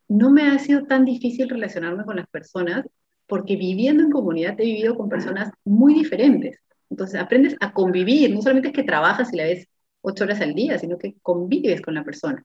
no 0.08 0.30
me 0.30 0.42
ha 0.48 0.58
sido 0.58 0.84
tan 0.86 1.04
difícil 1.04 1.48
relacionarme 1.48 2.04
con 2.04 2.16
las 2.16 2.26
personas 2.28 2.86
porque 3.26 3.56
viviendo 3.56 4.02
en 4.02 4.10
comunidad 4.10 4.60
he 4.60 4.64
vivido 4.64 4.96
con 4.96 5.08
personas 5.08 5.50
muy 5.64 5.94
diferentes. 5.94 6.60
Entonces 6.90 7.20
aprendes 7.20 7.56
a 7.60 7.72
convivir, 7.72 8.32
no 8.32 8.42
solamente 8.42 8.68
es 8.68 8.74
que 8.74 8.84
trabajas 8.84 9.32
y 9.32 9.36
la 9.36 9.44
ves 9.44 9.66
ocho 10.00 10.24
horas 10.24 10.40
al 10.40 10.54
día, 10.54 10.78
sino 10.78 10.98
que 10.98 11.16
convives 11.22 11.82
con 11.82 11.94
la 11.94 12.04
persona. 12.04 12.44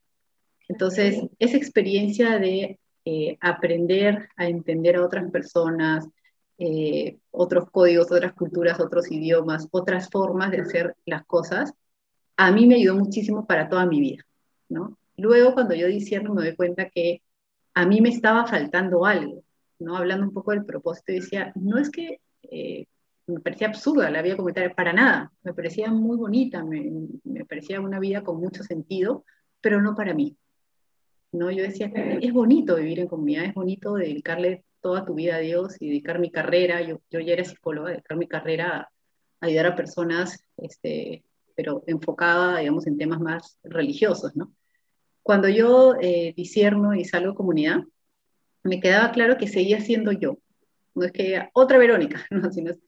Entonces, 0.67 1.22
esa 1.38 1.57
experiencia 1.57 2.39
de 2.39 2.80
eh, 3.05 3.38
aprender 3.41 4.30
a 4.38 4.47
entender 4.47 4.95
a 4.95 5.05
otras 5.05 5.30
personas, 5.32 6.07
eh, 6.57 7.17
otros 7.32 7.69
códigos, 7.69 8.11
otras 8.11 8.34
culturas, 8.34 8.80
otros 8.80 9.11
idiomas, 9.11 9.67
otras 9.72 10.09
formas 10.09 10.51
de 10.51 10.61
hacer 10.61 10.95
las 11.05 11.26
cosas, 11.26 11.74
a 12.46 12.52
mí 12.52 12.66
me 12.66 12.76
ayudó 12.76 12.96
muchísimo 12.96 13.46
para 13.46 13.70
toda 13.70 13.86
mi 13.86 14.00
vida, 14.00 14.26
¿no? 14.68 14.98
Luego, 15.16 15.54
cuando 15.54 15.76
yo 15.76 15.86
disierno, 15.86 16.34
me 16.34 16.42
doy 16.44 16.56
cuenta 16.56 16.89
que 16.89 17.22
a 17.76 17.86
mí 17.86 18.02
me 18.02 18.10
estaba 18.10 18.48
faltando 18.48 19.06
algo, 19.06 19.44
¿no? 19.78 19.96
Hablando 19.96 20.26
un 20.26 20.34
poco 20.34 20.50
del 20.50 20.66
propósito, 20.66 21.14
decía, 21.14 21.52
no 21.56 21.78
es 21.78 21.92
que 21.92 22.20
eh, 22.44 22.88
me 23.28 23.39
parecía 23.42 23.68
absurda 23.68 24.10
la 24.10 24.24
vida 24.24 24.38
comunitaria, 24.38 24.74
para 24.74 24.92
nada, 24.92 25.32
me 25.44 25.54
parecía 25.54 25.92
muy 25.92 26.18
bonita, 26.18 26.64
me, 26.64 27.46
parecía 27.48 27.80
una 27.80 28.00
vida 28.00 28.24
con 28.24 28.39
mucho 28.39 28.64
sentido, 28.64 29.24
pero 29.62 29.80
no 29.80 29.96
para 29.96 30.16
mí. 30.16 30.36
¿no? 31.32 31.52
Yo 31.52 31.62
decía, 31.62 31.92
es 31.94 32.34
bonito 32.34 32.76
vivir 32.78 33.02
en 33.02 33.08
comunidad, 33.08 33.46
es 33.46 33.54
bonito 33.54 33.94
dedicarle 33.94 34.64
toda 34.82 35.06
tu 35.06 35.14
vida 35.14 35.36
a 35.36 35.39
Dios 35.39 35.76
y 35.80 35.89
dedicar 35.89 36.18
mi 36.18 36.32
carrera, 36.32 36.82
yo, 36.82 37.02
yo 37.12 37.20
ya 37.20 37.34
era 37.34 37.44
psicóloga, 37.44 37.92
dedicar 37.92 38.18
mi 38.18 38.28
carrera 38.28 38.78
a, 38.78 38.92
ayudar 39.42 39.68
a 39.68 39.76
personas, 39.76 40.44
este, 40.58 41.24
pero 41.62 41.84
enfocada, 41.86 42.57
digamos, 42.57 42.88
en 42.88 42.97
temas 42.97 43.20
más 43.20 43.59
religiosos, 43.64 44.36
¿no? 44.36 44.51
Cuando 45.22 45.47
yo 45.47 45.95
eh, 46.01 46.34
disierno 46.36 46.95
y 46.95 47.05
salgo 47.05 47.32
de 47.32 47.38
comunidad, 47.38 47.82
me 48.64 48.80
quedaba 48.80 49.12
claro 49.12 49.38
que 49.38 49.47
seguía 49.47 49.80
siendo 49.80 50.12
yo. 50.12 50.39
No 50.95 51.05
es 51.05 51.12
que 51.12 51.49
otra 51.53 51.78
Verónica, 51.78 52.26
¿no? 52.32 52.51
sino 52.51 52.72
es 52.72 52.80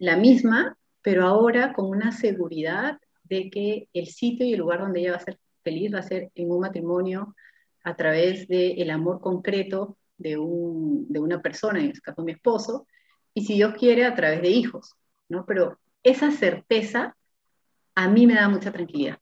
la 0.00 0.16
misma, 0.16 0.76
pero 1.02 1.24
ahora 1.24 1.72
con 1.72 1.86
una 1.86 2.10
seguridad 2.10 2.98
de 3.22 3.48
que 3.48 3.88
el 3.92 4.08
sitio 4.08 4.44
y 4.44 4.54
el 4.54 4.58
lugar 4.58 4.80
donde 4.80 5.00
ella 5.00 5.12
va 5.12 5.18
a 5.18 5.24
ser 5.24 5.38
feliz 5.62 5.94
va 5.94 6.00
a 6.00 6.02
ser 6.02 6.32
en 6.34 6.50
un 6.50 6.60
matrimonio 6.60 7.36
a 7.84 7.94
través 7.94 8.48
del 8.48 8.80
el 8.80 8.90
amor 8.90 9.20
concreto 9.20 9.96
de, 10.18 10.36
un, 10.36 11.06
de 11.08 11.20
una 11.20 11.40
persona, 11.42 11.78
en 11.78 11.90
este 11.90 12.00
caso 12.00 12.22
mi 12.22 12.32
esposo, 12.32 12.88
y 13.34 13.44
si 13.44 13.54
Dios 13.54 13.74
quiere, 13.78 14.04
a 14.04 14.16
través 14.16 14.42
de 14.42 14.48
hijos, 14.48 14.96
¿no? 15.28 15.46
Pero 15.46 15.78
esa 16.02 16.32
certeza 16.32 17.16
a 17.96 18.08
mí 18.08 18.26
me 18.26 18.34
da 18.34 18.48
mucha 18.48 18.72
tranquilidad, 18.72 19.18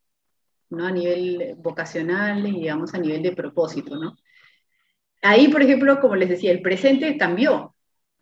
¿no? 0.71 0.87
A 0.87 0.91
nivel 0.93 1.55
vocacional 1.59 2.47
y, 2.47 2.61
digamos, 2.61 2.95
a 2.95 2.99
nivel 2.99 3.23
de 3.23 3.33
propósito, 3.33 3.97
¿no? 3.97 4.17
ahí, 5.25 5.49
por 5.49 5.63
ejemplo, 5.63 6.01
como 6.01 6.17
les 6.17 6.29
decía, 6.29 6.53
el 6.53 6.63
presente 6.63 7.17
cambió. 7.19 7.75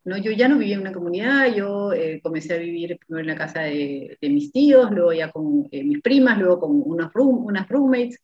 ¿no? 0.04 0.16
Yo 0.16 0.32
ya 0.32 0.48
no 0.48 0.58
vivía 0.58 0.74
en 0.76 0.80
una 0.82 0.92
comunidad, 0.92 1.54
yo 1.54 1.92
eh, 1.92 2.20
comencé 2.22 2.54
a 2.54 2.58
vivir 2.58 2.98
primero 2.98 3.20
en 3.22 3.26
la 3.28 3.36
casa 3.36 3.62
de, 3.62 4.18
mis 4.22 4.52
tíos, 4.52 4.90
luego 4.90 5.12
ya 5.12 5.30
con 5.30 5.68
eh, 5.70 5.84
mis 5.84 6.00
primas, 6.00 6.38
luego 6.38 6.60
con 6.60 6.82
unos 6.84 7.10
unas 7.14 7.68
roommates, 7.68 8.20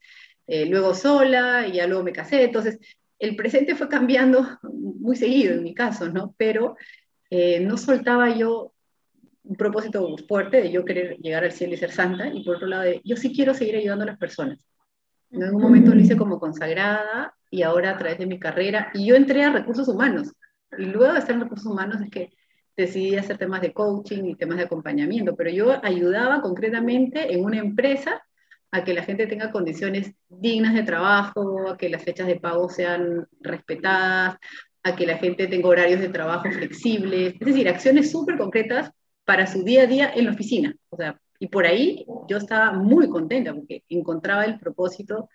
eh, 0.46 0.66
luego 0.66 0.94
sola, 0.94 1.66
y 1.68 1.74
ya 1.74 1.86
luego 1.86 2.02
me 2.02 2.12
casé. 2.12 2.44
Entonces, 2.44 2.78
el 3.18 3.36
presente 3.36 3.74
fue 3.76 3.88
cambiando 3.88 4.58
muy 4.62 5.16
seguido 5.16 5.54
en 5.54 5.62
mi 5.62 5.74
caso, 5.74 6.08
¿no? 6.08 6.34
Pero 6.38 6.76
no 7.30 7.76
soltaba 7.76 8.34
yo 8.34 8.72
un 9.48 9.56
propósito 9.56 10.14
fuerte 10.28 10.60
de 10.60 10.70
yo 10.70 10.84
querer 10.84 11.16
llegar 11.16 11.42
al 11.42 11.52
cielo 11.52 11.72
y 11.72 11.78
ser 11.78 11.90
santa, 11.90 12.28
y 12.28 12.44
por 12.44 12.56
otro 12.56 12.68
lado, 12.68 12.82
de, 12.82 13.00
yo 13.02 13.16
sí 13.16 13.32
quiero 13.34 13.54
seguir 13.54 13.76
ayudando 13.76 14.04
a 14.04 14.08
las 14.08 14.18
personas. 14.18 14.58
En 15.30 15.42
un 15.54 15.60
momento 15.60 15.94
lo 15.94 16.00
hice 16.00 16.18
como 16.18 16.38
consagrada 16.38 17.34
y 17.50 17.62
ahora 17.62 17.90
a 17.90 17.98
través 17.98 18.18
de 18.18 18.26
mi 18.26 18.38
carrera, 18.38 18.90
y 18.92 19.06
yo 19.06 19.16
entré 19.16 19.42
a 19.42 19.52
recursos 19.52 19.88
humanos, 19.88 20.32
y 20.76 20.84
luego 20.84 21.14
de 21.14 21.18
estar 21.18 21.34
en 21.34 21.40
recursos 21.40 21.66
humanos 21.66 22.00
es 22.02 22.10
que 22.10 22.30
decidí 22.76 23.16
hacer 23.16 23.38
temas 23.38 23.62
de 23.62 23.72
coaching 23.72 24.24
y 24.24 24.34
temas 24.34 24.58
de 24.58 24.64
acompañamiento, 24.64 25.34
pero 25.34 25.50
yo 25.50 25.82
ayudaba 25.82 26.42
concretamente 26.42 27.32
en 27.32 27.42
una 27.42 27.58
empresa 27.58 28.22
a 28.70 28.84
que 28.84 28.92
la 28.92 29.02
gente 29.02 29.26
tenga 29.26 29.50
condiciones 29.50 30.12
dignas 30.28 30.74
de 30.74 30.82
trabajo, 30.82 31.70
a 31.70 31.78
que 31.78 31.88
las 31.88 32.04
fechas 32.04 32.26
de 32.26 32.38
pago 32.38 32.68
sean 32.68 33.26
respetadas, 33.40 34.36
a 34.82 34.94
que 34.94 35.06
la 35.06 35.16
gente 35.16 35.46
tenga 35.46 35.68
horarios 35.68 36.02
de 36.02 36.10
trabajo 36.10 36.50
flexibles, 36.50 37.34
es 37.40 37.46
decir, 37.46 37.66
acciones 37.66 38.10
súper 38.10 38.36
concretas 38.36 38.92
para 39.28 39.46
su 39.46 39.62
día 39.62 39.82
a 39.82 39.86
día 39.86 40.10
en 40.14 40.24
la 40.24 40.30
oficina. 40.30 40.74
O 40.88 40.96
sea, 40.96 41.20
y 41.38 41.48
por 41.48 41.66
ahí 41.66 42.06
yo 42.30 42.38
estaba 42.38 42.72
muy 42.72 43.10
contenta 43.10 43.52
porque 43.52 43.84
encontraba 43.90 44.46
el 44.46 44.58
propósito, 44.58 45.28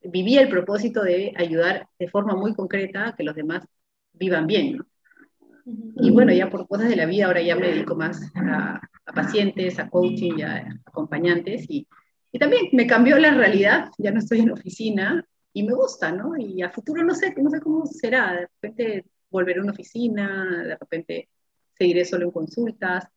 vivía 0.00 0.42
el 0.42 0.48
propósito 0.48 1.02
de 1.02 1.34
ayudar 1.36 1.88
de 1.98 2.08
forma 2.08 2.36
muy 2.36 2.54
concreta 2.54 3.08
a 3.08 3.16
que 3.16 3.24
los 3.24 3.34
demás 3.34 3.66
vivan 4.12 4.46
bien. 4.46 4.76
¿no? 4.76 4.86
Y 5.96 6.12
bueno, 6.12 6.32
ya 6.32 6.48
por 6.50 6.68
cosas 6.68 6.88
de 6.88 6.94
la 6.94 7.04
vida, 7.04 7.26
ahora 7.26 7.42
ya 7.42 7.56
me 7.56 7.66
dedico 7.66 7.96
más 7.96 8.22
a, 8.36 8.80
pacientes, 9.12 9.76
a 9.80 9.90
coaching, 9.90 10.40
a 10.44 10.80
acompañantes 10.86 11.68
y, 11.68 11.88
y, 12.30 12.38
también 12.38 12.68
me 12.70 12.86
cambió 12.86 13.18
la 13.18 13.34
realidad, 13.34 13.90
ya 13.98 14.12
no 14.12 14.20
estoy 14.20 14.38
en 14.38 14.52
oficina 14.52 15.26
y 15.52 15.64
me 15.64 15.74
gusta, 15.74 16.12
¿no? 16.12 16.36
Y 16.38 16.62
a 16.62 16.70
futuro 16.70 17.02
no 17.02 17.12
sé, 17.12 17.34
no 17.36 17.50
sé 17.50 17.60
cómo 17.60 17.86
será, 17.86 18.34
de 18.34 18.40
repente 18.42 19.04
volveré 19.30 19.58
a 19.58 19.62
una 19.64 19.72
oficina, 19.72 20.62
de 20.62 20.76
repente 20.76 21.28
seguiré 21.76 22.04
solo 22.04 22.26
en 22.26 22.30
consultas, 22.30 23.08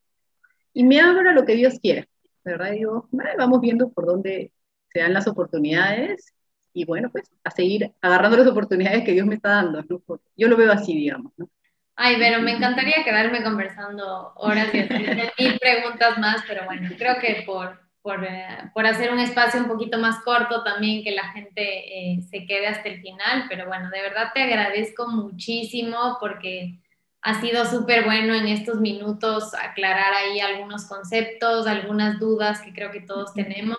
y 0.76 0.84
me 0.84 1.00
abro 1.00 1.30
a 1.30 1.32
lo 1.32 1.46
que 1.46 1.54
Dios 1.54 1.80
quiera, 1.80 2.06
¿verdad? 2.44 2.72
Y 2.72 2.80
digo, 2.80 3.08
vamos 3.38 3.62
viendo 3.62 3.90
por 3.90 4.04
dónde 4.04 4.52
se 4.92 5.00
dan 5.00 5.14
las 5.14 5.26
oportunidades 5.26 6.34
y 6.74 6.84
bueno, 6.84 7.08
pues 7.10 7.30
a 7.44 7.50
seguir 7.50 7.94
agarrando 8.02 8.36
las 8.36 8.46
oportunidades 8.46 9.02
que 9.02 9.12
Dios 9.12 9.26
me 9.26 9.36
está 9.36 9.48
dando, 9.48 9.82
¿no? 9.88 10.02
Yo 10.36 10.48
lo 10.48 10.56
veo 10.58 10.70
así, 10.70 10.94
digamos, 10.94 11.32
¿no? 11.38 11.48
Ay, 11.94 12.16
pero 12.18 12.42
me 12.42 12.52
encantaría 12.52 13.04
quedarme 13.06 13.42
conversando 13.42 14.34
horas 14.36 14.68
y 14.74 15.42
mil 15.42 15.58
preguntas 15.58 16.18
más, 16.18 16.44
pero 16.46 16.66
bueno, 16.66 16.90
creo 16.98 17.18
que 17.22 17.42
por, 17.46 17.80
por, 18.02 18.22
eh, 18.22 18.70
por, 18.74 18.84
hacer 18.84 19.10
un 19.10 19.18
espacio 19.18 19.58
un 19.58 19.68
poquito 19.68 19.96
más 19.96 20.22
corto 20.24 20.62
también, 20.62 21.02
que 21.02 21.12
la 21.12 21.32
gente 21.32 21.62
eh, 21.62 22.20
se 22.28 22.44
quede 22.44 22.66
hasta 22.66 22.90
el 22.90 23.00
final, 23.00 23.46
pero 23.48 23.66
bueno, 23.66 23.88
de 23.88 24.02
verdad 24.02 24.28
te 24.34 24.42
agradezco 24.42 25.08
muchísimo 25.08 26.18
porque 26.20 26.80
ha 27.26 27.40
sido 27.40 27.64
súper 27.64 28.04
bueno 28.04 28.36
en 28.36 28.46
estos 28.46 28.80
minutos 28.80 29.52
aclarar 29.54 30.14
ahí 30.14 30.38
algunos 30.38 30.84
conceptos, 30.84 31.66
algunas 31.66 32.20
dudas 32.20 32.60
que 32.60 32.72
creo 32.72 32.92
que 32.92 33.00
todos 33.00 33.34
tenemos. 33.34 33.78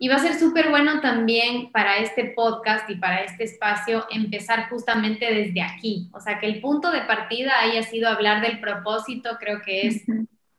Y 0.00 0.08
va 0.08 0.16
a 0.16 0.18
ser 0.18 0.34
súper 0.34 0.68
bueno 0.68 1.00
también 1.00 1.70
para 1.70 1.98
este 1.98 2.32
podcast 2.34 2.90
y 2.90 2.96
para 2.96 3.22
este 3.22 3.44
espacio 3.44 4.04
empezar 4.10 4.68
justamente 4.68 5.32
desde 5.32 5.62
aquí. 5.62 6.10
O 6.12 6.18
sea, 6.18 6.40
que 6.40 6.46
el 6.46 6.60
punto 6.60 6.90
de 6.90 7.02
partida 7.02 7.60
haya 7.60 7.84
sido 7.84 8.08
hablar 8.08 8.42
del 8.42 8.58
propósito, 8.58 9.36
creo 9.38 9.62
que 9.62 9.86
es 9.86 10.02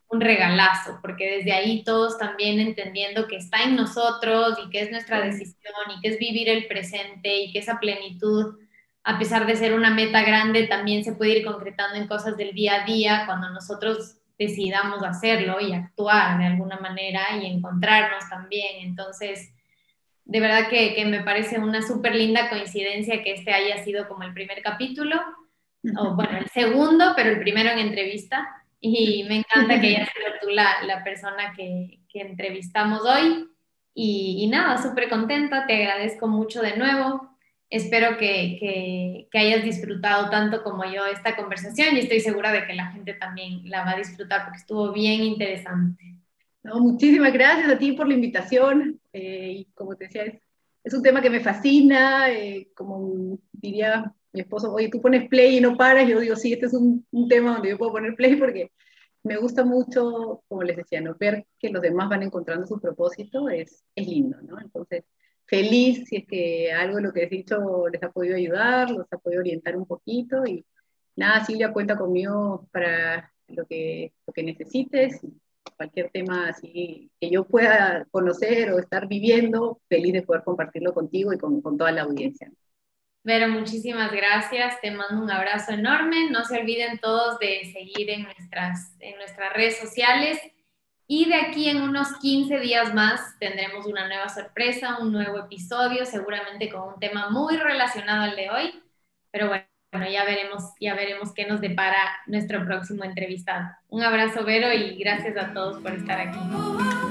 un 0.07 0.21
regalazo, 0.21 0.99
porque 1.01 1.39
desde 1.39 1.51
ahí 1.51 1.84
todos 1.84 2.17
también 2.17 2.61
entendiendo 2.61 3.28
que 3.28 3.36
está 3.36 3.63
en 3.63 3.76
nosotros 3.76 4.57
y 4.65 4.69
que 4.69 4.80
es 4.80 4.91
nuestra 4.91 5.19
decisión 5.19 5.74
y 5.97 5.99
que 5.99 6.07
es 6.07 6.19
vivir 6.19 6.47
el 6.47 6.67
presente 6.67 7.36
y 7.36 7.51
que 7.51 7.59
esa 7.59 7.82
plenitud 7.82 8.62
a 9.04 9.20
pesar 9.20 9.45
de 9.45 9.56
ser 9.56 9.74
una 9.74 9.89
meta 9.89 10.24
grande, 10.24 10.68
también 10.68 11.04
se 11.04 11.14
puede 11.14 11.39
ir 11.39 11.45
concretando 11.45 11.95
en 11.95 12.08
cosas 12.08 12.38
del 12.38 12.54
día 12.54 12.84
a 12.84 12.86
día 12.86 13.24
cuando 13.26 13.49
nosotros 13.49 14.18
decidamos 14.39 15.04
hacerlo 15.04 15.60
y 15.60 15.74
actuar 15.74 16.38
de 16.39 16.45
alguna 16.45 16.78
manera 16.78 17.22
y 17.41 17.47
encontrarnos 17.47 18.30
también. 18.30 18.88
Entonces, 18.88 19.54
de 20.24 20.39
verdad 20.39 20.70
que, 20.70 21.04
me 21.06 21.22
parece 21.22 21.60
una 21.60 21.82
súper 21.82 22.16
linda 22.16 22.49
coincidencia 22.49 23.22
que 23.22 23.34
este 23.34 23.54
haya 23.54 23.84
sido 23.84 24.08
como 24.08 24.24
el 24.24 24.34
primer 24.34 24.62
capítulo, 24.62 25.20
o 25.97 26.16
bueno, 26.16 26.38
el 26.38 26.49
segundo, 26.49 27.12
pero 27.16 27.30
el 27.30 27.39
primero 27.39 27.72
en 27.72 27.80
entrevista. 27.80 28.47
Y 28.80 29.26
me 29.28 29.38
encanta 29.38 29.80
que 29.80 29.88
hayas 29.88 30.10
sido 30.10 30.28
tú 30.41 30.49
la, 30.49 30.84
la 30.84 31.04
persona 31.04 31.54
que, 31.56 31.99
que, 32.10 32.22
entrevistamos 32.22 33.01
hoy. 33.01 33.49
Y, 33.93 34.38
y 34.39 34.47
nada, 34.47 34.82
súper 34.82 35.10
contenta, 35.10 35.68
te 35.68 35.76
agradezco 35.76 36.28
mucho 36.28 36.62
de 36.62 36.78
nuevo 36.78 37.33
Espero 37.74 38.17
que, 38.19 39.28
hayas 39.34 39.63
disfrutado 39.63 40.30
tanto 40.30 40.61
como 40.61 40.86
yo 40.86 41.07
esta 41.07 41.36
conversación 41.36 41.95
y 41.95 42.01
estoy 42.01 42.19
segura 42.19 42.51
de 42.51 42.67
que 42.67 42.76
la 42.76 42.91
gente 42.91 43.15
también 43.15 43.67
la 43.67 43.84
va 43.84 43.93
a 43.93 43.97
disfrutar 43.97 44.43
porque 44.43 44.59
estuvo 44.59 44.93
bien 44.93 45.24
interesante. 45.24 46.19
No, 46.61 46.80
muchísimas 46.80 47.34
gracias 47.34 47.67
a 47.67 47.80
ti 47.80 47.93
por 47.93 48.07
la 48.07 48.13
invitación. 48.13 49.01
Eh, 49.11 49.53
y 49.61 49.65
como 49.74 49.95
te 49.95 50.05
decía, 50.05 50.39
es, 50.84 50.93
un 50.93 51.01
tema 51.01 51.19
que 51.19 51.32
me 51.32 51.39
fascina. 51.39 52.30
Eh, 52.32 52.69
como 52.76 53.39
diría 53.51 54.13
mi 54.34 54.41
esposo, 54.41 54.71
oye, 54.71 54.89
tú 54.89 55.01
pones 55.01 55.28
play 55.28 55.57
y 55.57 55.61
no 55.61 55.76
paras. 55.76 56.07
Yo 56.07 56.19
digo, 56.19 56.36
sí, 56.36 56.53
este 56.53 56.67
es 56.67 56.76
un, 56.76 57.03
un, 57.09 57.28
tema 57.28 57.53
donde 57.53 57.71
yo 57.71 57.80
puedo 57.80 57.93
poner 57.93 58.13
play 58.13 58.36
porque 58.36 58.71
me 59.24 59.38
gusta 59.38 59.65
mucho, 59.65 60.43
como 60.47 60.61
les 60.61 60.78
decía, 60.78 61.01
¿no? 61.01 61.15
ver 61.15 61.47
que 61.57 61.69
los 61.69 61.82
demás 61.82 62.07
van 62.07 62.21
encontrando 62.21 62.67
su 62.67 62.80
propósito 62.80 63.49
es, 63.49 63.84
es 63.95 64.07
lindo, 64.07 64.38
¿no? 64.43 64.59
Entonces, 64.61 65.05
feliz 65.46 66.08
si 66.08 66.18
es 66.18 66.28
que 66.28 66.72
algo 66.72 66.98
de 66.98 67.04
lo 67.04 67.14
que 67.14 67.24
he 67.24 67.30
dicho 67.30 67.88
les 67.91 68.02
ha 68.04 68.12
podido 68.12 68.36
ayudar, 68.36 68.89
los 68.89 69.08
ha 69.12 69.18
podido 69.18 69.41
orientar 69.41 69.76
un 69.76 69.86
poquito 69.86 70.46
y 70.46 70.66
nada, 71.16 71.46
Silvia 71.46 71.74
cuenta 71.74 71.98
conmigo 71.98 72.68
para 72.72 73.32
lo 73.48 73.66
que, 73.66 74.14
lo 74.26 74.34
que 74.34 74.44
necesites, 74.44 75.22
cualquier 75.78 76.10
tema 76.12 76.50
así 76.50 77.12
que 77.20 77.30
yo 77.30 77.46
pueda 77.46 78.06
conocer 78.12 78.72
o 78.72 78.80
estar 78.80 79.08
viviendo, 79.08 79.82
feliz 79.89 80.14
de 80.14 80.22
poder 80.24 80.44
compartirlo 80.44 80.94
contigo 80.94 81.34
y 81.34 81.38
con, 81.38 81.62
con 81.62 81.78
toda 81.78 81.91
la 81.91 82.04
audiencia. 82.04 82.52
Vero, 83.26 83.48
muchísimas 83.48 84.12
gracias, 84.12 84.82
te 84.82 84.91
mando 84.91 85.24
un 85.24 85.32
abrazo 85.32 85.72
enorme, 85.72 86.30
no 86.30 86.44
se 86.44 86.60
olviden 86.60 87.00
todos 87.00 87.39
de 87.39 87.72
seguir 87.72 88.10
en 88.10 88.24
nuestras, 88.24 88.96
en 89.00 89.16
nuestras 89.16 89.54
redes 89.54 89.78
sociales 89.78 90.39
y 91.16 91.26
de 91.26 91.36
aquí 91.36 91.70
en 91.70 91.80
unos 91.84 92.07
15 92.22 92.59
días 92.59 92.91
más 92.95 93.38
tendremos 93.38 93.86
una 93.86 94.07
nueva 94.07 94.30
sorpresa, 94.30 94.97
un 94.99 95.11
nuevo 95.11 95.38
episodio, 95.38 96.07
seguramente 96.07 96.70
con 96.70 96.93
un 96.93 96.99
tema 96.99 97.30
muy 97.30 97.55
relacionado 97.55 98.24
al 98.24 98.36
de 98.36 98.49
hoy. 98.49 98.84
Pero 99.30 99.47
bueno, 99.47 100.09
ya 100.11 100.26
veremos, 100.26 100.64
ya 100.80 100.95
veremos 100.95 101.32
qué 101.36 101.45
nos 101.45 101.61
depara 101.61 101.99
nuestro 102.26 102.66
próximo 102.66 103.03
entrevistado. 103.03 103.68
Un 103.89 104.01
abrazo, 104.01 104.43
Vero, 104.43 104.74
y 104.74 104.97
gracias 104.97 105.38
a 105.38 105.53
todos 105.53 105.84
por 105.84 105.91
estar 105.93 106.20
aquí. 106.20 107.03